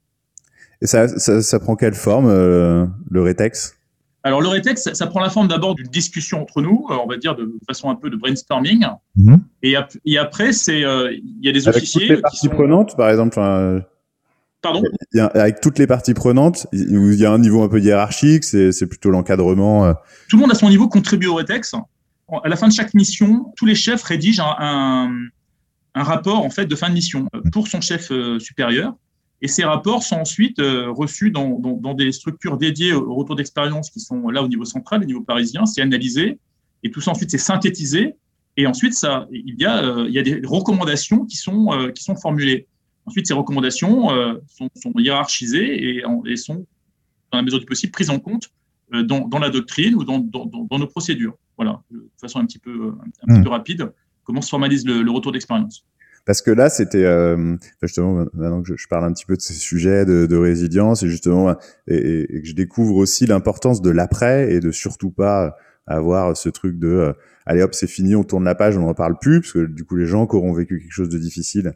Et 0.82 0.86
ça, 0.86 1.06
ça, 1.08 1.60
prend 1.60 1.76
quelle 1.76 1.94
forme, 1.94 2.26
euh, 2.28 2.86
le 3.08 3.22
rétex? 3.22 3.76
Alors 4.24 4.40
le 4.40 4.48
rétex, 4.48 4.92
ça, 4.92 5.06
prend 5.06 5.20
la 5.20 5.30
forme 5.30 5.46
d'abord 5.46 5.76
d'une 5.76 5.86
discussion 5.86 6.42
entre 6.42 6.60
nous, 6.60 6.86
euh, 6.90 6.96
on 7.02 7.06
va 7.06 7.16
dire 7.16 7.36
de 7.36 7.52
façon 7.68 7.88
un 7.88 7.94
peu 7.94 8.10
de 8.10 8.16
brainstorming. 8.16 8.84
Mhm. 9.16 9.38
et, 9.62 9.76
et, 10.04 10.18
après, 10.18 10.52
c'est 10.52 10.84
euh, 10.84 11.12
il 11.12 11.38
y 11.40 11.48
a 11.48 11.52
des 11.52 11.68
avec 11.68 11.82
officiers. 11.82 12.08
Toutes 12.08 12.16
les 12.16 12.22
parties 12.22 12.48
prenantes, 12.48 12.96
par 12.96 13.10
exemple. 13.10 13.40
Pardon? 14.60 14.82
avec 15.34 15.60
toutes 15.60 15.80
les 15.80 15.88
parties 15.88 16.14
prenantes, 16.14 16.68
il 16.72 17.14
y 17.14 17.26
a 17.26 17.32
un 17.32 17.38
niveau 17.38 17.64
un 17.64 17.68
peu 17.68 17.80
hiérarchique, 17.80 18.44
c'est 18.44 18.86
plutôt 18.86 19.10
l'encadrement. 19.10 19.92
Tout 20.28 20.36
le 20.36 20.40
monde 20.40 20.52
à 20.52 20.54
son 20.54 20.68
niveau 20.68 20.88
contribue 20.88 21.26
au 21.26 21.34
rétex. 21.34 21.74
À 22.42 22.48
la 22.48 22.56
fin 22.56 22.68
de 22.68 22.72
chaque 22.72 22.94
mission, 22.94 23.52
tous 23.56 23.66
les 23.66 23.74
chefs 23.74 24.02
rédigent 24.02 24.42
un, 24.58 25.10
rapport 25.94 26.44
en 26.44 26.50
fait 26.50 26.64
de 26.66 26.74
fin 26.74 26.88
de 26.88 26.94
mission 26.94 27.28
pour 27.52 27.68
son 27.68 27.80
chef 27.80 28.10
supérieur. 28.38 28.94
Et 29.42 29.48
ces 29.48 29.64
rapports 29.64 30.04
sont 30.04 30.16
ensuite 30.16 30.60
euh, 30.60 30.88
reçus 30.92 31.32
dans, 31.32 31.94
des 31.94 32.12
structures 32.12 32.56
dédiées 32.56 32.92
au 32.92 33.12
retour 33.14 33.34
d'expérience 33.34 33.90
qui 33.90 33.98
sont 33.98 34.28
là 34.28 34.40
au 34.42 34.48
niveau 34.48 34.64
central, 34.64 35.02
au 35.02 35.04
niveau 35.04 35.20
parisien. 35.20 35.66
C'est 35.66 35.82
analysé 35.82 36.38
et 36.84 36.90
tout 36.92 37.00
ça 37.00 37.10
ensuite 37.10 37.30
c'est 37.30 37.38
synthétisé. 37.38 38.14
Et 38.56 38.66
ensuite, 38.66 38.94
ça, 38.94 39.26
il 39.32 39.58
y 39.58 39.64
a, 39.64 39.82
euh, 39.82 40.04
il 40.06 40.14
y 40.14 40.18
a 40.18 40.22
des 40.22 40.40
recommandations 40.44 41.24
qui 41.24 41.36
sont, 41.36 41.72
euh, 41.72 41.90
qui 41.90 42.04
sont 42.04 42.14
formulées. 42.14 42.68
Ensuite, 43.06 43.26
ces 43.26 43.34
recommandations 43.34 44.10
sont, 44.46 44.92
hiérarchisées 44.96 46.02
et, 46.26 46.36
sont, 46.36 46.66
dans 47.32 47.38
la 47.38 47.42
mesure 47.42 47.58
du 47.58 47.66
possible, 47.66 47.90
prises 47.90 48.10
en 48.10 48.20
compte 48.20 48.50
dans, 48.92 49.26
dans 49.26 49.40
la 49.40 49.50
doctrine 49.50 49.96
ou 49.96 50.04
dans, 50.04 50.20
dans, 50.20 50.78
nos 50.78 50.86
procédures. 50.86 51.36
Voilà, 51.56 51.82
de 51.90 52.08
façon 52.20 52.38
un 52.38 52.46
petit 52.46 52.58
peu, 52.58 52.94
un, 53.04 53.26
petit 53.26 53.40
hmm. 53.40 53.44
peu 53.44 53.50
rapide, 53.50 53.92
comment 54.24 54.40
se 54.40 54.48
formalise 54.48 54.86
le 54.86 55.10
retour 55.10 55.32
d'expérience? 55.32 55.84
Parce 56.24 56.40
que 56.40 56.52
là, 56.52 56.68
c'était 56.68 57.04
euh, 57.04 57.56
justement 57.82 58.24
maintenant 58.32 58.62
que 58.62 58.76
je, 58.76 58.88
parle 58.88 59.04
un 59.04 59.12
petit 59.12 59.26
peu 59.26 59.36
de 59.36 59.40
ces 59.40 59.54
sujets 59.54 60.04
de, 60.04 60.26
de 60.26 60.36
résilience 60.36 61.02
et 61.02 61.08
justement 61.08 61.56
et, 61.88 62.26
et, 62.36 62.42
que 62.42 62.46
je 62.46 62.54
découvre 62.54 62.96
aussi 62.96 63.26
l'importance 63.26 63.82
de 63.82 63.90
l'après 63.90 64.52
et 64.52 64.60
de 64.60 64.70
surtout 64.70 65.10
pas 65.10 65.56
avoir 65.86 66.36
ce 66.36 66.48
truc 66.48 66.78
de 66.78 66.88
euh, 66.88 67.12
allez 67.44 67.62
hop 67.62 67.74
c'est 67.74 67.88
fini, 67.88 68.14
on 68.14 68.22
tourne 68.22 68.44
la 68.44 68.54
page, 68.54 68.76
on 68.76 68.82
n'en 68.82 68.94
parle 68.94 69.18
plus 69.18 69.40
parce 69.40 69.52
que 69.52 69.66
du 69.66 69.84
coup 69.84 69.96
les 69.96 70.06
gens 70.06 70.28
qui 70.28 70.36
auront 70.36 70.52
vécu 70.52 70.78
quelque 70.78 70.92
chose 70.92 71.08
de 71.08 71.18
difficile 71.18 71.74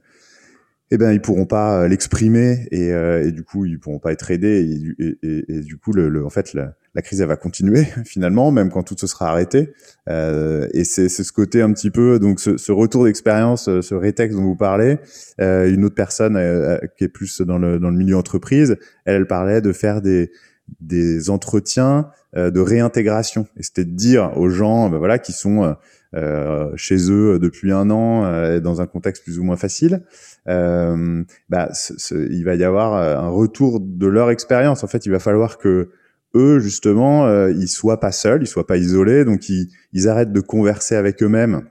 eh 0.91 0.99
ben 0.99 1.13
ils 1.13 1.21
pourront 1.21 1.47
pas 1.47 1.83
euh, 1.83 1.89
l'exprimer 1.89 2.69
et, 2.71 2.93
euh, 2.93 3.27
et, 3.27 3.33
du 3.33 3.43
coup 3.43 3.65
ils 3.65 3.79
pourront 3.79 3.99
pas 3.99 4.13
être 4.13 4.31
aidés 4.31 4.61
et, 4.99 5.61
du 5.61 5.77
coup 5.79 5.93
le, 5.93 6.09
le, 6.09 6.25
en 6.25 6.31
fait 6.31 6.55
la, 6.55 6.75
crise 7.03 7.21
elle 7.21 7.29
va 7.29 7.37
continuer 7.37 7.85
finalement 8.05 8.53
même 8.53 8.71
quand 8.71 8.85
tout 8.85 8.97
se 8.97 9.07
sera 9.07 9.29
arrêté. 9.31 9.73
Euh, 10.09 10.69
et 10.73 10.85
c'est 10.85 11.09
ce 11.09 11.33
côté 11.33 11.61
un 11.61 11.73
petit 11.73 11.91
peu 11.91 12.19
donc 12.19 12.41
ce, 12.41 12.57
ce 12.57 12.73
retour 12.73 13.05
d'expérience 13.05 13.69
euh, 13.69 13.83
ce 13.83 13.95
rétexte 13.95 14.37
dont 14.37 14.45
vous 14.45 14.57
parlez 14.57 14.99
euh, 15.41 15.69
une 15.69 15.85
autre 15.85 15.97
personne 15.97 16.39
qui 16.97 17.05
est 17.05 17.09
plus 17.09 17.41
dans 17.41 17.59
le 17.59 17.79
dans 17.81 17.91
le 17.91 17.97
milieu 17.97 18.17
entreprise 18.17 18.77
elle, 19.05 19.17
elle 19.17 19.27
parlait 19.27 19.61
de 19.61 19.73
faire 19.73 20.01
des 20.01 20.31
des 20.81 21.31
entretiens 21.31 22.11
de 22.35 22.61
réintégration. 22.61 23.47
Et 23.57 23.63
c'était 23.63 23.85
de 23.85 23.95
dire 23.95 24.37
aux 24.37 24.51
gens 24.51 24.91
ben 24.91 24.99
voilà 24.99 25.19
qui 25.19 25.33
sont 25.33 25.63
euh, 25.63 25.73
chez 26.77 27.11
eux 27.11 27.39
depuis 27.39 27.73
un 27.73 27.91
an 27.91 28.25
euh, 28.25 28.61
dans 28.61 28.81
un 28.81 28.87
contexte 28.87 29.25
plus 29.25 29.39
ou 29.39 29.45
moins 29.45 29.57
facile, 29.57 30.03
euh, 30.49 31.23
bah, 31.49 31.71
il 32.11 32.45
va 32.45 32.55
y 32.55 32.65
avoir 32.65 32.95
un 32.95 33.29
retour 33.29 33.81
de 33.81 34.07
leur 34.07 34.31
expérience. 34.31 34.85
En 34.85 34.87
fait, 34.87 35.07
il 35.07 35.11
va 35.11 35.19
falloir 35.19 35.59
que 35.59 35.91
eux 36.35 36.59
justement 36.59 37.29
ils 37.49 37.69
soient 37.69 38.01
pas 38.01 38.13
seuls, 38.13 38.43
ils 38.43 38.47
soient 38.47 38.67
pas 38.67 38.77
isolés, 38.77 39.25
donc 39.25 39.49
ils, 39.49 39.69
ils 39.93 40.09
arrêtent 40.09 40.33
de 40.33 40.41
converser 40.41 40.95
avec 40.97 41.23
eux-mêmes. 41.23 41.63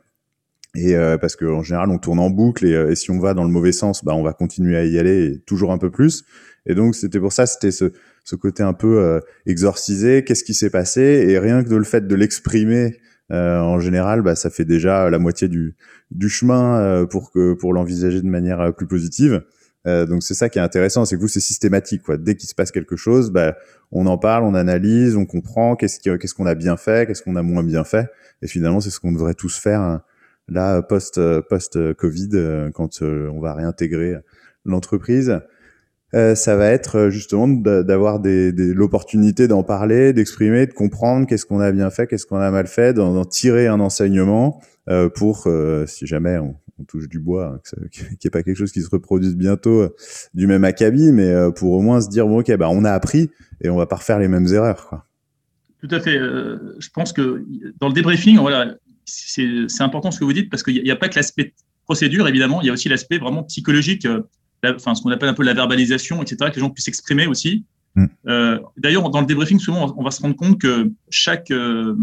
Et 0.75 0.95
parce 1.21 1.35
qu'en 1.35 1.63
général, 1.63 1.89
on 1.89 1.97
tourne 1.97 2.19
en 2.19 2.29
boucle 2.29 2.65
et, 2.65 2.95
si 2.95 3.11
on 3.11 3.19
va 3.19 3.33
dans 3.33 3.43
le 3.43 3.49
mauvais 3.49 3.71
sens, 3.71 4.03
bah, 4.03 4.13
on 4.15 4.23
va 4.23 4.33
continuer 4.33 4.75
à 4.75 4.85
y 4.85 4.99
aller 4.99 5.39
toujours 5.45 5.71
un 5.71 5.77
peu 5.77 5.89
plus. 5.89 6.25
Et 6.65 6.75
donc, 6.75 6.95
c'était 6.95 7.19
pour 7.19 7.31
ça, 7.31 7.45
c'était 7.45 7.71
ce, 7.71 7.93
ce 8.23 8.35
côté 8.35 8.63
un 8.63 8.73
peu 8.73 9.21
exorcisé. 9.45 10.23
Qu'est-ce 10.23 10.43
qui 10.43 10.53
s'est 10.53 10.71
passé? 10.71 11.25
Et 11.29 11.39
rien 11.39 11.63
que 11.63 11.69
de 11.69 11.75
le 11.75 11.83
fait 11.83 12.07
de 12.07 12.15
l'exprimer 12.15 12.97
euh, 13.31 13.59
en 13.59 13.79
général, 13.79 14.21
bah, 14.21 14.35
ça 14.35 14.49
fait 14.49 14.65
déjà 14.65 15.09
la 15.09 15.19
moitié 15.19 15.47
du, 15.47 15.75
du 16.11 16.29
chemin 16.29 16.79
euh, 16.79 17.05
pour 17.05 17.31
que 17.31 17.53
pour 17.53 17.73
l'envisager 17.73 18.21
de 18.21 18.27
manière 18.27 18.61
euh, 18.61 18.71
plus 18.71 18.87
positive. 18.87 19.43
donc 19.85 20.23
c'est 20.23 20.33
ça 20.33 20.49
qui 20.49 20.57
est 20.57 20.63
intéressant, 20.63 21.05
c'est 21.05 21.15
que 21.15 21.21
vous 21.21 21.27
c'est 21.27 21.39
systématique. 21.39 22.01
Quoi. 22.03 22.17
Dès 22.17 22.35
qu'il 22.35 22.49
se 22.49 22.55
passe 22.55 22.71
quelque 22.71 22.95
chose, 22.95 23.31
bah, 23.31 23.55
on 23.91 24.07
en 24.07 24.17
parle, 24.17 24.43
on 24.43 24.55
analyse, 24.55 25.15
on 25.15 25.25
comprend 25.25 25.75
qu'est-ce 25.75 26.33
qu'on 26.33 26.45
a 26.47 26.55
bien 26.55 26.75
fait, 26.75 27.07
qu'est-ce 27.07 27.21
qu'on 27.21 27.35
a 27.35 27.43
moins 27.43 27.63
bien 27.63 27.83
fait. 27.83 28.07
Et 28.41 28.47
finalement, 28.47 28.81
c'est 28.81 28.89
ce 28.89 28.99
qu'on 28.99 29.11
devrait 29.11 29.35
tous 29.35 29.57
faire 29.57 29.81
hein, 29.81 30.01
là 30.47 30.81
post 30.81 31.19
post 31.49 31.93
Covid 31.93 32.71
quand 32.73 33.01
on 33.01 33.39
va 33.39 33.53
réintégrer 33.53 34.15
l'entreprise. 34.65 35.39
Euh, 36.15 36.33
ça 36.33 36.55
va 36.55 36.69
être 36.69 36.95
euh, 36.95 37.09
justement 37.09 37.47
d'avoir 37.47 38.21
l'opportunité 38.23 39.49
d'en 39.49 39.63
parler, 39.63 40.13
d'exprimer, 40.13 40.65
de 40.65 40.71
comprendre 40.71 41.27
qu'est-ce 41.27 41.45
qu'on 41.45 41.59
a 41.59 41.71
bien 41.73 41.89
fait, 41.89 42.07
qu'est-ce 42.07 42.25
qu'on 42.25 42.37
a 42.37 42.49
mal 42.51 42.67
fait, 42.67 42.93
d'en 42.93 43.25
tirer 43.25 43.67
un 43.67 43.81
enseignement 43.81 44.61
euh, 44.87 45.09
pour, 45.09 45.49
si 45.87 46.07
jamais 46.07 46.37
on, 46.37 46.55
touche 46.87 47.09
du 47.09 47.19
bois, 47.19 47.55
hein, 47.55 47.87
qu'il 47.91 48.05
n'y 48.05 48.17
ait 48.25 48.29
pas 48.29 48.43
quelque 48.43 48.57
chose 48.57 48.71
qui 48.71 48.81
se 48.81 48.89
reproduise 48.89 49.35
bientôt 49.35 49.89
du 50.33 50.47
même 50.47 50.63
acabit, 50.63 51.11
mais 51.11 51.33
pour 51.55 51.71
au 51.71 51.81
moins 51.81 52.01
se 52.01 52.09
dire, 52.09 52.27
bon, 52.27 52.39
ok, 52.39 52.55
bah, 52.57 52.69
on 52.69 52.85
a 52.85 52.91
appris 52.91 53.29
et 53.61 53.69
on 53.69 53.77
va 53.77 53.85
pas 53.85 53.95
refaire 53.95 54.19
les 54.19 54.27
mêmes 54.27 54.47
erreurs. 54.47 55.05
Tout 55.81 55.93
à 55.93 55.99
fait. 55.99 56.17
je 56.17 56.89
pense 56.93 57.13
que 57.13 57.45
dans 57.79 57.87
le 57.87 57.93
débriefing, 57.93 58.39
c'est 59.05 59.81
important 59.81 60.11
ce 60.11 60.19
que 60.19 60.25
vous 60.25 60.33
dites 60.33 60.49
parce 60.49 60.63
qu'il 60.63 60.81
n'y 60.81 60.91
a, 60.91 60.95
pas 60.95 61.09
que 61.09 61.15
l'aspect 61.15 61.53
procédure, 61.85 62.27
évidemment, 62.27 62.61
il 62.61 62.67
y 62.67 62.69
a 62.69 62.73
aussi 62.73 62.89
l'aspect 62.89 63.17
vraiment 63.17 63.43
psychologique 63.43 64.05
enfin, 64.63 64.95
ce 64.95 65.01
qu'on 65.01 65.11
appelle 65.11 65.29
un 65.29 65.33
peu 65.33 65.43
la 65.43 65.53
verbalisation, 65.53 66.21
etc., 66.21 66.49
que 66.49 66.55
les 66.55 66.61
gens 66.61 66.69
puissent 66.69 66.85
s'exprimer 66.85 67.27
aussi. 67.27 67.65
Mm. 67.95 68.05
Euh, 68.27 68.59
D'ailleurs, 68.77 69.09
dans 69.09 69.21
le 69.21 69.25
débriefing, 69.25 69.59
souvent, 69.59 69.93
on 69.97 70.03
va 70.03 70.11
se 70.11 70.21
rendre 70.21 70.35
compte 70.35 70.59
que 70.59 70.91
chaque 71.09 71.51
euh, 71.51 71.95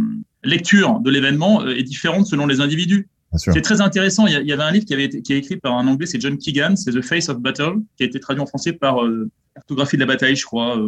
lecture 0.45 1.01
de 1.01 1.11
l'événement 1.11 1.63
euh, 1.63 1.77
est 1.77 1.83
différente 1.83 2.27
selon 2.27 2.47
les 2.47 2.61
individus. 2.61 3.09
C'est 3.35 3.63
très 3.63 3.81
intéressant. 3.81 4.27
Il 4.27 4.47
y, 4.47 4.53
avait 4.53 4.63
un 4.63 4.71
livre 4.71 4.85
qui 4.85 4.93
avait 4.93 5.05
été, 5.05 5.23
qui 5.23 5.33
est 5.33 5.39
écrit 5.39 5.57
par 5.57 5.79
un 5.79 5.87
anglais, 5.87 6.05
c'est 6.05 6.21
John 6.21 6.37
Keegan, 6.37 6.77
c'est 6.77 6.93
The 6.93 7.01
Face 7.01 7.31
of 7.31 7.39
Battle, 7.39 7.77
qui 7.97 8.03
a 8.03 8.07
été 8.07 8.21
traduit 8.21 8.43
en 8.43 8.47
français 8.47 8.75
par 8.75 9.03
euh, 9.03 9.31
Cartographie 9.55 9.97
de 9.97 10.03
la 10.03 10.07
bataille, 10.07 10.37
je 10.37 10.45
crois. 10.45 10.79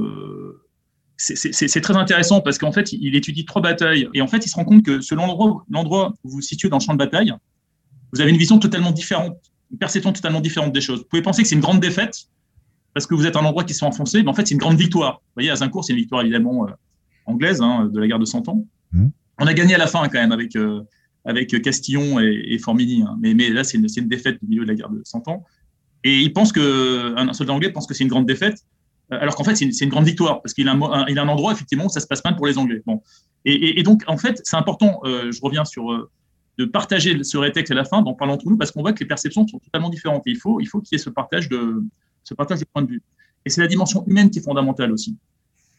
C'est 1.17 1.81
très 1.81 1.97
intéressant 1.97 2.43
parce 2.43 2.59
qu'en 2.59 2.71
fait, 2.71 2.93
il 2.93 3.17
étudie 3.17 3.47
trois 3.47 3.63
batailles 3.63 4.11
et 4.13 4.21
en 4.21 4.27
fait, 4.27 4.45
il 4.45 4.51
se 4.51 4.57
rend 4.57 4.65
compte 4.67 4.85
que 4.85 5.01
selon 5.01 5.27
l'endroit 5.71 6.13
où 6.23 6.29
vous 6.29 6.35
vous 6.37 6.41
situez 6.43 6.69
dans 6.69 6.77
le 6.77 6.83
champ 6.83 6.93
de 6.93 6.99
bataille, 6.99 7.33
vous 8.13 8.21
avez 8.21 8.31
une 8.31 8.37
vision 8.37 8.59
totalement 8.59 8.91
différente 8.91 9.39
une 9.71 9.79
perception 9.79 10.13
totalement 10.13 10.41
différente 10.41 10.73
des 10.73 10.81
choses. 10.81 11.01
Vous 11.01 11.07
pouvez 11.07 11.23
penser 11.23 11.43
que 11.43 11.49
c'est 11.49 11.55
une 11.55 11.61
grande 11.61 11.81
défaite 11.81 12.29
parce 12.95 13.07
que 13.07 13.15
vous 13.15 13.27
êtes 13.27 13.37
à 13.37 13.41
un 13.41 13.45
endroit 13.45 13.65
qui 13.65 13.75
s'est 13.75 13.85
enfoncé, 13.85 14.23
mais 14.23 14.29
en 14.29 14.35
fait, 14.35 14.47
c'est 14.47 14.55
une 14.55 14.61
grande 14.61 14.79
victoire. 14.79 15.15
Vous 15.15 15.33
voyez, 15.35 15.51
à 15.51 15.57
Zincourt, 15.57 15.85
c'est 15.85 15.93
une 15.93 15.99
victoire 15.99 16.23
évidemment 16.23 16.67
euh, 16.67 16.71
anglaise 17.27 17.61
hein, 17.61 17.91
de 17.93 18.01
la 18.01 18.07
guerre 18.07 18.21
de 18.21 18.25
Cent 18.25 18.49
Ans. 18.49 18.65
Mmh. 18.93 19.09
On 19.39 19.47
a 19.47 19.55
gagné 19.55 19.75
à 19.75 19.79
la 19.79 19.89
fin 19.89 20.09
quand 20.09 20.21
même 20.21 20.31
avec, 20.31 20.55
euh, 20.55 20.83
avec 21.25 21.61
Castillon 21.61 22.21
et, 22.21 22.45
et 22.51 22.59
Formigny, 22.59 23.03
hein. 23.03 23.17
mais, 23.21 23.35
mais 23.35 23.51
là, 23.51 23.65
c'est 23.65 23.79
une, 23.79 23.87
une, 23.97 24.09
défaite 24.09 24.39
au 24.43 24.47
milieu 24.47 24.63
de 24.63 24.69
la 24.69 24.77
guerre 24.77 24.91
de 24.91 25.03
Cent 25.05 25.27
Ans. 25.27 25.45
Et 26.05 26.21
il 26.21 26.33
pense 26.33 26.53
que, 26.53 27.15
un 27.17 27.33
soldat 27.33 27.53
anglais 27.53 27.73
pense 27.73 27.89
que 27.89 27.95
c'est 27.95 28.05
une 28.05 28.11
grande 28.11 28.27
défaite, 28.27 28.59
euh, 29.13 29.19
alors 29.21 29.35
qu'en 29.35 29.43
fait, 29.43 29.57
c'est 29.57 29.65
une, 29.65 29.73
une, 29.81 29.89
grande 29.89 30.07
victoire 30.07 30.41
parce 30.41 30.55
qu'il 30.55 30.69
a, 30.69 30.73
un, 30.73 31.07
il 31.09 31.19
a 31.19 31.23
un 31.23 31.29
endroit, 31.29 31.53
effectivement, 31.53 31.87
où 31.87 31.91
ça 31.91 31.99
se 31.99 32.07
passe 32.07 32.23
mal 32.25 32.37
pour 32.37 32.47
les 32.47 32.59
Anglais. 32.59 32.81
Bon. 32.87 33.03
Et, 33.45 33.55
et, 33.55 33.81
et 33.81 33.83
donc, 33.83 34.05
en 34.07 34.19
fait, 34.19 34.41
c'est 34.45 34.57
important, 34.57 35.01
je 35.05 35.41
reviens 35.43 35.65
sur 35.65 36.09
de 36.59 36.65
partager 36.65 37.23
ce 37.25 37.37
rétexte 37.37 37.73
à 37.73 37.75
la 37.75 37.85
fin, 37.85 38.03
d'en 38.03 38.15
parler 38.15 38.35
entre 38.35 38.49
nous, 38.49 38.57
parce 38.57 38.71
qu'on 38.71 38.83
voit 38.83 38.93
que 38.93 39.01
les 39.01 39.07
perceptions 39.07 39.47
sont 39.47 39.59
totalement 39.59 39.91
différentes. 39.91 40.27
Et 40.27 40.31
il 40.31 40.37
faut, 40.37 40.61
il 40.61 40.67
faut 40.67 40.81
qu'il 40.81 40.97
y 40.97 41.01
ait 41.01 41.03
ce 41.03 41.11
partage, 41.11 41.49
de, 41.49 41.83
ce 42.23 42.35
partage 42.35 42.59
des 42.61 42.65
points 42.65 42.83
de 42.83 42.89
vue. 42.89 43.03
Et 43.45 43.51
c'est 43.51 43.61
la 43.61 43.67
dimension 43.67 44.05
humaine 44.07 44.31
qui 44.31 44.39
est 44.39 44.43
fondamentale 44.43 44.93
aussi. 44.93 45.17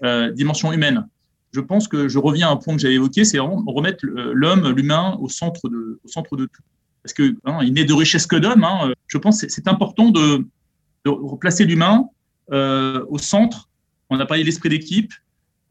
Euh, 0.04 0.32
dimension 0.32 0.74
humaine. 0.74 1.08
je 1.54 1.62
pense 1.62 1.88
que 1.88 2.10
je 2.10 2.20
reviens 2.20 2.50
à 2.50 2.52
un 2.52 2.58
point 2.58 2.76
que 2.76 2.82
j'avais 2.82 2.96
évoqué, 2.96 3.24
c'est 3.24 3.40
remettre 3.40 4.06
l'homme, 4.06 4.70
l'humain 4.76 5.18
au 5.22 5.30
centre 5.30 5.70
de, 5.70 6.00
au 6.04 6.08
centre 6.08 6.36
de 6.36 6.46
tout. 6.46 6.62
Parce 7.02 7.14
que 7.14 7.38
hein, 7.46 7.60
il 7.64 7.74
n'est 7.74 7.86
de 7.86 7.94
richesse 7.94 8.28
que 8.28 8.36
d'homme. 8.36 8.64
Hein, 8.64 8.92
je 9.08 9.18
pense 9.18 9.42
que 9.42 9.50
c'est 9.50 9.68
important 9.68 10.10
de, 10.10 10.46
de 11.06 11.10
replacer 11.10 11.64
l'humain 11.64 12.10
euh, 12.52 13.06
au 13.10 13.18
centre. 13.18 13.70
On 14.10 14.20
a 14.20 14.26
parlé 14.26 14.44
de 14.44 14.48
l'esprit 14.48 14.70
d'équipe, 14.70 15.14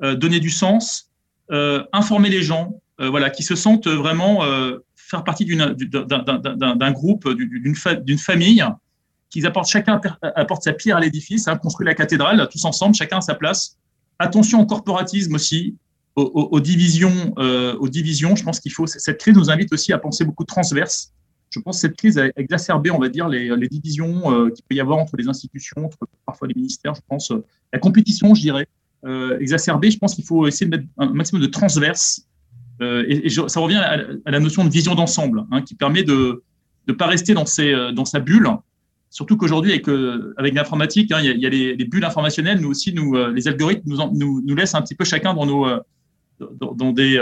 euh, 0.02 0.14
donner 0.14 0.40
du 0.40 0.50
sens, 0.50 1.10
euh, 1.50 1.84
informer 1.92 2.30
les 2.30 2.42
gens, 2.42 2.80
voilà, 2.98 3.28
qui 3.28 3.42
se 3.42 3.56
sentent 3.56 3.88
vraiment 3.88 4.44
faire 5.08 5.24
partie 5.24 5.44
d'un 5.46 6.92
groupe, 6.92 7.28
d'une 7.28 8.18
famille, 8.18 8.64
qu'ils 9.30 9.46
apportent 9.46 9.68
chacun 9.68 10.00
apporte 10.22 10.62
sa 10.62 10.72
pierre 10.72 10.96
à 10.96 11.00
l'édifice, 11.00 11.48
hein, 11.48 11.56
construit 11.56 11.86
la 11.86 11.94
cathédrale 11.94 12.48
tous 12.50 12.64
ensemble, 12.64 12.94
chacun 12.94 13.18
à 13.18 13.20
sa 13.20 13.34
place. 13.34 13.76
Attention 14.18 14.60
au 14.60 14.66
corporatisme 14.66 15.34
aussi, 15.34 15.76
aux, 16.14 16.60
divisions, 16.60 17.34
aux 17.36 17.88
divisions. 17.88 18.36
Je 18.36 18.44
pense 18.44 18.60
qu'il 18.60 18.72
faut 18.72 18.86
cette 18.86 19.18
crise 19.18 19.34
nous 19.34 19.50
invite 19.50 19.72
aussi 19.72 19.92
à 19.92 19.98
penser 19.98 20.24
beaucoup 20.24 20.44
transverse 20.44 21.12
je 21.54 21.60
pense 21.60 21.76
que 21.76 21.80
cette 21.82 21.96
crise 21.96 22.18
a 22.18 22.26
exacerbé, 22.36 22.90
on 22.90 22.98
va 22.98 23.08
dire, 23.08 23.28
les, 23.28 23.68
divisions 23.68 24.32
euh, 24.32 24.50
qu'il 24.50 24.64
peut 24.64 24.74
y 24.74 24.80
avoir 24.80 24.98
entre 24.98 25.16
les 25.16 25.28
institutions, 25.28 25.86
entre 25.86 25.98
parfois 26.26 26.48
les 26.48 26.54
ministères. 26.54 26.94
Je 26.94 27.00
pense 27.08 27.30
euh, 27.30 27.44
la 27.72 27.78
compétition, 27.78 28.34
je 28.34 28.40
dirais, 28.40 28.66
euh, 29.04 29.38
exacerbée. 29.38 29.90
Je 29.90 29.98
pense 29.98 30.14
qu'il 30.14 30.24
faut 30.24 30.48
essayer 30.48 30.68
de 30.68 30.76
mettre 30.76 30.88
un 30.98 31.10
maximum 31.10 31.42
de 31.42 31.46
transverse. 31.46 32.26
Et, 33.08 33.28
ça 33.30 33.60
revient 33.60 33.76
à, 33.76 34.30
la 34.30 34.40
notion 34.40 34.64
de 34.64 34.70
vision 34.70 34.94
d'ensemble, 34.94 35.44
hein, 35.50 35.62
qui 35.62 35.74
permet 35.74 36.02
de 36.02 36.42
ne 36.88 36.92
pas 36.92 37.06
rester 37.06 37.34
dans, 37.34 37.46
ses, 37.46 37.74
dans 37.94 38.04
sa 38.04 38.20
bulle. 38.20 38.48
Surtout 39.10 39.36
qu'aujourd'hui, 39.36 39.72
avec, 39.72 39.86
avec 40.36 40.54
l'informatique, 40.54 41.12
hein, 41.12 41.20
il 41.22 41.40
y 41.40 41.46
a, 41.46 41.48
les, 41.48 41.84
bulles 41.84 42.04
informationnelles, 42.04 42.60
nous 42.60 42.70
aussi, 42.70 42.92
nous, 42.92 43.14
les 43.32 43.48
algorithmes 43.48 43.94
nous, 44.12 44.42
nous, 44.44 44.54
laissent 44.54 44.74
un 44.74 44.82
petit 44.82 44.94
peu 44.94 45.04
chacun 45.04 45.34
dans 45.34 45.46
nos 45.46 45.66
dans, 46.60 46.92
des, 46.92 47.16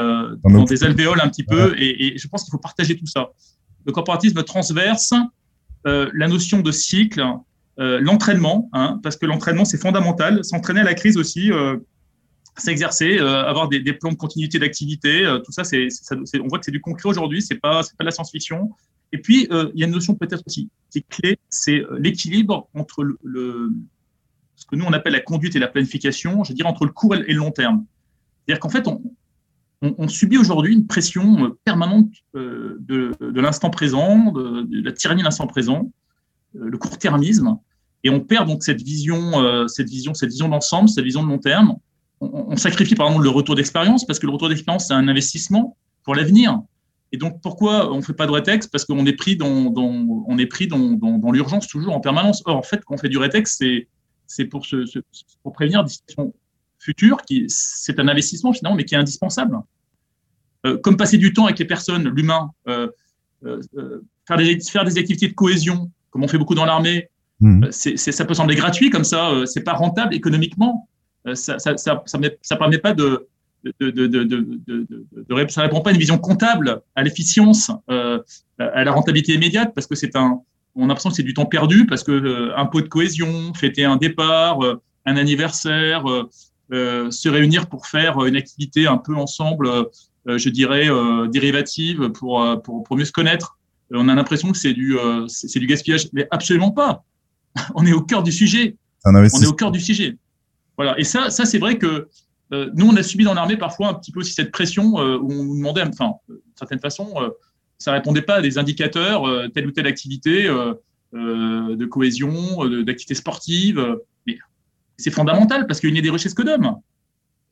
dans, 0.45 0.65
des 0.65 0.85
alvéoles 0.85 1.21
un 1.21 1.29
petit 1.29 1.45
peu, 1.45 1.75
et 1.79 2.17
je 2.17 2.29
pense 2.29 2.45
qu'il 2.45 2.51
faut 2.51 2.59
partager 2.59 2.97
tout 2.97 3.07
ça 3.07 3.29
le 3.85 3.93
corporatisme 3.93 4.43
transverse, 4.43 5.15
euh, 5.87 6.11
la 6.15 6.29
notion 6.29 6.61
de 6.61 6.71
cycle, 6.71 7.25
euh, 7.79 8.01
l'entraînement, 8.01 8.69
hein, 8.73 9.01
parce 9.03 9.17
que 9.17 9.27
l'entraînement, 9.27 9.65
c'est 9.65 9.79
fondamental. 9.79 10.45
S'entraîner 10.45 10.81
à 10.81 10.85
la 10.85 10.95
crise 10.95 11.17
aussi, 11.17 11.51
euh, 11.51 11.77
s'exercer, 12.57 13.19
avoir 13.19 13.69
des, 13.69 13.81
plans 13.95 14.13
de 14.13 14.17
continuité 14.17 14.59
d'activité, 14.59 15.25
tout 15.45 15.53
ça, 15.53 15.65
c'est, 15.65 15.89
on 16.41 16.49
voit 16.49 16.59
que 16.59 16.65
c'est 16.65 16.71
du 16.71 16.81
concret 16.81 17.09
aujourd'hui, 17.09 17.41
c'est 17.41 17.57
pas, 17.57 17.83
c'est 17.83 17.97
pas 17.97 18.05
de 18.05 18.07
la 18.07 18.13
science-fiction. 18.13 18.71
Et 19.13 19.19
puis, 19.19 19.49
il 19.51 19.81
y 19.81 19.83
a 19.83 19.87
une 19.87 19.93
notion 19.93 20.15
peut-être 20.15 20.43
aussi 20.47 20.69
qui 20.91 20.99
est 20.99 21.09
clé, 21.09 21.39
c'est 21.49 21.83
l'équilibre 21.99 22.69
entre 22.75 23.05
le, 23.23 23.71
ce 24.63 24.67
que 24.67 24.77
nous 24.77 24.85
on 24.85 24.93
appelle 24.93 25.13
la 25.13 25.21
conduite 25.21 25.57
et 25.57 25.59
la 25.59 25.69
planification, 25.69 26.45
je 26.45 26.53
dire 26.53 26.67
entre 26.67 26.85
le 26.85 26.93
court 26.93 27.15
et 27.15 27.19
le 27.19 27.35
long 27.35 27.51
terme. 27.51 27.85
C'est-à-dire 28.47 28.61
qu'en 28.61 28.69
fait, 28.69 28.87
on, 28.87 30.09
subit 30.09 30.39
aujourd'hui 30.39 30.73
une 30.73 30.87
pression 30.87 31.45
euh, 31.45 31.59
permanente 31.65 32.11
euh, 32.37 32.77
de, 32.81 33.41
l'instant 33.41 33.71
présent, 33.71 34.31
de, 34.33 34.67
la 34.85 34.93
tyrannie 34.93 35.23
de 35.23 35.25
l'instant 35.25 35.49
présent, 35.49 35.91
euh, 36.57 36.69
le 36.69 36.79
court-termisme, 36.79 37.57
et 38.05 38.11
on 38.11 38.21
perd 38.21 38.49
donc 38.49 38.63
cette 38.65 38.83
vision, 38.83 39.69
cette 39.69 39.89
vision, 39.89 40.13
cette 40.13 40.31
vision 40.31 40.49
d'ensemble, 40.49 40.89
cette 40.89 41.05
vision 41.05 41.23
de 41.23 41.29
long 41.29 41.39
terme. 41.39 41.77
On, 42.23 42.57
sacrifie 42.57 42.95
par 42.95 43.09
exemple 43.09 43.25
le 43.25 43.31
retour 43.31 43.55
d'expérience 43.55 44.07
parce 44.07 44.19
que 44.19 44.27
le 44.27 44.33
retour 44.33 44.49
d'expérience 44.49 44.87
c'est 44.87 44.95
un 44.95 45.09
investissement 45.09 45.77
pour 46.05 46.15
l'avenir. 46.15 46.61
Et 47.11 47.19
donc 47.19 47.41
pourquoi 47.43 47.93
on 47.93 47.97
ne 47.97 48.03
fait 48.03 48.15
pas 48.15 48.27
de 48.27 48.33
rétex 48.33 48.67
Parce 48.67 48.85
qu'on 48.85 49.05
est 49.07 49.13
pris 49.13 49.37
dans, 49.37 49.73
on 49.77 50.39
est 50.39 50.47
pris 50.47 50.69
dans, 50.69 51.33
l'urgence 51.33 51.67
toujours 51.67 51.95
en 51.95 52.01
permanence. 52.01 52.43
Or 52.47 52.57
en 52.57 52.63
fait 52.63 52.85
quand 52.85 52.95
on 52.95 52.99
fait 52.99 53.09
du 53.09 53.19
rétex 53.19 53.57
c'est 53.59 53.89
c'est 54.29 54.47
pour, 54.47 54.65
se, 54.65 54.77
pour 55.43 55.53
prévenir 55.53 55.85
des 55.85 55.91
situations 55.91 56.33
futur, 56.83 57.19
qui 57.23 57.45
c'est 57.49 57.99
un 58.01 58.09
investissement 58.09 58.53
finalement, 58.53 58.77
mais 58.77 58.85
qui 58.85 58.95
est 58.95 58.99
indispensable. 58.99 59.57
Euh, 60.67 60.79
comme 60.79 60.97
passer 60.97 61.19
du 61.19 61.33
temps 61.33 61.45
avec 61.47 61.59
les 61.59 61.65
personnes, 61.65 62.09
l'humain, 62.09 62.51
euh, 62.69 62.89
euh, 63.45 63.61
faire, 64.27 64.37
des, 64.37 64.61
faire 64.61 64.85
des 64.85 64.99
activités 64.99 65.29
de 65.29 65.35
cohésion, 65.35 65.91
comme 66.11 66.25
on 66.25 66.29
fait 66.29 66.39
beaucoup 66.39 66.55
dans 66.55 66.65
l'armée, 66.65 67.09
mmh. 67.41 67.67
c'est, 67.71 67.97
ça 67.97 68.25
peut 68.25 68.35
sembler 68.35 68.57
gratuit 68.57 68.91
comme 68.91 69.05
ça, 69.05 69.33
c'est 69.47 69.63
pas 69.63 69.73
rentable 69.73 70.15
économiquement, 70.15 70.89
ça, 71.35 71.59
ça, 71.59 71.77
ça, 71.77 72.03
ça, 72.43 72.57
permet 72.57 72.79
pas 72.79 72.95
de, 72.95 73.29
de, 73.81 73.91
de, 73.91 74.07
de, 74.07 74.25
de, 74.25 75.49
ça 75.49 75.63
répond 75.63 75.81
pas 75.81 75.91
à 75.91 75.93
une 75.93 75.99
vision 75.99 76.19
comptable, 76.19 76.83
à 76.97 77.03
l'efficience, 77.03 77.71
à 77.89 78.85
la 78.85 78.93
rentabilité 78.93 79.35
immédiate, 79.35 79.73
parce 79.75 79.87
que 79.87 79.95
c'est 79.95 80.17
un, 80.17 80.41
on 80.75 80.85
a 80.85 80.87
l'impression 80.89 81.11
que 81.11 81.17
c'est 81.17 81.23
du 81.23 81.35
temps 81.35 81.47
perdu, 81.47 81.87
parce 81.87 82.03
que 82.03 82.53
un 82.57 82.67
pot 82.67 82.81
de 82.81 82.89
cohésion, 82.89 83.55
fêter 83.55 83.85
un 83.85 83.97
départ, 83.97 84.59
un 85.07 85.17
anniversaire, 85.17 86.05
euh, 86.73 87.11
se 87.11 87.29
réunir 87.29 87.69
pour 87.69 87.87
faire 87.87 88.25
une 88.25 88.37
activité 88.37 88.87
un 88.87 88.97
peu 88.97 89.15
ensemble, 89.15 89.69
euh, 89.69 90.39
je 90.39 90.49
dirais, 90.49 90.89
euh, 90.89 91.29
dérivative 91.29 92.11
pour, 92.13 92.47
pour, 92.63 92.83
pour, 92.83 92.97
mieux 92.97 93.05
se 93.05 93.13
connaître. 93.13 93.59
On 93.91 94.09
a 94.09 94.15
l'impression 94.15 94.51
que 94.53 94.57
c'est 94.57 94.73
du, 94.73 94.97
c'est 95.29 95.59
du 95.59 95.67
gaspillage, 95.67 96.09
mais 96.15 96.27
absolument 96.31 96.71
pas. 96.71 97.05
on 97.75 97.85
est 97.85 97.93
au 97.93 98.01
cœur 98.01 98.23
du 98.23 98.33
sujet. 98.33 98.77
On 99.05 99.43
est 99.43 99.47
au 99.47 99.53
cœur 99.53 99.71
du 99.71 99.81
sujet. 99.81 100.17
Voilà. 100.83 100.99
Et 100.99 101.05
ça, 101.05 101.31
ça 101.31 101.45
c'est 101.45 101.59
vrai 101.59 101.79
que 101.79 102.09
nous, 102.51 102.87
on 102.87 102.97
a 102.97 103.03
subi 103.03 103.25
dans 103.25 103.35
l'armée 103.35 103.57
parfois 103.57 103.89
un 103.89 103.95
petit 103.95 104.13
peu 104.13 104.21
aussi 104.21 104.35
cette 104.35 104.51
pression 104.51 104.97
où 104.97 105.33
on 105.33 105.45
nous 105.45 105.57
demandait, 105.57 105.83
enfin, 105.83 106.15
d'une 106.29 106.39
certaine 106.55 106.81
façon, 106.81 107.15
ça 107.79 107.93
répondait 107.93 108.23
pas 108.23 108.37
à 108.37 108.41
des 108.43 108.59
indicateurs, 108.59 109.25
telle 109.55 109.67
ou 109.67 109.71
telle 109.71 109.87
activité 109.87 110.49
de 111.15 111.85
cohésion, 111.87 112.69
d'activité 112.83 113.15
sportive. 113.15 113.97
Mais 114.27 114.37
c'est 114.99 115.11
fondamental 115.11 115.67
parce 115.67 115.81
qu'il 115.81 115.93
n'y 115.93 115.99
a 115.99 116.03
des 116.03 116.11
richesses 116.11 116.35
que 116.35 116.43
d'hommes. 116.43 116.77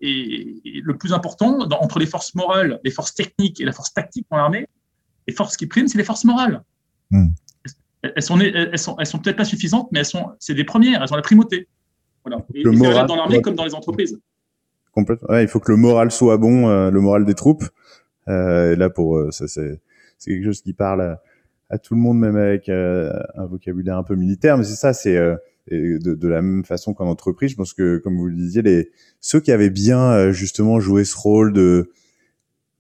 Et, 0.03 0.61
le 0.83 0.97
plus 0.99 1.13
important, 1.13 1.61
entre 1.61 1.99
les 1.99 2.07
forces 2.07 2.35
morales, 2.35 2.79
les 2.85 2.91
forces 2.91 3.15
techniques 3.15 3.61
et 3.61 3.65
la 3.65 3.73
force 3.73 3.95
tactique 3.95 4.27
dans 4.31 4.37
l'armée, 4.37 4.67
les 5.27 5.35
forces 5.35 5.57
qui 5.57 5.67
priment, 5.67 5.89
c'est 5.89 5.99
les 5.99 6.05
forces 6.05 6.25
morales. 6.25 6.63
Hmm. 7.11 7.29
Elles 8.03 8.23
sont, 8.23 8.39
elles 8.39 8.79
sont, 8.79 8.97
elles 8.99 9.07
sont 9.07 9.19
peut-être 9.19 9.37
pas 9.37 9.45
suffisantes, 9.45 9.89
mais 9.93 10.01
elles 10.01 10.07
sont, 10.07 10.31
c'est 10.39 10.55
des 10.55 10.65
premières, 10.65 11.03
elles 11.03 11.13
ont 11.13 11.17
la 11.17 11.23
primauté. 11.23 11.69
Voilà. 12.25 12.45
Et, 12.55 12.63
le 12.63 12.73
moral, 12.73 13.07
dans 13.07 13.17
l'armée 13.17 13.41
comme 13.41 13.55
dans 13.55 13.65
les 13.65 13.75
entreprises. 13.75 14.19
Complètement. 14.93 15.39
il 15.39 15.49
faut 15.49 15.61
que 15.61 15.71
le 15.71 15.79
moral 15.79 16.11
soit 16.11 16.37
bon, 16.37 16.69
euh, 16.69 16.91
le 16.91 17.01
moral 17.01 17.25
des 17.25 17.35
troupes. 17.35 17.65
Euh, 18.29 18.73
et 18.73 18.77
là, 18.77 18.91
pour 18.91 19.17
euh, 19.17 19.31
ça, 19.31 19.47
c'est, 19.49 19.81
c'est 20.19 20.31
quelque 20.31 20.45
chose 20.45 20.63
qui 20.63 20.73
parle 20.73 21.19
à, 21.71 21.79
tout 21.79 21.95
le 21.95 22.01
monde, 22.01 22.19
même 22.19 22.37
avec 22.37 22.69
un 22.69 23.47
vocabulaire 23.47 23.97
un 23.97 24.03
peu 24.03 24.17
militaire. 24.17 24.59
Mais 24.59 24.65
c'est 24.65 24.75
ça, 24.75 24.93
c'est 24.93 25.17
et 25.69 25.99
de, 25.99 26.15
de, 26.15 26.29
la 26.29 26.43
même 26.43 26.65
façon 26.65 26.95
qu'en 26.95 27.07
entreprise, 27.07 27.53
je 27.53 27.57
pense 27.57 27.73
que, 27.73 27.99
comme 27.99 28.17
vous 28.17 28.27
le 28.27 28.35
disiez, 28.35 28.63
les, 28.63 28.91
ceux 29.21 29.41
qui 29.41 29.53
avaient 29.53 29.71
bien 29.71 30.13
euh, 30.13 30.33
justement 30.33 30.81
joué 30.81 31.05
ce 31.05 31.17
rôle 31.17 31.53
de, 31.53 31.93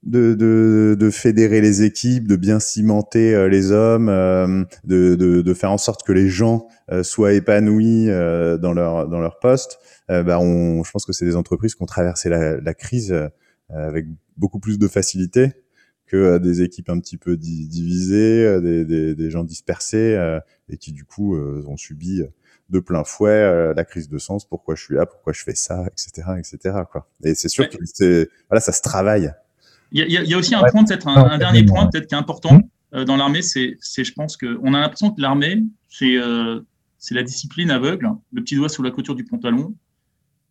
de, 0.03 0.35
de, 0.35 0.97
de 0.99 1.11
fédérer 1.11 1.61
les 1.61 1.83
équipes, 1.83 2.27
de 2.27 2.37
bien 2.37 2.59
cimenter 2.59 3.35
euh, 3.35 3.49
les 3.49 3.71
hommes, 3.71 4.09
euh, 4.09 4.65
de, 4.85 5.15
de, 5.15 5.43
de, 5.43 5.55
faire 5.55 5.71
en 5.71 5.79
sorte 5.79 6.03
que 6.05 6.13
les 6.13 6.29
gens 6.29 6.69
soient 7.03 7.33
épanouis 7.35 8.07
dans 8.07 8.73
leur 8.73 9.09
dans 9.09 9.21
leur 9.21 9.39
poste, 9.39 9.79
bah 10.09 10.41
on, 10.41 10.83
je 10.83 10.91
pense 10.91 11.07
que 11.07 11.13
c'est 11.13 11.25
des 11.25 11.37
entreprises 11.37 11.77
qui 11.77 11.83
ont 11.83 11.87
traversé 11.87 12.29
la, 12.29 12.61
la 12.61 12.75
crise 12.75 13.15
avec 13.69 14.07
beaucoup 14.37 14.59
plus 14.59 14.77
de 14.77 14.89
facilité 14.89 15.53
que 16.07 16.39
des 16.39 16.63
équipes 16.63 16.91
un 16.91 16.99
petit 16.99 17.17
peu 17.17 17.37
divisées, 17.37 18.61
des, 18.61 18.85
des, 18.85 19.15
des, 19.15 19.31
gens 19.31 19.45
dispersés 19.45 20.19
et 20.69 20.79
qui 20.79 20.91
du 20.91 21.05
coup 21.05 21.37
ont 21.37 21.77
subi 21.77 22.25
de 22.71 22.79
plein 22.79 23.05
fouet 23.05 23.31
euh, 23.31 23.75
la 23.75 23.85
crise 23.85 24.09
de 24.09 24.19
sens, 24.19 24.45
pourquoi 24.45 24.75
je 24.75 24.85
suis 24.85 24.95
là, 24.95 25.05
pourquoi 25.05 25.33
je 25.33 25.43
fais 25.43 25.55
ça, 25.55 25.85
etc., 25.89 26.29
etc. 26.39 26.79
Quoi. 26.91 27.09
Et 27.25 27.35
c'est 27.35 27.49
sûr 27.49 27.69
que 27.69 27.77
c'est 27.85 28.29
voilà, 28.49 28.61
ça 28.61 28.73
se 28.73 28.81
travaille. 28.81 29.33
Il 29.93 30.09
y, 30.09 30.35
a, 30.35 30.39
aussi 30.39 30.55
un 30.55 30.63
point, 30.71 30.85
peut-être 30.85 31.09
un, 31.09 31.37
dernier 31.39 31.65
point, 31.65 31.87
peut-être 31.87 32.07
qui 32.07 32.15
est 32.15 32.19
important 32.19 32.55
hum. 32.55 32.63
euh, 32.95 33.05
dans 33.05 33.17
l'armée, 33.17 33.43
c'est, 33.43 33.77
c'est, 33.81 34.05
je 34.05 34.13
pense 34.13 34.37
que 34.37 34.59
on 34.63 34.73
a 34.73 34.81
l'impression 34.81 35.11
que 35.11 35.21
l'armée, 35.21 35.63
c'est 35.89 36.17
euh, 36.17 36.61
c'est 36.99 37.15
la 37.15 37.23
discipline 37.23 37.71
aveugle, 37.71 38.11
le 38.33 38.43
petit 38.43 38.55
doigt 38.55 38.69
sous 38.69 38.83
la 38.83 38.91
couture 38.91 39.15
du 39.15 39.25
pantalon. 39.25 39.75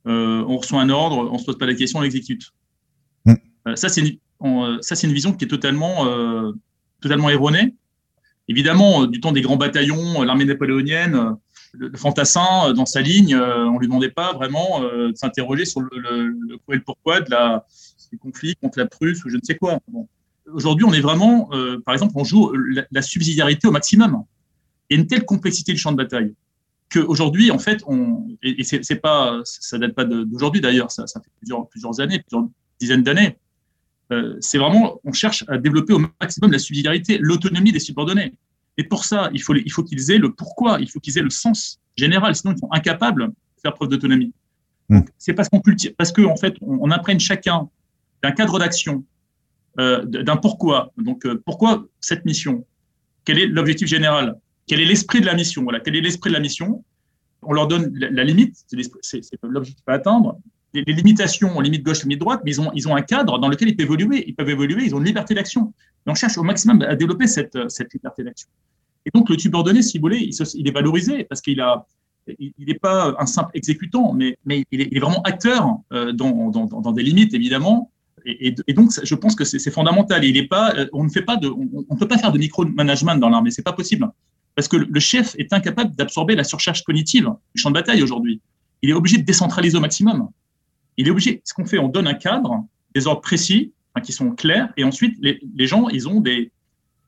on 0.06 0.58
reçoit 0.58 0.82
un 0.82 0.90
ordre, 0.90 1.30
on 1.32 1.38
se 1.38 1.46
pose 1.46 1.58
pas 1.58 1.68
la 1.68 1.76
question, 1.76 2.00
on 2.00 2.02
l'exécute. 2.02 2.52
Hum. 3.26 3.38
ça, 3.76 3.88
c'est 3.88 4.02
une, 4.02 4.80
ça, 4.82 4.96
c'est 4.96 5.08
une 5.08 5.14
vision 5.14 5.32
qui 5.34 5.46
est 5.46 5.50
totalement 5.50 6.06
totalement 7.02 7.30
erronée. 7.30 7.76
Évidemment, 8.48 9.06
du 9.06 9.22
temps 9.22 9.32
des 9.32 9.42
grands 9.42 9.58
bataillons, 9.58 10.24
l'armée 10.24 10.46
napoléonienne 10.46 11.38
le, 11.74 11.98
fantassin, 11.98 12.70
euh, 12.70 12.74
dans 12.74 12.86
sa 12.86 13.02
ligne, 13.02 13.36
euh, 13.36 13.66
on 13.66 13.78
lui 13.78 13.88
demandait 13.88 14.10
pas 14.10 14.34
vraiment 14.34 14.84
euh, 14.84 15.12
de 15.12 15.16
s'interroger 15.16 15.66
sur 15.66 15.82
le, 15.82 15.90
le, 15.94 16.58
quoi 16.58 16.76
et 16.76 16.78
le 16.78 16.84
pourquoi 16.84 17.22
de 17.22 17.32
la, 17.32 17.66
du 18.12 18.18
conflit 18.18 18.56
contre 18.56 18.80
la 18.80 18.86
Prusse 18.86 19.24
ou 19.26 19.30
je 19.30 19.36
ne 19.36 19.42
sais 19.44 19.56
quoi. 19.56 19.80
Aujourd'hui, 20.52 20.86
on 20.86 20.94
est 20.94 21.02
vraiment, 21.02 21.50
par 21.86 21.94
exemple, 21.94 22.14
on 22.16 22.24
joue 22.24 22.52
la, 22.92 23.02
subsidiarité 23.02 23.68
au 23.68 23.72
maximum. 23.72 24.24
Et 24.90 24.96
une 24.96 25.06
telle 25.06 25.26
complexité 25.26 25.74
du 25.74 25.78
champ 25.78 25.92
de 25.92 25.98
bataille 25.98 26.34
qu'aujourd'hui, 26.92 27.52
en 27.52 27.60
fait, 27.60 27.84
on, 27.86 28.28
et, 28.42 28.64
c'est 28.64 28.96
pas, 28.96 29.40
ça 29.44 29.78
date 29.78 29.94
pas 29.94 30.06
d'aujourd'hui 30.06 30.60
d'ailleurs, 30.60 30.92
ça, 30.92 31.06
ça 31.06 31.22
fait 31.22 31.30
plusieurs, 31.38 31.68
plusieurs 31.70 32.00
années, 32.00 32.20
plusieurs 32.20 32.50
dizaines 32.80 33.04
d'années. 33.04 33.38
c'est 34.40 34.58
vraiment, 34.58 35.00
on 35.04 35.14
cherche 35.14 35.46
à 35.48 35.58
développer 35.58 35.94
au 35.94 36.02
maximum 36.20 36.52
la 36.52 36.60
subsidiarité, 36.60 37.20
l'autonomie 37.20 37.72
des 37.72 37.80
subordonnés. 37.80 38.34
Et 38.80 38.84
pour 38.84 39.04
ça, 39.04 39.30
il 39.34 39.42
faut, 39.42 39.54
il 39.56 39.72
qu'ils 39.72 40.12
aient 40.12 40.18
le 40.18 40.32
pourquoi, 40.32 40.80
il 40.80 40.90
faut 40.90 41.02
qu'ils 41.02 41.18
aient 41.18 41.22
le 41.22 41.30
sens 41.30 41.82
général, 41.98 42.34
sinon 42.34 42.54
ils 42.54 42.60
sont 42.60 42.70
incapables 42.72 43.28
de 43.28 43.62
faire 43.62 43.74
preuve 43.74 43.90
d'autonomie. 43.90 44.34
Mmh. 44.88 45.02
C'est 45.18 45.34
parce 45.34 45.50
qu'on 45.50 45.60
cultive, 45.60 45.94
parce 45.98 46.14
que 46.14 46.22
en 46.22 46.38
fait, 46.38 46.56
on, 46.62 46.90
imprègne 46.90 47.20
chacun 47.20 47.70
d'un 48.24 48.32
cadre 48.32 48.60
d'action, 48.60 49.04
euh, 49.80 50.04
d'un 50.06 50.38
pourquoi. 50.38 50.92
Donc, 50.98 51.26
euh, 51.26 51.42
pourquoi 51.46 51.86
cette 52.00 52.26
mission? 52.26 52.66
Quel 53.26 53.40
est 53.40 53.48
l'objectif 53.48 53.88
général? 53.88 54.38
Quel 54.68 54.82
est 54.82 54.86
l'esprit 54.86 55.22
de 55.22 55.26
la 55.26 55.34
mission? 55.34 55.64
Voilà, 55.64 55.80
quel 55.80 55.96
est 55.96 56.02
l'esprit 56.02 56.30
de 56.30 56.36
la 56.36 56.42
mission? 56.42 56.84
On 57.42 57.54
leur 57.54 57.68
donne 57.68 57.92
la, 57.94 58.24
limite, 58.24 58.58
c'est 59.02 59.22
l'objectif 59.44 59.84
à 59.88 59.94
atteindre. 59.94 60.38
Les, 60.74 60.84
limitations, 60.84 61.52
on 61.56 61.62
limite 61.62 61.84
gauche, 61.84 62.04
limite 62.04 62.20
droite, 62.20 62.42
mais 62.44 62.52
ils 62.52 62.62
ont, 62.62 62.72
ils 62.76 62.88
ont 62.88 62.96
un 62.96 63.02
cadre 63.02 63.40
dans 63.40 63.48
lequel 63.48 63.70
ils 63.70 63.76
peuvent 63.76 63.86
évoluer. 63.86 64.26
Ils 64.28 64.36
peuvent 64.36 64.50
évoluer, 64.50 64.84
ils 64.86 64.94
ont 64.94 65.00
une 65.00 65.06
liberté 65.06 65.34
d'action. 65.34 65.74
Et 66.06 66.12
on 66.12 66.16
cherche 66.16 66.38
au 66.38 66.44
maximum 66.44 66.82
à 66.82 66.96
développer 66.96 67.28
cette, 67.28 67.58
cette 67.70 67.94
liberté 67.94 68.24
d'action. 68.24 68.50
Et 69.06 69.12
donc, 69.14 69.30
le 69.30 69.38
subordonné, 69.38 69.82
si 69.82 69.98
vous 69.98 70.04
voulez, 70.04 70.30
il, 70.56 70.68
est 70.68 70.72
valorisé 70.72 71.24
parce 71.24 71.42
qu'il 71.42 71.62
a, 71.62 71.86
il 72.38 72.54
n'est 72.60 72.76
pas 72.76 73.16
un 73.18 73.26
simple 73.26 73.52
exécutant, 73.54 74.14
mais, 74.14 74.38
mais 74.46 74.64
il, 74.72 74.82
est, 74.82 75.00
vraiment 75.00 75.22
acteur 75.24 75.78
euh, 75.94 76.12
dans, 76.12 76.50
dans, 76.50 76.92
des 76.92 77.04
limites, 77.04 77.34
évidemment. 77.34 77.92
Et, 78.26 78.74
donc, 78.74 78.92
je 79.04 79.16
pense 79.16 79.36
que 79.36 79.44
c'est 79.44 79.72
fondamental. 79.72 80.24
Il 80.24 80.38
est 80.38 80.48
pas, 80.48 80.74
euh, 80.76 80.88
on 80.94 81.04
ne 81.04 81.10
fait 81.10 81.22
pas 81.22 81.38
de, 81.38 81.48
on, 81.48 81.96
peut 81.96 82.08
pas 82.08 82.18
faire 82.18 82.32
de 82.32 82.38
micro-management 82.38 83.16
dans 83.16 83.30
l'armée, 83.30 83.52
c'est 83.52 83.64
pas 83.64 83.74
possible, 83.74 84.10
parce 84.56 84.68
que 84.68 84.78
le 84.78 85.00
chef 85.00 85.36
est 85.38 85.54
incapable 85.54 85.96
d'absorber 85.96 86.36
la 86.36 86.44
surcharge 86.44 86.84
cognitive 86.84 87.30
du 87.56 87.62
champ 87.62 87.70
de 87.70 87.76
bataille 87.76 88.02
aujourd'hui. 88.04 88.42
Il 88.82 88.90
est 88.90 88.94
obligé 88.94 89.18
de 89.18 89.24
décentraliser 89.24 89.78
au 89.78 89.82
maximum. 89.82 90.30
Il 90.98 91.08
est 91.08 91.12
obligé. 91.12 91.42
Ce 91.46 91.54
qu'on 91.54 91.66
fait, 91.66 91.80
on 91.80 91.88
donne 91.88 92.08
un 92.08 92.14
cadre, 92.14 92.66
des 92.94 93.08
ordres 93.08 93.22
précis, 93.22 93.74
qui 94.04 94.14
sont 94.14 94.32
clairs, 94.32 94.72
et 94.78 94.86
ensuite 94.86 95.18
les, 95.22 95.68
gens, 95.68 95.90
ils 95.90 96.08
ont 96.08 96.22
des, 96.22 96.52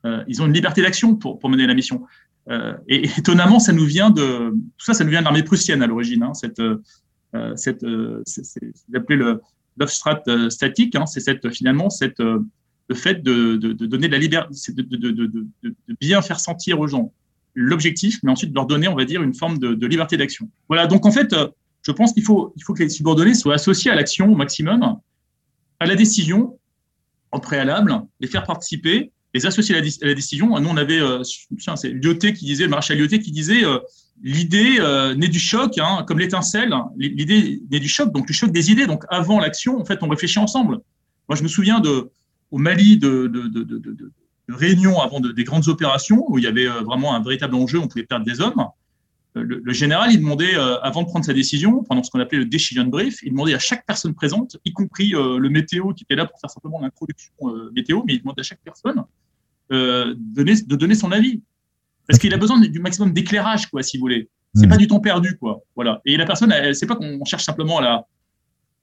euh, 0.04 0.22
ils 0.28 0.42
ont 0.42 0.46
une 0.46 0.52
liberté 0.52 0.82
d'action 0.82 1.16
pour, 1.16 1.48
mener 1.48 1.66
la 1.66 1.72
mission. 1.72 2.04
Euh, 2.50 2.74
et, 2.86 3.08
étonnamment, 3.18 3.60
ça 3.60 3.72
nous 3.72 3.86
vient 3.86 4.10
de 4.10 4.50
tout 4.76 4.84
ça, 4.84 4.92
ça 4.92 5.04
nous 5.04 5.10
vient 5.10 5.20
de 5.20 5.24
l'armée 5.24 5.42
prussienne 5.42 5.82
à 5.82 5.86
l'origine. 5.86 6.22
Hein, 6.22 6.34
cette, 6.34 6.60
cette, 7.56 7.86
c'est 8.26 8.60
appelé 8.94 9.16
le 9.16 9.40
l'Ofstrat 9.76 10.22
statique. 10.50 10.94
Hein, 10.94 11.06
c'est 11.06 11.50
finalement 11.52 11.90
cette 11.90 12.22
le 12.88 12.94
fait 12.94 13.22
de, 13.22 13.56
donner 13.56 14.08
de 14.08 14.12
la 14.12 14.18
liberté, 14.18 14.54
de, 14.72 15.46
bien 16.00 16.20
faire 16.22 16.40
sentir 16.40 16.80
aux 16.80 16.86
gens 16.86 17.12
l'objectif, 17.54 18.18
mais 18.22 18.30
ensuite 18.30 18.50
de 18.50 18.54
leur 18.54 18.66
donner, 18.66 18.88
on 18.88 18.94
va 18.94 19.04
dire, 19.04 19.22
une 19.22 19.34
forme 19.34 19.58
de, 19.58 19.86
liberté 19.86 20.16
d'action. 20.16 20.48
Voilà. 20.68 20.86
Donc 20.86 21.06
en 21.06 21.10
fait, 21.10 21.34
je 21.82 21.92
pense 21.92 22.12
qu'il 22.12 22.24
faut 22.24 22.52
il 22.56 22.64
faut 22.64 22.74
que 22.74 22.82
les 22.82 22.88
subordonnés 22.88 23.34
soient 23.34 23.54
associés 23.54 23.90
à 23.90 23.94
l'action 23.94 24.30
au 24.30 24.36
maximum, 24.36 24.98
à 25.80 25.86
la 25.86 25.94
décision 25.94 26.58
en 27.30 27.40
préalable, 27.40 27.94
les 28.20 28.28
faire 28.28 28.44
participer 28.44 29.10
les 29.34 29.46
associer 29.46 29.74
à 29.74 29.80
la, 29.80 30.14
décision. 30.14 30.58
Nous, 30.60 30.68
on 30.68 30.76
avait, 30.76 31.00
euh, 31.00 31.22
c'est 31.24 31.90
Lyoté 31.90 32.34
qui 32.34 32.44
disait, 32.44 32.64
le 32.64 32.70
maréchal 32.70 32.98
Lyoté 32.98 33.20
qui 33.20 33.30
disait, 33.30 33.64
euh, 33.64 33.78
l'idée 34.22 34.76
euh, 34.78 35.14
naît 35.14 35.28
du 35.28 35.38
choc, 35.38 35.78
hein, 35.78 36.04
comme 36.06 36.18
l'étincelle. 36.18 36.74
L'idée 36.96 37.62
naît 37.70 37.80
du 37.80 37.88
choc, 37.88 38.12
donc 38.12 38.28
le 38.28 38.34
choc 38.34 38.50
des 38.50 38.70
idées. 38.70 38.86
Donc 38.86 39.04
avant 39.08 39.40
l'action, 39.40 39.80
en 39.80 39.84
fait, 39.84 40.02
on 40.02 40.08
réfléchit 40.08 40.38
ensemble. 40.38 40.78
Moi, 41.28 41.36
je 41.36 41.42
me 41.42 41.48
souviens 41.48 41.80
au 42.50 42.58
Mali 42.58 42.98
de, 42.98 43.30
réunions 44.48 45.00
avant 45.00 45.20
des 45.20 45.44
grandes 45.44 45.68
opérations 45.68 46.24
où 46.28 46.38
il 46.38 46.44
y 46.44 46.46
avait 46.46 46.66
vraiment 46.66 47.14
un 47.14 47.22
véritable 47.22 47.54
enjeu, 47.54 47.78
on 47.78 47.88
pouvait 47.88 48.04
perdre 48.04 48.26
des 48.26 48.40
hommes. 48.40 48.66
Le, 49.34 49.62
le 49.64 49.72
général, 49.72 50.12
il 50.12 50.18
demandait, 50.18 50.56
avant 50.82 51.04
de 51.04 51.06
prendre 51.06 51.24
sa 51.24 51.32
décision, 51.32 51.82
pendant 51.84 52.02
ce 52.02 52.10
qu'on 52.10 52.20
appelait 52.20 52.40
le 52.40 52.44
decision 52.44 52.84
brief, 52.84 53.22
il 53.22 53.30
demandait 53.30 53.54
à 53.54 53.58
chaque 53.58 53.86
personne 53.86 54.12
présente, 54.12 54.58
y 54.66 54.72
compris 54.74 55.12
le 55.12 55.48
météo 55.48 55.94
qui 55.94 56.04
était 56.04 56.16
là 56.16 56.26
pour 56.26 56.38
faire 56.38 56.50
simplement 56.50 56.80
l'introduction 56.82 57.32
météo, 57.74 58.02
mais 58.04 58.14
il 58.14 58.18
demandait 58.18 58.40
à 58.40 58.44
chaque 58.44 58.60
personne 58.62 59.02
euh, 59.72 60.14
donner, 60.18 60.54
de 60.54 60.76
donner 60.76 60.94
son 60.94 61.12
avis. 61.12 61.42
Parce 62.06 62.18
qu'il 62.18 62.34
a 62.34 62.36
besoin 62.36 62.60
du 62.60 62.80
maximum 62.80 63.12
d'éclairage, 63.12 63.66
quoi, 63.66 63.82
si 63.82 63.96
vous 63.96 64.02
voulez. 64.02 64.28
C'est 64.54 64.68
pas 64.68 64.76
du 64.76 64.86
temps 64.86 65.00
perdu, 65.00 65.38
quoi. 65.38 65.62
Voilà. 65.74 66.02
Et 66.04 66.16
la 66.16 66.26
personne, 66.26 66.52
c'est 66.74 66.86
pas 66.86 66.96
qu'on 66.96 67.24
cherche 67.24 67.44
simplement 67.44 67.78
à, 67.78 68.04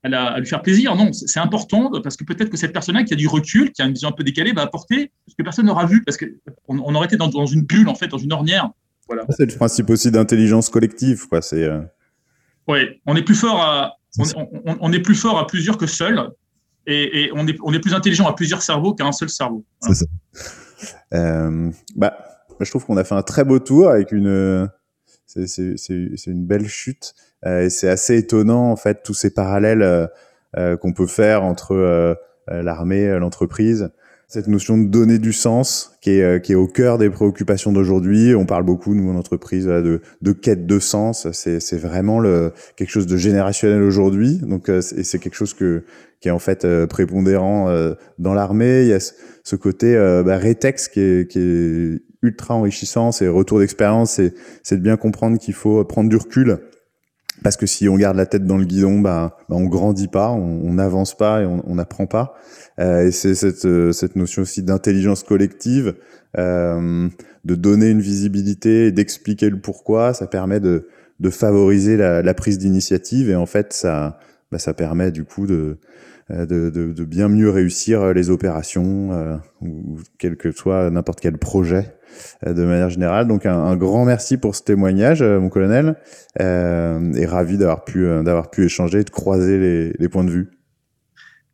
la, 0.03 0.23
à, 0.25 0.39
lui 0.39 0.47
faire 0.47 0.63
plaisir. 0.63 0.95
Non, 0.95 1.13
c'est 1.13 1.39
important 1.39 1.91
parce 2.01 2.17
que 2.17 2.23
peut-être 2.23 2.49
que 2.49 2.57
cette 2.57 2.73
personne-là 2.73 3.03
qui 3.03 3.13
a 3.13 3.15
du 3.15 3.27
recul, 3.27 3.71
qui 3.71 3.81
a 3.81 3.85
une 3.85 3.93
vision 3.93 4.09
un 4.09 4.13
peu 4.13 4.23
décalée, 4.23 4.51
va 4.51 4.63
apporter 4.63 5.11
ce 5.27 5.35
que 5.35 5.43
personne 5.43 5.67
n'aura 5.67 5.85
vu 5.85 6.03
parce 6.03 6.17
qu'on 6.17 6.27
on 6.67 6.95
aurait 6.95 7.05
été 7.05 7.17
dans, 7.17 7.27
dans, 7.27 7.45
une 7.45 7.61
bulle, 7.61 7.87
en 7.87 7.93
fait, 7.93 8.07
dans 8.07 8.17
une 8.17 8.33
ornière. 8.33 8.69
Voilà. 9.07 9.25
C'est 9.29 9.51
le 9.51 9.55
principe 9.55 9.89
aussi 9.91 10.09
d'intelligence 10.09 10.69
collective, 10.69 11.27
quoi. 11.27 11.41
C'est. 11.41 11.63
Euh... 11.63 11.81
Oui, 12.67 12.79
on 13.05 13.15
est 13.15 13.23
plus 13.23 13.35
fort 13.35 13.61
à, 13.61 13.97
on, 14.17 14.23
on, 14.65 14.77
on, 14.79 14.93
est 14.93 14.99
plus 14.99 15.15
fort 15.15 15.37
à 15.37 15.45
plusieurs 15.45 15.77
que 15.77 15.87
seul, 15.87 16.29
et, 16.87 17.23
et 17.23 17.31
on, 17.33 17.47
est, 17.47 17.57
on 17.61 17.73
est 17.73 17.79
plus 17.79 17.93
intelligent 17.93 18.27
à 18.27 18.33
plusieurs 18.33 18.61
cerveaux 18.61 18.93
qu'à 18.93 19.05
un 19.05 19.11
seul 19.11 19.29
cerveau. 19.29 19.65
C'est 19.81 19.93
ça. 19.93 20.05
Euh, 21.13 21.69
bah, 21.95 22.17
je 22.59 22.69
trouve 22.69 22.85
qu'on 22.85 22.97
a 22.97 23.03
fait 23.03 23.15
un 23.15 23.21
très 23.21 23.43
beau 23.43 23.59
tour 23.59 23.89
avec 23.89 24.11
une. 24.11 24.69
C'est 25.25 26.25
une 26.25 26.45
belle 26.45 26.67
chute 26.67 27.13
euh, 27.45 27.65
et 27.65 27.69
c'est 27.69 27.89
assez 27.89 28.17
étonnant 28.17 28.71
en 28.71 28.75
fait 28.75 29.03
tous 29.03 29.13
ces 29.13 29.31
parallèles 29.31 30.09
euh, 30.57 30.77
qu'on 30.77 30.91
peut 30.93 31.07
faire 31.07 31.43
entre 31.43 32.17
l'armée, 32.47 33.17
l'entreprise 33.19 33.91
cette 34.31 34.47
notion 34.47 34.77
de 34.77 34.87
donner 34.87 35.17
du 35.17 35.33
sens 35.33 35.97
qui 36.01 36.11
est, 36.11 36.45
qui 36.45 36.51
est 36.51 36.55
au 36.55 36.67
cœur 36.67 36.99
des 36.99 37.09
préoccupations 37.09 37.71
d'aujourd'hui. 37.71 38.35
On 38.35 38.45
parle 38.45 38.63
beaucoup, 38.63 38.93
nous, 38.93 39.09
en 39.09 39.15
entreprise, 39.15 39.65
de, 39.65 40.01
de 40.21 40.31
quête 40.33 40.67
de 40.67 40.77
sens. 40.77 41.27
C'est, 41.31 41.77
vraiment 41.77 42.19
le, 42.19 42.53
quelque 42.75 42.91
chose 42.91 43.07
de 43.07 43.17
générationnel 43.17 43.81
aujourd'hui. 43.81 44.37
Donc, 44.37 44.69
c'est, 44.81 45.17
quelque 45.17 45.33
chose 45.33 45.55
que, 45.55 45.83
qui 46.21 46.27
est 46.27 46.31
en 46.31 46.37
fait 46.37 46.67
prépondérant 46.85 47.73
dans 48.19 48.35
l'armée. 48.35 48.95
Ce 49.49 49.55
côté 49.55 49.95
bah, 50.25 50.37
rétex 50.37 50.87
qui 50.87 50.99
est, 50.99 51.31
qui 51.31 51.39
est 51.39 52.01
ultra 52.21 52.55
enrichissant. 52.55 53.11
C'est 53.11 53.27
retour 53.27 53.59
d'expérience. 53.59 54.19
C'est, 54.63 54.75
de 54.75 54.81
bien 54.81 54.97
comprendre 54.97 55.37
qu'il 55.37 55.53
faut 55.53 55.83
prendre 55.85 56.09
du 56.09 56.15
recul 56.15 56.59
parce 57.43 57.55
que 57.55 57.65
si 57.65 57.87
on 57.87 57.95
garde 57.95 58.17
la 58.17 58.25
tête 58.25 58.45
dans 58.45 58.57
le 58.57 58.65
guidon, 58.65 58.99
bah, 58.99 59.37
bah 59.47 59.55
on 59.55 59.65
grandit 59.65 60.09
pas, 60.09 60.29
on 60.31 60.73
n'avance 60.73 61.15
pas 61.15 61.41
et 61.41 61.45
on 61.45 61.75
n'apprend 61.75 62.05
pas. 62.05 62.35
Euh, 62.79 63.07
et 63.07 63.11
c'est 63.11 63.35
cette, 63.35 63.65
euh, 63.65 63.91
cette 63.91 64.15
notion 64.15 64.41
aussi 64.41 64.63
d'intelligence 64.63 65.23
collective, 65.23 65.95
euh, 66.37 67.07
de 67.45 67.55
donner 67.55 67.89
une 67.89 68.01
visibilité 68.01 68.91
d'expliquer 68.91 69.49
le 69.49 69.59
pourquoi. 69.59 70.13
Ça 70.13 70.27
permet 70.27 70.59
de, 70.59 70.87
de 71.19 71.29
favoriser 71.29 71.97
la, 71.97 72.21
la 72.21 72.33
prise 72.33 72.57
d'initiative 72.57 73.29
et 73.29 73.35
en 73.35 73.45
fait, 73.45 73.73
ça, 73.73 74.19
bah, 74.51 74.59
ça 74.59 74.73
permet 74.73 75.11
du 75.11 75.23
coup 75.23 75.47
de, 75.47 75.53
euh, 75.53 75.77
de, 76.29 76.69
de, 76.69 77.05
bien 77.05 77.27
mieux 77.27 77.49
réussir 77.49 78.13
les 78.13 78.29
opérations 78.29 79.11
euh, 79.13 79.37
ou 79.61 79.99
quel 80.19 80.37
que 80.37 80.51
soit 80.51 80.89
n'importe 80.91 81.19
quel 81.19 81.37
projet 81.37 81.95
euh, 82.45 82.53
de 82.53 82.63
manière 82.65 82.89
générale. 82.89 83.27
Donc 83.27 83.45
un, 83.45 83.75
grand 83.75 84.05
merci 84.05 84.37
pour 84.37 84.55
ce 84.55 84.61
témoignage, 84.61 85.23
mon 85.23 85.49
colonel, 85.49 85.95
euh, 86.39 87.13
et 87.13 87.25
ravi 87.25 87.57
d'avoir 87.57 87.83
pu 87.83 88.05
d'avoir 88.23 88.51
pu 88.51 88.65
échanger, 88.65 89.03
de 89.03 89.09
croiser 89.09 89.93
les, 89.97 90.09
points 90.09 90.23
de 90.23 90.29
vue. 90.29 90.51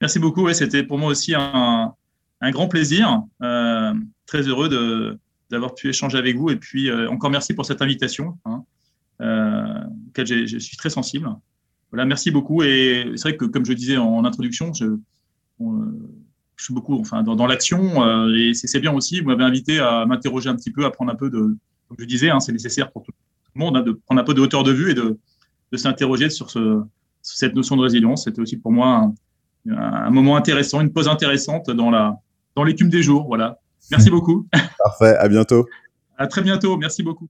Merci 0.02 0.20
beaucoup. 0.20 0.44
Ouais, 0.44 0.54
C'était 0.54 0.84
pour 0.84 0.98
moi 0.98 1.10
aussi 1.10 1.34
un, 1.36 1.94
grand 2.52 2.68
plaisir. 2.68 3.24
Euh, 3.42 3.94
très 4.26 4.42
heureux 4.42 5.20
d'avoir 5.50 5.76
pu 5.76 5.88
échanger 5.88 6.18
avec 6.18 6.36
vous 6.36 6.50
et 6.50 6.56
puis 6.58 6.92
encore 7.08 7.30
merci 7.30 7.54
pour 7.54 7.66
cette 7.66 7.82
invitation, 7.82 8.38
hein, 8.46 8.64
euh, 9.22 9.84
auquel 10.10 10.26
je 10.26 10.58
suis 10.58 10.76
très 10.76 10.90
sensible. 10.90 11.30
Voilà, 11.92 12.06
merci 12.06 12.32
beaucoup. 12.32 12.64
Et 12.64 13.12
c'est 13.16 13.30
vrai 13.30 13.38
que, 13.38 13.46
comme 13.46 13.66
je 13.66 13.74
disais 13.74 13.98
en 13.98 14.26
introduction, 14.26 14.74
je, 14.74 14.86
je 15.60 16.64
suis 16.64 16.74
beaucoup 16.74 17.00
enfin, 17.00 17.24
dans, 17.24 17.36
dans 17.36 17.48
l'action 17.48 18.04
euh, 18.04 18.34
et 18.36 18.54
c'est 18.54 18.80
bien 18.80 18.94
aussi. 18.94 19.22
Vous 19.22 19.28
m'avez 19.28 19.44
invité 19.44 19.80
à 19.80 20.06
m'interroger 20.06 20.50
un 20.50 20.56
petit 20.56 20.72
peu, 20.72 20.86
à 20.86 20.92
prendre 20.92 21.12
un 21.12 21.16
peu 21.16 21.30
de. 21.30 21.58
Comme 21.88 21.98
je 22.00 22.06
disais, 22.06 22.30
hein, 22.30 22.40
c'est 22.40 22.52
nécessaire 22.52 22.92
pour 22.92 23.04
tout 23.04 23.12
le 23.54 23.60
monde 23.60 23.78
hein, 23.78 23.82
de 23.82 23.92
prendre 23.92 24.20
un 24.20 24.24
peu 24.24 24.34
de 24.34 24.42
hauteur 24.42 24.64
de 24.64 24.72
vue 24.72 24.92
et 24.92 24.94
de, 24.96 25.20
de 25.72 25.78
s'interroger 25.78 26.30
sur, 26.30 26.50
ce, 26.50 26.82
cette 27.22 27.54
notion 27.54 27.76
de 27.76 27.82
résilience. 27.82 28.24
C'était 28.24 28.42
aussi 28.42 28.58
pour 28.58 28.72
moi 28.72 29.12
un, 29.68 29.78
un, 29.78 30.10
moment 30.10 30.36
intéressant, 30.36 30.82
une 30.82 30.92
pause 30.92 31.08
intéressante 31.08 31.70
dans 31.70 31.92
la 31.92 32.18
dans 32.56 32.64
l'écume 32.64 32.90
des 32.90 33.04
jours. 33.04 33.28
Voilà. 33.28 33.60
Merci 33.92 34.10
beaucoup. 34.10 34.48
Parfait. 34.80 35.16
À 35.18 35.28
bientôt. 35.28 35.68
À 36.18 36.28
très 36.28 36.42
bientôt. 36.42 36.78
Merci 36.78 37.04
beaucoup. 37.04 37.30